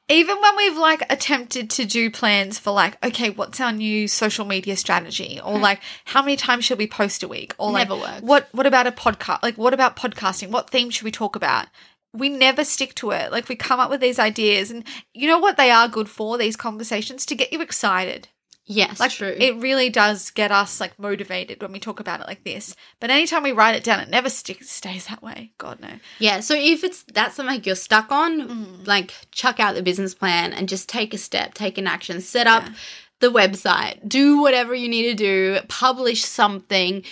Even 0.08 0.40
when 0.40 0.56
we've 0.56 0.76
like 0.76 1.02
attempted 1.10 1.70
to 1.70 1.84
do 1.84 2.10
plans 2.10 2.58
for 2.58 2.70
like 2.72 3.02
okay 3.04 3.30
what's 3.30 3.60
our 3.60 3.72
new 3.72 4.08
social 4.08 4.44
media 4.44 4.76
strategy? 4.76 5.40
Or 5.44 5.56
mm. 5.56 5.60
like 5.60 5.80
how 6.04 6.22
many 6.22 6.36
times 6.36 6.64
should 6.64 6.78
we 6.78 6.86
post 6.86 7.22
a 7.22 7.28
week? 7.28 7.54
Or 7.58 7.70
like 7.70 7.88
Never 7.88 8.00
works. 8.00 8.22
what 8.22 8.48
what 8.52 8.66
about 8.66 8.86
a 8.86 8.92
podcast 8.92 9.42
like 9.42 9.56
what 9.56 9.74
about 9.74 9.96
podcasting? 9.96 10.50
What 10.50 10.70
theme 10.70 10.90
should 10.90 11.04
we 11.04 11.12
talk 11.12 11.36
about? 11.36 11.66
We 12.14 12.28
never 12.30 12.64
stick 12.64 12.94
to 12.96 13.10
it. 13.10 13.30
Like 13.30 13.48
we 13.48 13.56
come 13.56 13.80
up 13.80 13.90
with 13.90 14.00
these 14.00 14.18
ideas 14.18 14.70
and 14.70 14.84
you 15.12 15.28
know 15.28 15.38
what 15.38 15.56
they 15.56 15.70
are 15.70 15.88
good 15.88 16.08
for 16.08 16.38
these 16.38 16.56
conversations? 16.56 17.26
To 17.26 17.34
get 17.34 17.52
you 17.52 17.60
excited 17.60 18.28
Yes, 18.70 19.00
like 19.00 19.10
true. 19.12 19.34
it 19.36 19.56
really 19.56 19.88
does 19.90 20.30
get 20.30 20.50
us 20.52 20.78
like 20.80 20.98
motivated 20.98 21.60
when 21.62 21.72
we 21.72 21.80
talk 21.80 22.00
about 22.00 22.20
it 22.20 22.26
like 22.26 22.44
this 22.44 22.76
but 23.00 23.10
anytime 23.10 23.42
we 23.42 23.52
write 23.52 23.74
it 23.74 23.82
down 23.82 23.98
it 23.98 24.10
never 24.10 24.28
sticks 24.28 24.68
stays 24.70 25.06
that 25.06 25.22
way 25.22 25.52
god 25.58 25.80
no 25.80 25.88
Yeah, 26.18 26.40
so 26.40 26.54
if 26.54 26.84
it's 26.84 27.02
that's 27.14 27.34
something 27.36 27.62
you're 27.64 27.74
stuck 27.74 28.12
on, 28.12 28.48
Mm. 28.48 28.86
like 28.86 29.12
chuck 29.32 29.58
out 29.58 29.74
the 29.74 29.82
business 29.82 30.14
plan 30.14 30.52
and 30.52 30.68
just 30.68 30.88
take 30.88 31.14
a 31.14 31.18
step, 31.18 31.54
take 31.54 31.78
an 31.78 31.86
action, 31.86 32.20
set 32.20 32.46
up 32.46 32.64
the 33.20 33.32
website, 33.32 34.06
do 34.08 34.40
whatever 34.40 34.74
you 34.74 34.88
need 34.88 35.04
to 35.04 35.14
do, 35.14 35.58
publish 35.68 36.24
something, 36.24 37.02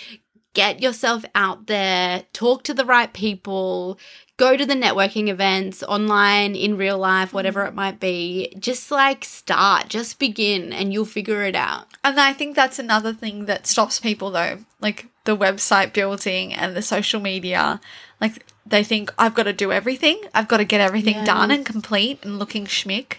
get 0.53 0.81
yourself 0.81 1.25
out 1.35 1.67
there, 1.67 2.23
talk 2.33 2.63
to 2.63 2.73
the 2.73 2.85
right 2.85 3.11
people, 3.13 3.99
go 4.37 4.55
to 4.55 4.65
the 4.65 4.75
networking 4.75 5.27
events 5.29 5.81
online, 5.83 6.55
in 6.55 6.77
real 6.77 6.97
life, 6.97 7.33
whatever 7.33 7.63
Mm. 7.63 7.67
it 7.69 7.73
might 7.73 7.99
be. 7.99 8.53
Just 8.59 8.91
like 8.91 9.25
start, 9.25 9.89
just 9.89 10.19
begin 10.19 10.71
and 10.71 10.93
you'll 10.93 11.05
figure 11.05 11.43
it 11.43 11.55
out. 11.55 11.87
And 12.03 12.19
I 12.19 12.33
think 12.33 12.55
that's 12.55 12.79
another 12.79 13.13
thing 13.13 13.45
that 13.45 13.65
stops 13.67 13.99
people 13.99 14.29
though, 14.31 14.59
like 14.79 15.07
the 15.25 15.35
website 15.35 15.91
building 15.91 16.53
and 16.53 16.75
the 16.75 16.81
social 16.83 17.19
media. 17.19 17.81
Like 18.21 18.45
they 18.65 18.83
think 18.83 19.11
I've 19.17 19.33
got 19.33 19.43
to 19.43 19.53
do 19.53 19.71
everything. 19.71 20.21
I've 20.35 20.47
got 20.47 20.57
to 20.57 20.65
get 20.65 20.81
everything 20.81 21.15
Yeah. 21.15 21.25
done 21.25 21.51
and 21.51 21.65
complete 21.65 22.19
and 22.23 22.37
looking 22.37 22.65
schmick. 22.65 23.13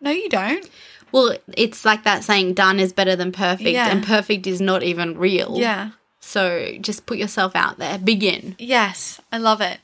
No, 0.00 0.10
you 0.10 0.28
don't. 0.28 0.68
Well, 1.12 1.36
it's 1.56 1.84
like 1.84 2.02
that 2.02 2.24
saying 2.24 2.54
done 2.54 2.80
is 2.80 2.92
better 2.92 3.14
than 3.16 3.30
perfect 3.32 3.70
Yeah. 3.70 3.88
and 3.90 4.04
perfect 4.04 4.46
is 4.46 4.60
not 4.60 4.82
even 4.82 5.16
real. 5.16 5.54
Yeah. 5.56 5.90
So 6.20 6.72
just 6.80 7.06
put 7.06 7.18
yourself 7.18 7.54
out 7.54 7.78
there. 7.78 7.98
Begin. 7.98 8.56
Yes, 8.58 9.20
I 9.30 9.38
love 9.38 9.60
it. 9.60 9.78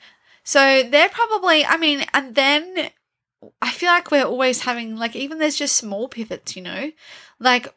So 0.44 0.82
they're 0.82 1.08
probably, 1.08 1.64
I 1.64 1.76
mean, 1.76 2.04
and 2.12 2.34
then 2.34 2.90
I 3.60 3.70
feel 3.70 3.90
like 3.90 4.10
we're 4.10 4.24
always 4.24 4.62
having, 4.62 4.96
like, 4.96 5.14
even 5.14 5.38
there's 5.38 5.56
just 5.56 5.76
small 5.76 6.08
pivots, 6.08 6.56
you 6.56 6.62
know? 6.62 6.90
Like, 7.38 7.72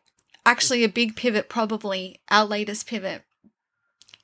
actually, 0.46 0.84
a 0.84 0.90
big 0.90 1.16
pivot, 1.16 1.50
probably 1.50 2.22
our 2.30 2.46
latest 2.46 2.88
pivot, 2.88 3.24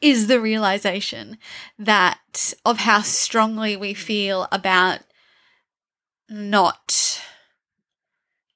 is 0.02 0.26
the 0.26 0.42
realization 0.42 1.38
that 1.78 2.54
of 2.66 2.80
how 2.80 3.02
strongly 3.02 3.78
we 3.78 3.94
feel 3.94 4.48
about 4.52 5.02
not, 6.28 7.22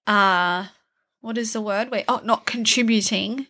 uh, 0.08 0.67
what 1.21 1.38
is 1.38 1.54
the 1.54 1.62
word? 1.62 1.91
Wait, 1.91 2.06
oh, 2.08 2.21
not 2.24 2.48
contributing 2.48 3.48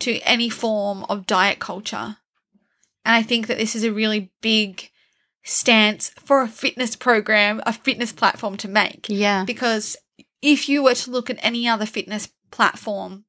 to 0.00 0.18
any 0.20 0.50
form 0.50 1.04
of 1.08 1.26
diet 1.26 1.58
culture. 1.58 2.16
And 3.04 3.14
I 3.14 3.22
think 3.22 3.46
that 3.46 3.56
this 3.56 3.74
is 3.74 3.84
a 3.84 3.92
really 3.92 4.30
big 4.42 4.89
stance 5.42 6.10
for 6.18 6.42
a 6.42 6.48
fitness 6.48 6.96
program, 6.96 7.60
a 7.66 7.72
fitness 7.72 8.12
platform 8.12 8.56
to 8.58 8.68
make. 8.68 9.06
Yeah. 9.08 9.44
Because 9.44 9.96
if 10.42 10.68
you 10.68 10.82
were 10.82 10.94
to 10.94 11.10
look 11.10 11.30
at 11.30 11.38
any 11.42 11.68
other 11.68 11.86
fitness 11.86 12.28
platform, 12.50 13.24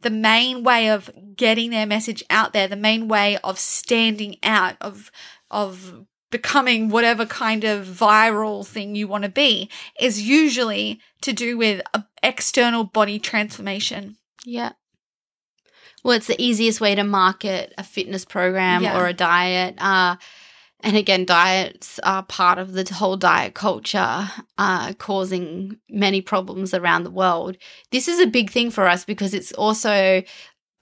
the 0.00 0.10
main 0.10 0.62
way 0.62 0.90
of 0.90 1.10
getting 1.34 1.70
their 1.70 1.86
message 1.86 2.22
out 2.30 2.52
there, 2.52 2.68
the 2.68 2.76
main 2.76 3.08
way 3.08 3.38
of 3.38 3.58
standing 3.58 4.36
out, 4.42 4.76
of 4.80 5.10
of 5.50 6.04
becoming 6.30 6.88
whatever 6.88 7.24
kind 7.24 7.64
of 7.64 7.86
viral 7.86 8.66
thing 8.66 8.94
you 8.96 9.06
want 9.08 9.22
to 9.22 9.30
be, 9.30 9.70
is 10.00 10.20
usually 10.20 11.00
to 11.22 11.32
do 11.32 11.56
with 11.56 11.80
a 11.94 12.04
external 12.22 12.84
body 12.84 13.18
transformation. 13.18 14.16
Yeah. 14.44 14.72
Well, 16.04 16.16
it's 16.16 16.26
the 16.26 16.40
easiest 16.40 16.80
way 16.80 16.94
to 16.94 17.04
market 17.04 17.72
a 17.78 17.82
fitness 17.82 18.24
program 18.24 18.82
Yeah. 18.82 18.98
or 19.00 19.06
a 19.06 19.12
diet. 19.12 19.76
Uh, 19.78 20.16
and 20.80 20.96
again, 20.96 21.24
diets 21.24 21.98
are 22.00 22.22
part 22.22 22.58
of 22.58 22.72
the 22.72 22.84
whole 22.94 23.16
diet 23.16 23.54
culture, 23.54 24.30
uh, 24.58 24.92
causing 24.94 25.78
many 25.88 26.20
problems 26.20 26.74
around 26.74 27.04
the 27.04 27.10
world. 27.10 27.56
This 27.90 28.08
is 28.08 28.20
a 28.20 28.26
big 28.26 28.50
thing 28.50 28.70
for 28.70 28.86
us 28.86 29.04
because 29.04 29.32
it's 29.34 29.52
also 29.52 30.22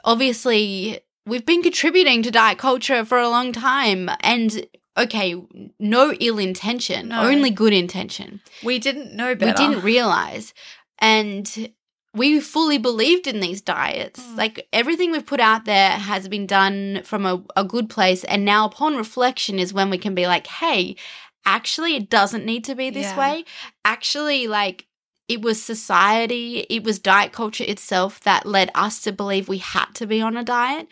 obviously 0.05 1.01
we've 1.27 1.47
been 1.47 1.63
contributing 1.63 2.23
to 2.23 2.31
diet 2.31 2.59
culture 2.59 3.05
for 3.05 3.19
a 3.19 3.29
long 3.29 3.53
time. 3.53 4.11
And 4.21 4.67
okay, 4.97 5.41
no 5.79 6.13
ill 6.21 6.39
intention, 6.39 7.09
No. 7.09 7.23
only 7.23 7.51
good 7.51 7.73
intention. 7.73 8.41
We 8.63 8.79
didn't 8.79 9.15
know 9.15 9.35
better. 9.35 9.63
We 9.63 9.69
didn't 9.69 9.85
realize. 9.85 10.53
And 10.99 11.71
we 12.15 12.41
fully 12.41 12.79
believed 12.79 13.27
in 13.27 13.41
these 13.41 13.61
diets. 13.61 14.21
Mm. 14.21 14.37
Like 14.37 14.69
everything 14.73 15.11
we've 15.11 15.27
put 15.27 15.41
out 15.41 15.65
there 15.65 15.91
has 15.91 16.29
been 16.29 16.47
done 16.47 17.03
from 17.05 17.27
a, 17.27 17.43
a 17.57 17.65
good 17.65 17.91
place. 17.91 18.25
And 18.25 18.45
now, 18.45 18.67
upon 18.67 18.97
reflection, 18.97 19.59
is 19.59 19.75
when 19.75 19.91
we 19.91 19.99
can 19.99 20.15
be 20.15 20.27
like, 20.27 20.47
hey, 20.47 20.97
actually, 21.45 21.97
it 21.97 22.09
doesn't 22.09 22.47
need 22.47 22.65
to 22.65 22.75
be 22.75 22.91
this 22.91 23.09
Yeah. 23.09 23.19
way. 23.19 23.45
Actually, 23.85 24.47
like, 24.47 24.87
it 25.27 25.43
was 25.43 25.63
society, 25.63 26.67
it 26.69 26.85
was 26.85 26.99
diet 26.99 27.33
culture 27.33 27.65
itself 27.67 28.21
that 28.21 28.47
led 28.47 28.71
us 28.75 29.01
to 29.01 29.13
believe 29.13 29.49
we 29.49 29.59
had 29.59 29.87
to 29.95 30.07
be 30.07 30.21
on 30.21 30.37
a 30.37 30.45
diet. 30.45 30.87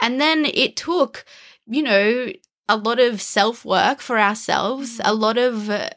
And 0.00 0.20
then 0.20 0.44
it 0.44 0.76
took, 0.76 1.24
you 1.66 1.82
know, 1.82 2.32
a 2.68 2.76
lot 2.76 3.00
of 3.00 3.22
self 3.22 3.64
work 3.64 4.00
for 4.00 4.18
ourselves, 4.18 5.00
a 5.04 5.14
lot 5.14 5.38
of 5.38 5.70
uh, 5.70 5.90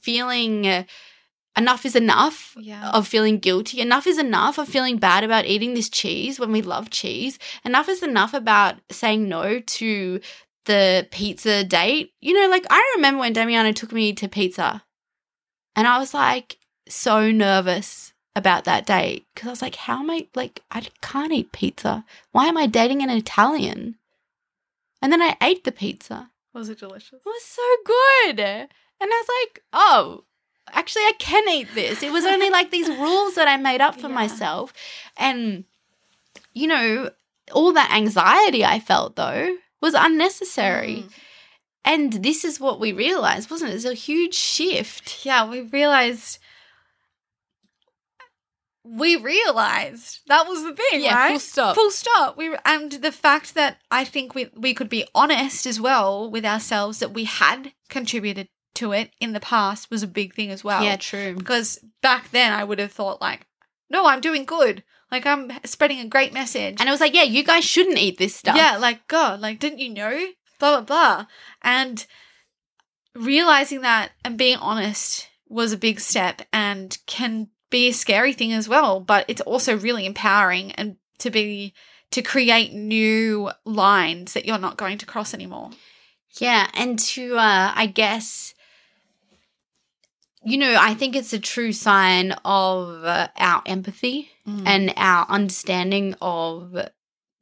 feeling 0.00 0.66
uh, 0.66 0.84
enough 1.56 1.84
is 1.86 1.94
enough 1.96 2.56
Yeah. 2.58 2.90
of 2.90 3.06
feeling 3.06 3.38
guilty. 3.38 3.80
Enough 3.80 4.06
is 4.06 4.18
enough 4.18 4.58
of 4.58 4.68
feeling 4.68 4.98
bad 4.98 5.24
about 5.24 5.46
eating 5.46 5.74
this 5.74 5.88
cheese 5.88 6.38
when 6.40 6.52
we 6.52 6.62
love 6.62 6.90
cheese. 6.90 7.38
Enough 7.64 7.88
is 7.88 8.02
enough 8.02 8.34
about 8.34 8.76
saying 8.90 9.28
no 9.28 9.60
to 9.60 10.20
the 10.66 11.06
pizza 11.10 11.62
date. 11.64 12.12
You 12.20 12.32
know, 12.40 12.48
like 12.48 12.66
I 12.70 12.92
remember 12.96 13.20
when 13.20 13.32
Damiano 13.32 13.72
took 13.72 13.92
me 13.92 14.12
to 14.14 14.28
pizza 14.28 14.82
and 15.76 15.86
I 15.86 15.98
was 15.98 16.12
like 16.14 16.58
so 16.88 17.30
nervous 17.30 18.12
about 18.36 18.64
that 18.64 18.84
date 18.86 19.26
because 19.34 19.46
I 19.46 19.50
was 19.50 19.62
like, 19.62 19.76
how 19.76 20.00
am 20.00 20.10
I, 20.10 20.26
like, 20.34 20.60
I 20.70 20.82
can't 21.02 21.32
eat 21.32 21.52
pizza. 21.52 22.04
Why 22.32 22.46
am 22.46 22.56
I 22.56 22.66
dating 22.66 23.00
an 23.02 23.10
Italian? 23.10 23.94
And 25.00 25.12
then 25.12 25.22
I 25.22 25.36
ate 25.40 25.62
the 25.64 25.70
pizza. 25.70 26.30
Was 26.52 26.68
it 26.68 26.80
delicious? 26.80 27.12
It 27.12 27.20
was 27.24 27.44
so 27.44 27.62
good. 27.84 28.40
And 28.40 28.68
I 29.00 29.06
was 29.06 29.28
like, 29.42 29.62
oh, 29.72 30.24
actually, 30.72 31.02
I 31.02 31.12
can 31.18 31.48
eat 31.48 31.68
this. 31.74 32.02
It 32.02 32.12
was 32.12 32.24
only 32.24 32.50
like 32.50 32.70
these 32.70 32.88
rules 32.88 33.34
that 33.34 33.48
I 33.48 33.56
made 33.56 33.80
up 33.80 33.94
for 33.94 34.08
Yeah. 34.08 34.14
myself. 34.14 34.72
And, 35.16 35.64
you 36.52 36.66
know, 36.66 37.10
all 37.52 37.72
that 37.72 37.92
anxiety 37.92 38.64
I 38.64 38.80
felt 38.80 39.16
though 39.16 39.56
was 39.80 39.94
unnecessary. 39.94 41.04
Mm. 41.06 41.12
And 41.86 42.12
this 42.24 42.44
is 42.44 42.58
what 42.58 42.80
we 42.80 42.92
realized, 42.92 43.50
wasn't 43.50 43.72
it? 43.72 43.74
It's 43.74 43.84
a 43.84 43.92
huge 43.94 44.34
shift. 44.34 45.26
Yeah, 45.26 45.46
we 45.48 45.60
realized. 45.60 46.38
We 48.86 49.16
realized 49.16 50.20
that 50.26 50.46
was 50.46 50.62
the 50.62 50.74
thing, 50.74 51.02
Yeah, 51.02 51.14
right? 51.14 51.30
full 51.30 51.38
stop. 51.40 51.74
Full 51.74 51.90
stop. 51.90 52.36
We 52.36 52.54
and 52.66 52.92
the 52.92 53.12
fact 53.12 53.54
that 53.54 53.78
I 53.90 54.04
think 54.04 54.34
we 54.34 54.50
we 54.54 54.74
could 54.74 54.90
be 54.90 55.06
honest 55.14 55.64
as 55.64 55.80
well 55.80 56.30
with 56.30 56.44
ourselves 56.44 56.98
that 56.98 57.12
we 57.14 57.24
had 57.24 57.72
contributed 57.88 58.48
to 58.74 58.92
it 58.92 59.10
in 59.20 59.32
the 59.32 59.40
past 59.40 59.90
was 59.90 60.02
a 60.02 60.08
big 60.08 60.34
thing 60.34 60.50
as 60.50 60.64
well. 60.64 60.82
yeah, 60.82 60.96
true. 60.96 61.34
because 61.34 61.78
back 62.02 62.30
then 62.30 62.52
I 62.52 62.64
would 62.64 62.78
have 62.78 62.92
thought 62.92 63.20
like, 63.20 63.46
no, 63.90 64.06
I'm 64.06 64.20
doing 64.20 64.44
good. 64.44 64.82
Like 65.10 65.26
I'm 65.26 65.52
spreading 65.64 66.00
a 66.00 66.08
great 66.08 66.32
message. 66.32 66.76
And 66.80 66.88
it 66.88 66.92
was 66.92 67.00
like, 67.00 67.14
yeah, 67.14 67.22
you 67.22 67.44
guys 67.44 67.64
shouldn't 67.64 67.98
eat 67.98 68.18
this 68.18 68.34
stuff. 68.34 68.56
Yeah, 68.56 68.76
like 68.78 69.06
God, 69.06 69.40
like 69.40 69.60
didn't 69.60 69.78
you 69.78 69.90
know? 69.90 70.26
Blah 70.58 70.80
blah 70.80 70.82
blah. 70.82 71.26
And 71.62 72.04
realizing 73.14 73.82
that 73.82 74.12
and 74.24 74.36
being 74.36 74.56
honest 74.56 75.28
was 75.48 75.72
a 75.72 75.76
big 75.78 76.00
step 76.00 76.42
and 76.52 76.98
can 77.06 77.48
be 77.70 77.88
a 77.88 77.92
scary 77.92 78.32
thing 78.32 78.52
as 78.52 78.68
well, 78.68 79.00
but 79.00 79.24
it's 79.28 79.40
also 79.42 79.76
really 79.76 80.06
empowering 80.06 80.72
and 80.72 80.96
to 81.18 81.30
be 81.30 81.74
to 82.10 82.22
create 82.22 82.72
new 82.72 83.50
lines 83.64 84.32
that 84.32 84.46
you're 84.46 84.58
not 84.58 84.76
going 84.76 84.98
to 84.98 85.06
cross 85.06 85.34
anymore. 85.34 85.70
Yeah, 86.38 86.68
and 86.74 86.98
to 86.98 87.36
uh 87.36 87.72
I 87.74 87.86
guess 87.86 88.53
you 90.44 90.58
know, 90.58 90.76
I 90.78 90.94
think 90.94 91.16
it's 91.16 91.32
a 91.32 91.38
true 91.38 91.72
sign 91.72 92.32
of 92.44 93.04
uh, 93.04 93.28
our 93.38 93.62
empathy 93.66 94.30
and 94.66 94.92
our 94.96 95.26
understanding 95.28 96.14
of 96.20 96.76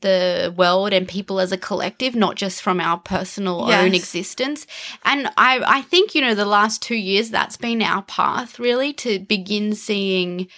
the 0.03 0.53
world 0.57 0.92
and 0.92 1.07
people 1.09 1.38
as 1.40 1.53
a 1.53 1.57
collective, 1.59 2.14
not 2.14 2.36
just 2.36 2.61
from 2.62 2.80
our 2.80 2.98
personal 2.98 3.66
own 3.84 3.94
existence. 3.94 4.66
And 5.05 5.28
I 5.36 5.62
I 5.78 5.82
think, 5.82 6.14
you 6.14 6.20
know, 6.20 6.34
the 6.34 6.44
last 6.44 6.82
2 6.82 6.94
years 6.96 7.30
that's 7.30 7.57
been 7.57 7.82
our 7.82 8.03
path 8.03 8.59
really 8.59 8.92
to 8.94 9.18
begin 9.20 9.74
seeing 9.74 10.48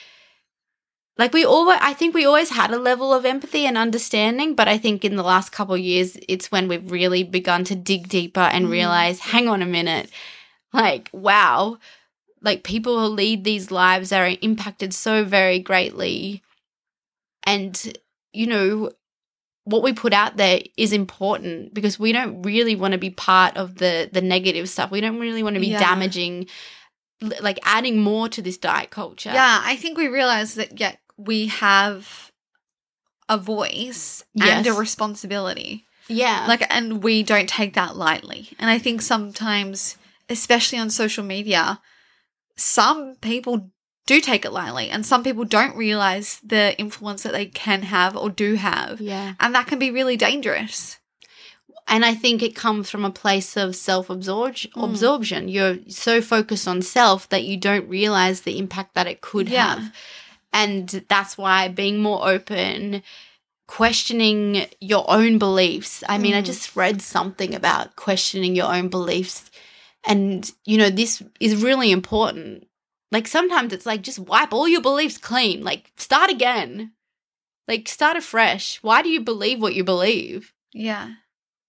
like 1.16 1.32
we 1.32 1.44
always 1.44 1.78
i 1.80 1.92
think 1.92 2.14
we 2.14 2.24
always 2.24 2.50
had 2.50 2.70
a 2.72 2.78
level 2.78 3.12
of 3.14 3.24
empathy 3.24 3.66
and 3.66 3.78
understanding 3.78 4.54
but 4.54 4.66
i 4.68 4.76
think 4.76 5.04
in 5.04 5.14
the 5.16 5.22
last 5.22 5.52
couple 5.52 5.74
of 5.74 5.80
years 5.80 6.16
it's 6.28 6.50
when 6.50 6.66
we've 6.68 6.90
really 6.90 7.22
begun 7.22 7.62
to 7.64 7.74
dig 7.76 8.08
deeper 8.08 8.40
and 8.40 8.66
Mm. 8.66 8.70
realize 8.70 9.20
hang 9.20 9.48
on 9.48 9.62
a 9.62 9.66
minute 9.66 10.10
like 10.72 11.08
wow 11.12 11.78
like 12.44 12.62
people 12.62 12.98
who 13.00 13.06
lead 13.06 13.42
these 13.42 13.70
lives 13.70 14.12
are 14.12 14.28
impacted 14.42 14.92
so 14.94 15.24
very 15.24 15.58
greatly 15.58 16.42
and 17.44 17.98
you 18.32 18.46
know 18.46 18.90
what 19.64 19.82
we 19.82 19.92
put 19.94 20.12
out 20.12 20.36
there 20.36 20.60
is 20.76 20.92
important 20.92 21.72
because 21.72 21.98
we 21.98 22.12
don't 22.12 22.42
really 22.42 22.76
want 22.76 22.92
to 22.92 22.98
be 22.98 23.10
part 23.10 23.56
of 23.56 23.76
the 23.76 24.08
the 24.12 24.20
negative 24.20 24.68
stuff 24.68 24.90
we 24.90 25.00
don't 25.00 25.18
really 25.18 25.42
want 25.42 25.54
to 25.54 25.60
be 25.60 25.68
Yeah. 25.68 25.78
damaging 25.78 26.46
like 27.40 27.58
adding 27.62 27.98
more 27.98 28.28
to 28.28 28.42
this 28.42 28.58
diet 28.58 28.90
culture 28.90 29.30
Yeah, 29.32 29.62
I 29.64 29.76
think 29.76 29.96
we 29.96 30.08
realize 30.08 30.54
that 30.56 30.78
yeah, 30.78 30.96
we 31.16 31.46
have 31.46 32.30
a 33.28 33.38
voice 33.38 34.22
and 34.38 34.66
a 34.66 34.72
responsibility. 34.72 35.86
yeah 36.08 36.44
Like 36.46 36.66
and 36.68 37.02
we 37.02 37.22
don't 37.22 37.48
take 37.48 37.72
that 37.74 37.96
lightly. 37.96 38.50
And 38.58 38.68
I 38.68 38.78
think 38.78 39.00
sometimes 39.00 39.96
especially 40.28 40.78
on 40.78 40.90
social 40.90 41.24
media 41.24 41.80
some 42.56 43.16
people 43.20 43.70
do 44.06 44.20
take 44.20 44.44
it 44.44 44.52
lightly 44.52 44.90
and 44.90 45.04
some 45.06 45.22
people 45.24 45.44
don't 45.44 45.76
realize 45.76 46.40
the 46.44 46.78
influence 46.78 47.22
that 47.22 47.32
they 47.32 47.46
can 47.46 47.82
have 47.82 48.16
or 48.16 48.28
do 48.30 48.54
have. 48.54 49.00
yeah 49.00 49.34
And 49.40 49.54
that 49.54 49.66
can 49.66 49.78
be 49.78 49.90
really 49.90 50.16
dangerous. 50.16 50.98
and 51.86 52.04
i 52.04 52.14
think 52.14 52.42
it 52.42 52.54
comes 52.54 52.88
from 52.90 53.04
a 53.04 53.10
place 53.10 53.56
of 53.56 53.74
self-absorption 53.76 54.70
Mm. 54.74 54.84
absorption 54.90 55.48
you're 55.48 55.78
so 55.88 56.20
focused 56.22 56.66
on 56.68 56.80
self 56.82 57.28
that 57.28 57.44
you 57.44 57.56
don't 57.58 57.88
realize 57.88 58.40
the 58.42 58.58
impact 58.58 58.94
that 58.94 59.06
it 59.06 59.20
could 59.20 59.48
Yeah. 59.48 59.74
have 59.74 59.92
and 60.52 60.88
that's 61.08 61.36
why 61.36 61.68
being 61.68 62.00
more 62.00 62.26
open 62.34 63.02
questioning 63.66 64.66
your 64.80 65.04
own 65.10 65.38
beliefs 65.38 66.04
i 66.08 66.16
mean 66.18 66.34
i 66.34 66.42
Mm. 66.42 66.46
just 66.46 66.76
read 66.76 67.00
something 67.02 67.54
about 67.54 67.96
questioning 67.96 68.54
your 68.54 68.70
own 68.72 68.88
beliefs 68.88 69.50
and 70.06 70.50
you 70.64 70.78
know 70.78 70.90
this 70.90 71.22
is 71.40 71.62
really 71.62 71.90
important 71.90 72.66
like 73.12 73.26
sometimes 73.26 73.72
it's 73.72 73.86
like 73.86 74.02
just 74.02 74.18
wipe 74.18 74.52
all 74.52 74.68
your 74.68 74.80
beliefs 74.82 75.18
clean 75.18 75.62
like 75.64 75.92
start 75.96 76.30
again 76.30 76.92
like 77.68 77.88
start 77.88 78.16
afresh 78.16 78.78
why 78.82 79.02
do 79.02 79.08
you 79.08 79.20
believe 79.20 79.60
what 79.62 79.74
you 79.74 79.84
believe 79.84 80.52
Yeah. 80.72 81.14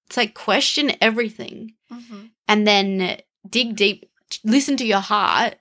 it's 0.07 0.17
like 0.17 0.33
question 0.33 0.91
everything 1.01 1.73
Mhm. 1.91 2.31
and 2.47 2.67
then 2.67 3.21
dig 3.49 3.75
deep, 3.75 4.09
listen 4.43 4.75
to 4.77 4.85
your 4.85 4.99
heart, 5.01 5.55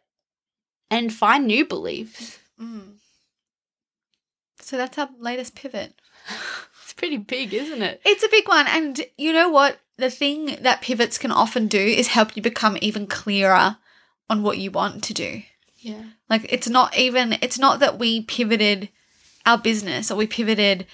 and 0.91 1.13
find 1.13 1.47
new 1.47 1.67
beliefs. 1.67 2.39
Mm. 2.59 2.95
So 4.61 4.77
that's 4.79 4.97
our 4.99 5.11
latest 5.19 5.55
pivot. 5.55 6.01
It's 6.83 6.93
pretty 6.95 7.17
big, 7.19 7.53
isn't 7.55 7.81
it? 7.83 8.01
It's 8.05 8.23
a 8.25 8.29
big 8.29 8.47
one. 8.49 8.67
And 8.69 9.01
you 9.19 9.33
know 9.33 9.49
what? 9.49 9.79
The 9.97 10.11
thing 10.11 10.57
that 10.61 10.83
pivots 10.83 11.19
can 11.19 11.31
often 11.31 11.69
do 11.69 11.79
is 11.79 12.09
help 12.09 12.37
you 12.37 12.43
become 12.43 12.77
even 12.81 13.07
clearer 13.07 13.77
on 14.29 14.43
what 14.43 14.59
you 14.59 14.71
want 14.71 15.05
to 15.05 15.15
do. 15.15 15.43
Yeah. 15.79 16.03
Like 16.29 16.47
it's 16.53 16.69
not 16.69 16.97
even 16.97 17.35
it's 17.43 17.59
not 17.59 17.79
that 17.81 17.99
we 17.99 18.23
pivoted 18.23 18.89
our 19.47 19.59
business 19.59 20.11
or 20.11 20.17
we 20.17 20.27
pivoted 20.27 20.87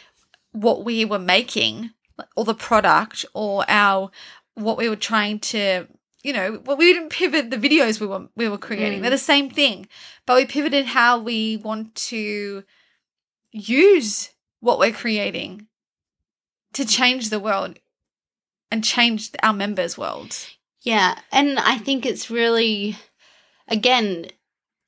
what 0.53 0.85
we 0.85 1.05
were 1.05 1.19
making 1.19 1.91
or 2.37 2.45
the 2.45 2.55
product 2.55 3.25
or 3.33 3.65
our 3.69 4.11
what 4.55 4.77
we 4.77 4.89
were 4.89 4.97
trying 4.97 5.39
to 5.39 5.87
you 6.23 6.33
know 6.33 6.61
well 6.67 6.77
we 6.77 6.93
didn't 6.93 7.09
pivot 7.11 7.51
the 7.51 7.57
videos 7.57 8.01
we 8.01 8.07
were 8.07 8.27
we 8.37 8.49
were 8.49 8.59
creating 8.59 8.99
Mm. 8.99 9.03
they're 9.03 9.11
the 9.13 9.17
same 9.19 9.49
thing 9.49 9.87
but 10.27 10.37
we 10.37 10.45
pivoted 10.45 10.87
how 10.87 11.19
we 11.21 11.57
want 11.57 11.95
to 11.95 12.65
use 13.53 14.31
what 14.59 14.79
we're 14.79 14.93
creating 14.93 15.69
to 16.73 16.85
change 16.85 17.31
the 17.31 17.41
world 17.41 17.79
and 18.71 18.85
change 18.85 19.31
our 19.43 19.53
members 19.53 19.99
worlds 19.99 20.51
Yeah. 20.83 21.19
And 21.31 21.59
I 21.59 21.79
think 21.79 22.07
it's 22.07 22.31
really, 22.31 22.97
again, 23.69 24.27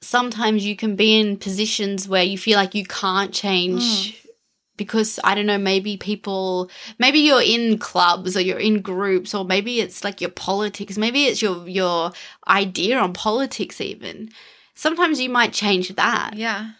sometimes 0.01 0.64
you 0.64 0.76
can 0.76 0.97
be 0.97 1.18
in 1.18 1.37
positions 1.37 2.09
where 2.09 2.22
you 2.22 2.39
feel 2.39 2.57
like 2.57 2.74
you 2.74 2.85
can't 2.85 3.33
change. 3.33 4.12
Hmm. 4.12 4.18
Because 4.78 5.20
I 5.22 5.35
don't 5.35 5.47
know, 5.47 5.59
maybe 5.59 5.99
people, 5.99 6.70
maybe 6.99 7.18
you're 7.18 7.43
in 7.43 7.78
clubs 7.78 8.37
or 8.37 8.41
you're 8.41 8.59
in 8.59 8.80
groups, 8.80 9.35
or 9.35 9.45
maybe 9.45 9.80
it's 9.80 10.03
like 10.03 10.20
your 10.20 10.30
politics, 10.30 10.97
maybe 10.97 11.26
it's 11.26 11.43
your 11.43 11.68
your 11.68 12.11
idea 12.49 12.99
on 12.99 13.12
politics. 13.12 13.83
Even 13.83 14.30
sometimes 14.74 15.20
you 15.20 15.28
might 15.28 15.53
change 15.53 15.95
that, 15.95 16.33
yeah 16.37 16.70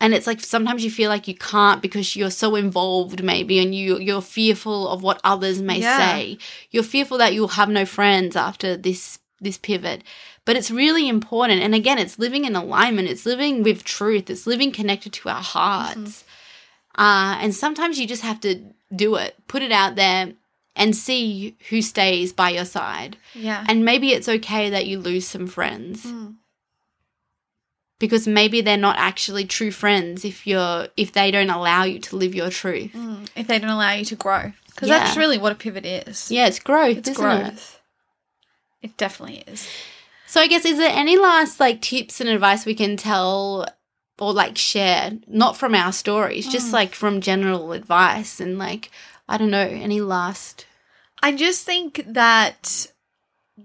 and 0.00 0.14
it's 0.14 0.26
like 0.26 0.40
sometimes 0.40 0.82
you 0.84 0.90
feel 0.90 1.08
like 1.08 1.28
you 1.28 1.34
can't 1.34 1.80
because 1.82 2.16
you're 2.16 2.30
so 2.30 2.56
involved 2.56 3.22
maybe 3.22 3.58
and 3.60 3.74
you 3.74 3.98
you're 3.98 4.20
fearful 4.22 4.88
of 4.88 5.02
what 5.02 5.20
others 5.24 5.60
may 5.62 5.80
Yeah. 5.80 5.98
say. 5.98 6.38
You're 6.70 6.82
fearful 6.82 7.18
that 7.18 7.34
you'll 7.34 7.48
have 7.60 7.68
no 7.68 7.84
friends 7.86 8.34
after 8.36 8.76
this 8.76 9.18
this 9.40 9.58
pivot. 9.58 10.02
But 10.44 10.56
it's 10.56 10.70
really 10.70 11.08
important. 11.08 11.62
And 11.62 11.74
again 11.74 11.98
it's 11.98 12.18
living 12.18 12.44
in 12.44 12.56
alignment. 12.56 13.08
It's 13.08 13.26
living 13.26 13.62
with 13.62 13.84
truth. 13.84 14.28
It's 14.30 14.46
living 14.46 14.72
connected 14.72 15.12
to 15.14 15.28
our 15.28 15.42
hearts. 15.42 16.24
Uh, 16.96 17.38
and 17.40 17.54
sometimes 17.54 17.98
you 17.98 18.06
just 18.06 18.22
have 18.22 18.40
to 18.40 18.60
do 18.94 19.14
it. 19.16 19.36
Put 19.48 19.62
it 19.62 19.72
out 19.72 19.94
there 19.96 20.32
and 20.76 20.96
see 20.96 21.54
who 21.70 21.80
stays 21.82 22.32
by 22.32 22.50
your 22.50 22.64
side. 22.64 23.16
Yeah. 23.34 23.64
And 23.68 23.84
maybe 23.84 24.12
it's 24.12 24.28
okay 24.28 24.70
that 24.70 24.86
you 24.86 24.98
lose 24.98 25.26
some 25.26 25.46
friends. 25.46 26.04
Mm. 26.04 26.34
Because 28.02 28.26
maybe 28.26 28.60
they're 28.60 28.76
not 28.88 28.96
actually 28.98 29.44
true 29.46 29.70
friends 29.70 30.24
if 30.24 30.44
you're 30.46 30.88
if 30.96 31.12
they 31.12 31.30
don't 31.30 31.50
allow 31.50 31.84
you 31.84 31.98
to 32.00 32.16
live 32.16 32.34
your 32.34 32.50
truth. 32.50 32.92
Mm. 32.92 33.28
if 33.36 33.46
they 33.46 33.58
don't 33.60 33.70
allow 33.70 33.92
you 33.92 34.04
to 34.04 34.16
grow 34.16 34.52
Because 34.66 34.88
Yeah. 34.88 34.98
that's 34.98 35.16
really 35.16 35.38
what 35.38 35.52
a 35.52 35.54
pivot 35.54 35.86
is. 35.86 36.30
Yeah, 36.30 36.46
it's 36.48 36.58
growth, 36.58 36.98
it's 36.98 37.08
isn't 37.10 37.24
it? 37.30 37.42
growth. 37.44 37.80
It 38.82 38.96
definitely 38.96 39.44
is. 39.46 39.68
So 40.26 40.40
I 40.40 40.48
guess 40.48 40.64
is 40.64 40.78
there 40.78 40.90
any 40.92 41.16
last 41.16 41.60
like 41.60 41.80
tips 41.80 42.20
and 42.20 42.28
advice 42.28 42.66
we 42.66 42.74
can 42.74 42.96
tell 42.96 43.66
or 44.18 44.32
like 44.32 44.56
share, 44.58 45.12
not 45.26 45.56
from 45.56 45.74
our 45.74 45.92
stories, 45.92 46.46
just 46.48 46.68
Mm. 46.70 46.72
like 46.72 46.94
from 46.94 47.20
general 47.20 47.72
advice 47.72 48.40
and 48.40 48.58
like 48.58 48.90
I 49.28 49.38
don't 49.38 49.50
know, 49.50 49.68
any 49.88 50.00
last 50.00 50.66
I 51.22 51.30
just 51.32 51.64
think 51.64 52.02
that 52.08 52.88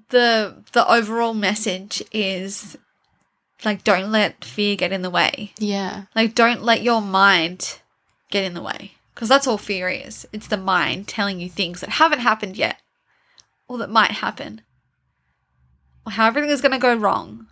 the 0.09 0.63
the 0.73 0.85
overall 0.87 1.33
message 1.33 2.03
is 2.11 2.77
like 3.65 3.83
don't 3.83 4.11
let 4.11 4.45
fear 4.45 4.75
get 4.75 4.91
in 4.91 5.01
the 5.01 5.09
way. 5.09 5.53
Yeah. 5.57 6.03
Like 6.15 6.35
don't 6.35 6.63
let 6.63 6.83
your 6.83 7.01
mind 7.01 7.79
get 8.29 8.43
in 8.43 8.53
the 8.53 8.61
way 8.61 8.91
because 9.13 9.29
that's 9.29 9.47
all 9.47 9.57
fear 9.57 9.89
is. 9.89 10.27
It's 10.31 10.47
the 10.47 10.57
mind 10.57 11.07
telling 11.07 11.39
you 11.39 11.49
things 11.49 11.81
that 11.81 11.89
haven't 11.91 12.19
happened 12.19 12.57
yet 12.57 12.77
or 13.67 13.77
that 13.79 13.89
might 13.89 14.11
happen. 14.11 14.61
Or 16.05 16.11
how 16.11 16.27
everything 16.27 16.51
is 16.51 16.61
going 16.61 16.71
to 16.71 16.77
go 16.77 16.95
wrong. 16.95 17.47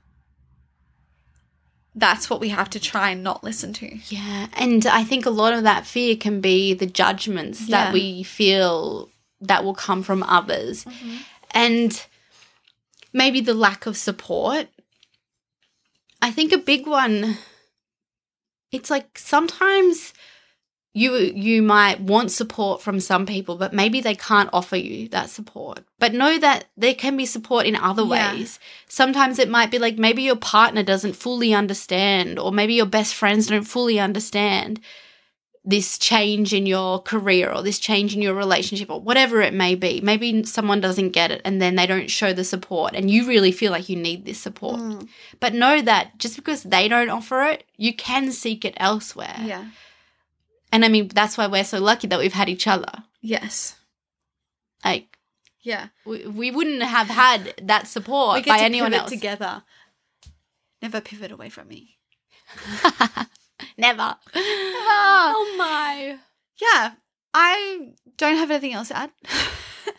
That's 1.93 2.29
what 2.29 2.41
we 2.41 2.49
have 2.49 2.69
to 2.71 2.79
try 2.79 3.11
and 3.11 3.23
not 3.23 3.43
listen 3.43 3.71
to. 3.73 3.97
Yeah. 4.07 4.47
And 4.53 4.85
I 4.85 5.03
think 5.03 5.25
a 5.25 5.29
lot 5.29 5.53
of 5.53 5.63
that 5.63 5.85
fear 5.85 6.15
can 6.15 6.41
be 6.41 6.73
the 6.73 6.85
judgments 6.85 7.67
Yeah. 7.67 7.85
that 7.85 7.93
we 7.93 8.23
feel 8.23 9.09
that 9.41 9.63
will 9.63 9.73
come 9.73 10.03
from 10.03 10.23
others. 10.23 10.83
Mm-hmm. 10.85 11.15
And 11.51 12.05
maybe 13.13 13.39
the 13.39 13.53
lack 13.53 13.85
of 13.85 13.95
support. 13.95 14.67
I 16.25 16.31
think 16.31 16.51
a 16.51 16.57
big 16.57 16.87
one 16.87 17.37
it's 18.71 18.89
like 18.89 19.17
sometimes 19.17 20.11
you 20.95 21.13
you 21.13 21.61
might 21.61 22.01
want 22.01 22.31
support 22.31 22.81
from 22.81 22.99
some 22.99 23.27
people 23.27 23.57
but 23.57 23.73
maybe 23.73 24.01
they 24.01 24.15
can't 24.15 24.49
offer 24.51 24.75
you 24.75 25.07
that 25.09 25.29
support. 25.29 25.83
But 25.99 26.15
know 26.15 26.39
that 26.39 26.65
there 26.75 26.95
can 26.95 27.15
be 27.15 27.27
support 27.27 27.67
in 27.67 27.75
other 27.75 28.03
Yeah. 28.03 28.33
ways. 28.33 28.59
Sometimes 28.87 29.37
it 29.37 29.49
might 29.49 29.69
be 29.69 29.77
like 29.77 29.97
maybe 29.99 30.23
your 30.23 30.35
partner 30.35 30.81
doesn't 30.81 31.15
fully 31.15 31.53
understand 31.53 32.39
or 32.39 32.51
maybe 32.51 32.73
your 32.73 32.87
best 32.87 33.13
friends 33.13 33.45
don't 33.45 33.63
fully 33.63 33.99
understand 33.99 34.79
this 35.67 35.97
change 35.97 36.53
in 36.53 36.65
your 36.67 37.01
career 37.01 37.51
or 37.51 37.63
this 37.63 37.79
change 37.79 38.15
in 38.15 38.21
your 38.21 38.35
relationship 38.35 38.89
or 38.89 38.99
whatever 38.99 39.41
it 39.41 39.53
may 39.53 39.73
be 39.73 39.99
maybe 40.01 40.43
someone 40.43 40.79
doesn't 40.79 41.09
get 41.09 41.31
it 41.31 41.41
and 41.43 41.59
then 41.61 41.75
they 41.75 41.87
don't 41.87 42.09
show 42.11 42.31
the 42.33 42.43
support 42.43 42.93
and 42.93 43.09
you 43.09 43.25
really 43.27 43.51
feel 43.51 43.71
like 43.71 43.89
you 43.89 43.95
need 43.95 44.25
this 44.25 44.37
support 44.37 44.79
mm. 44.79 45.07
but 45.39 45.53
know 45.53 45.81
that 45.81 46.17
just 46.19 46.35
because 46.35 46.61
they 46.63 46.87
don't 46.87 47.09
offer 47.09 47.41
it 47.43 47.63
you 47.77 47.91
can 47.93 48.31
seek 48.31 48.63
it 48.63 48.75
elsewhere 48.77 49.35
Yeah. 49.41 49.65
and 50.71 50.85
I 50.85 50.87
mean, 50.87 51.07
that's 51.07 51.37
why 51.37 51.47
we're 51.47 51.63
so 51.63 51.79
lucky 51.79 52.07
that 52.07 52.19
we've 52.19 52.33
had 52.33 52.49
each 52.49 52.67
other. 52.67 53.03
Yes. 53.21 53.75
Like, 54.83 55.17
Yeah. 55.61 55.87
we, 56.05 56.27
we 56.27 56.51
wouldn't 56.51 56.83
have 56.83 57.07
had 57.07 57.55
that 57.63 57.87
support 57.87 58.45
by 58.45 58.59
anyone 58.59 58.93
else. 58.93 59.09
together. 59.09 59.63
Never 60.81 61.01
pivot 61.01 61.31
away 61.31 61.49
from 61.49 61.69
me. 61.69 61.97
Never. 63.77 64.15
oh 64.35 65.55
my. 65.57 66.17
Yeah. 66.61 66.91
I 67.33 67.89
don't 68.17 68.37
have 68.37 68.51
anything 68.51 68.73
else 68.73 68.89
to 68.89 68.97
add. 68.97 69.11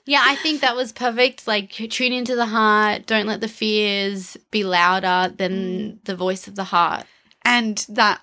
Yeah, 0.09 0.23
I 0.25 0.37
think 0.37 0.61
that 0.61 0.77
was 0.77 0.93
perfect. 0.93 1.49
Like, 1.49 1.71
tune 1.73 2.13
into 2.13 2.37
the 2.37 2.47
heart. 2.47 3.07
Don't 3.07 3.27
let 3.27 3.41
the 3.41 3.49
fears 3.49 4.37
be 4.53 4.63
louder 4.63 5.35
than 5.35 5.53
mm. 5.53 6.05
the 6.05 6.15
voice 6.15 6.47
of 6.47 6.55
the 6.55 6.65
heart. 6.65 7.07
and 7.45 7.85
that 7.89 8.21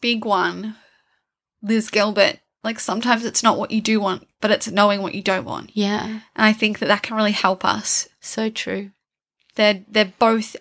big 0.00 0.24
one, 0.26 0.76
Liz 1.62 1.88
Gilbert, 1.88 2.38
like 2.62 2.78
sometimes 2.78 3.24
it's 3.24 3.42
not 3.42 3.58
what 3.58 3.70
you 3.70 3.80
do 3.80 3.98
want, 3.98 4.28
but 4.40 4.50
it's 4.50 4.70
knowing 4.70 5.00
what 5.00 5.14
you 5.14 5.22
don't 5.22 5.46
want. 5.46 5.70
Yeah, 5.74 6.04
And 6.04 6.20
I 6.36 6.52
think 6.52 6.78
that 6.78 6.86
that 6.86 7.02
can 7.02 7.16
really 7.16 7.32
help 7.32 7.64
us. 7.64 8.08
so 8.20 8.50
true. 8.50 8.90
They're 9.54 9.84
they're 9.88 10.12
both 10.18 10.56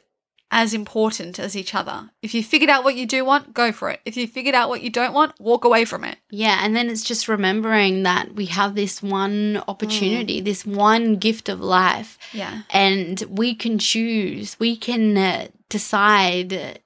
as 0.53 0.73
important 0.73 1.39
as 1.39 1.55
each 1.55 1.73
other. 1.73 2.09
If 2.21 2.33
you 2.35 2.43
figured 2.43 2.69
out 2.69 2.83
what 2.83 2.95
you 2.95 3.05
do 3.05 3.23
want, 3.23 3.53
go 3.53 3.71
for 3.71 3.89
it. 3.89 4.01
If 4.03 4.17
you 4.17 4.27
figured 4.27 4.53
out 4.53 4.67
what 4.67 4.81
you 4.81 4.89
don't 4.89 5.13
want, 5.13 5.39
walk 5.39 5.63
away 5.63 5.85
from 5.85 6.03
it. 6.03 6.17
Yeah, 6.29 6.59
and 6.61 6.75
then 6.75 6.89
it's 6.89 7.03
just 7.03 7.29
remembering 7.29 8.03
that 8.03 8.35
we 8.35 8.47
have 8.47 8.75
this 8.75 9.01
one 9.01 9.63
opportunity, 9.67 10.41
this 10.41 10.65
one 10.65 11.15
gift 11.15 11.47
of 11.47 11.61
life. 11.61 12.17
Yeah. 12.33 12.63
and 12.69 13.23
we 13.29 13.55
can 13.55 13.79
choose 13.79 14.57
we 14.59 14.75
can 14.75 15.17
uh, 15.17 15.47
decide 15.69 16.79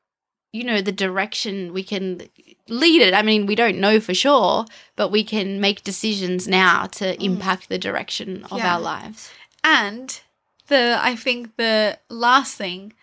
you 0.54 0.64
know 0.64 0.82
the 0.82 0.92
direction 0.92 1.74
we 1.74 1.84
can 1.84 2.22
lead 2.70 3.02
it 3.02 3.14
i 3.14 3.22
mean 3.22 3.46
we 3.46 3.56
don't 3.56 3.78
know 3.78 4.00
for 4.00 4.14
sure 4.14 4.66
but 4.96 5.10
we 5.12 5.24
can 5.24 5.60
make 5.60 5.84
decisions 5.84 6.48
now 6.48 6.86
to 6.86 7.22
impact 7.24 7.70
the 7.70 7.78
direction 7.78 8.44
of 8.52 8.58
Yeah. 8.60 8.74
our 8.76 8.82
lives 8.82 9.30
And 9.64 10.20
the 10.68 10.98
I 11.02 11.16
think 11.16 11.58
the 11.58 12.00
last 12.10 12.56
thing, 12.58 12.94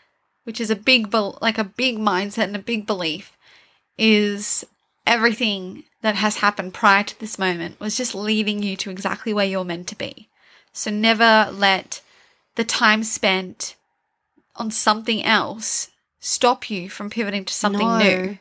which 0.45 0.61
is 0.61 0.71
a 0.71 0.77
big 0.77 1.11
bel 1.11 1.39
like 1.41 1.59
a 1.59 1.65
big 1.65 1.99
mindset 1.99 2.45
and 2.45 2.57
a 2.57 2.61
big 2.61 2.87
belief, 2.87 3.37
is 3.99 4.65
everything 5.07 5.85
that 6.03 6.17
has 6.17 6.37
happened 6.37 6.75
prior 6.75 7.05
to 7.05 7.19
this 7.21 7.39
moment 7.39 7.79
was 7.81 7.97
just 7.97 8.15
leading 8.15 8.63
you 8.63 8.77
to 8.77 8.91
exactly 8.91 9.33
where 9.33 9.47
you're 9.47 9.65
meant 9.65 9.87
to 9.89 9.97
be. 9.97 10.29
So 10.73 10.91
never 10.91 11.51
let 11.53 12.01
the 12.55 12.65
time 12.65 13.05
spent 13.05 13.77
on 14.57 14.71
something 14.71 15.25
else 15.25 15.89
stop 16.21 16.71
you 16.71 16.89
from 16.89 17.11
pivoting 17.11 17.45
to 17.45 17.55
something 17.55 17.87
No. 17.87 17.99
new. 17.99 18.39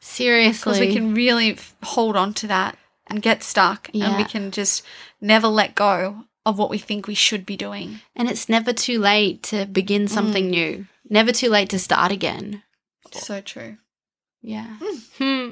seriously 0.00 0.72
Because 0.72 0.80
we 0.80 0.92
can 0.92 1.14
really 1.14 1.52
f- 1.52 1.74
hold 1.82 2.16
on 2.16 2.34
to 2.34 2.46
that 2.48 2.76
and 3.06 3.22
get 3.22 3.42
stuck, 3.42 3.88
and 3.94 4.16
we 4.16 4.24
can 4.24 4.50
just 4.50 4.82
never 5.20 5.46
let 5.48 5.74
go 5.74 6.24
of 6.44 6.58
what 6.58 6.70
we 6.70 6.78
think 6.78 7.06
we 7.06 7.14
should 7.14 7.46
be 7.46 7.56
doing. 7.56 8.00
and 8.16 8.28
it's 8.28 8.48
never 8.48 8.72
too 8.72 8.98
late 8.98 9.42
to 9.42 9.64
begin 9.66 10.08
something 10.08 10.50
new 10.50 10.86
never 11.08 11.32
too 11.32 11.48
late 11.50 11.68
to 11.70 11.78
start 11.78 12.10
again 12.12 12.62
So 13.12 13.40
true. 13.40 13.76
yeah 14.40 14.76
Hmm. 15.18 15.50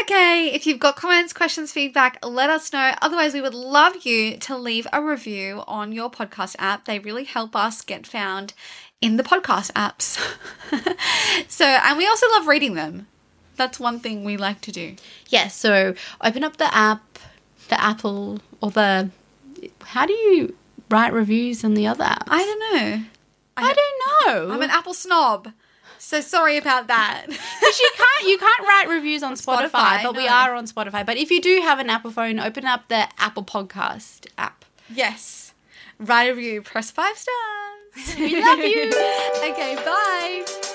Okay, 0.00 0.52
if 0.54 0.64
you've 0.66 0.78
got 0.78 0.94
comments, 0.96 1.32
questions, 1.32 1.72
feedback, 1.72 2.24
let 2.24 2.48
us 2.50 2.72
know. 2.72 2.94
Otherwise, 3.02 3.34
we 3.34 3.40
would 3.40 3.52
love 3.52 4.06
you 4.06 4.36
to 4.38 4.56
leave 4.56 4.86
a 4.92 5.02
review 5.02 5.64
on 5.66 5.90
your 5.92 6.08
podcast 6.08 6.54
app. 6.60 6.84
They 6.84 7.00
really 7.00 7.24
help 7.24 7.56
us 7.56 7.82
get 7.82 8.06
found 8.06 8.54
in 9.00 9.16
the 9.16 9.24
podcast 9.24 9.72
apps. 9.72 10.16
so, 11.48 11.64
and 11.64 11.98
we 11.98 12.06
also 12.06 12.26
love 12.30 12.46
reading 12.46 12.74
them. 12.74 13.08
That's 13.56 13.80
one 13.80 13.98
thing 13.98 14.22
we 14.24 14.36
like 14.36 14.60
to 14.62 14.72
do. 14.72 14.94
yeah 15.30 15.48
so 15.48 15.94
open 16.22 16.44
up 16.44 16.58
the 16.58 16.72
app 16.72 17.18
the 17.68 17.80
apple 17.80 18.40
or 18.62 18.70
the 18.70 19.10
how 19.82 20.06
do 20.06 20.12
you 20.12 20.56
write 20.90 21.12
reviews 21.12 21.64
on 21.64 21.74
the 21.74 21.86
other 21.86 22.04
app 22.04 22.24
I 22.28 22.38
don't 22.44 22.60
know. 22.60 23.04
I 23.56 23.72
don't 23.74 24.46
know. 24.48 24.54
I'm 24.54 24.62
an 24.62 24.70
Apple 24.70 24.94
snob. 24.94 25.52
So 25.98 26.20
sorry 26.20 26.56
about 26.56 26.86
that. 26.86 27.24
Because 27.26 27.80
you 27.80 27.90
can't 27.96 28.28
you 28.28 28.38
can't 28.38 28.66
write 28.68 28.86
reviews 28.88 29.22
on 29.24 29.34
Spotify, 29.34 29.70
Spotify, 29.70 30.02
but 30.04 30.16
we 30.16 30.28
are 30.28 30.54
on 30.54 30.66
Spotify. 30.66 31.04
But 31.04 31.16
if 31.16 31.30
you 31.32 31.40
do 31.40 31.60
have 31.62 31.78
an 31.80 31.90
Apple 31.90 32.12
phone, 32.12 32.38
open 32.38 32.64
up 32.66 32.86
the 32.88 33.08
Apple 33.20 33.44
Podcast 33.44 34.26
app. 34.38 34.64
yes. 34.88 35.52
Write 36.00 36.30
a 36.30 36.34
review, 36.34 36.62
press 36.62 36.92
five 36.92 37.16
stars. 37.18 38.16
We 38.18 38.40
love 38.40 38.60
you. 38.60 38.86
okay, 39.42 39.74
bye. 39.84 40.74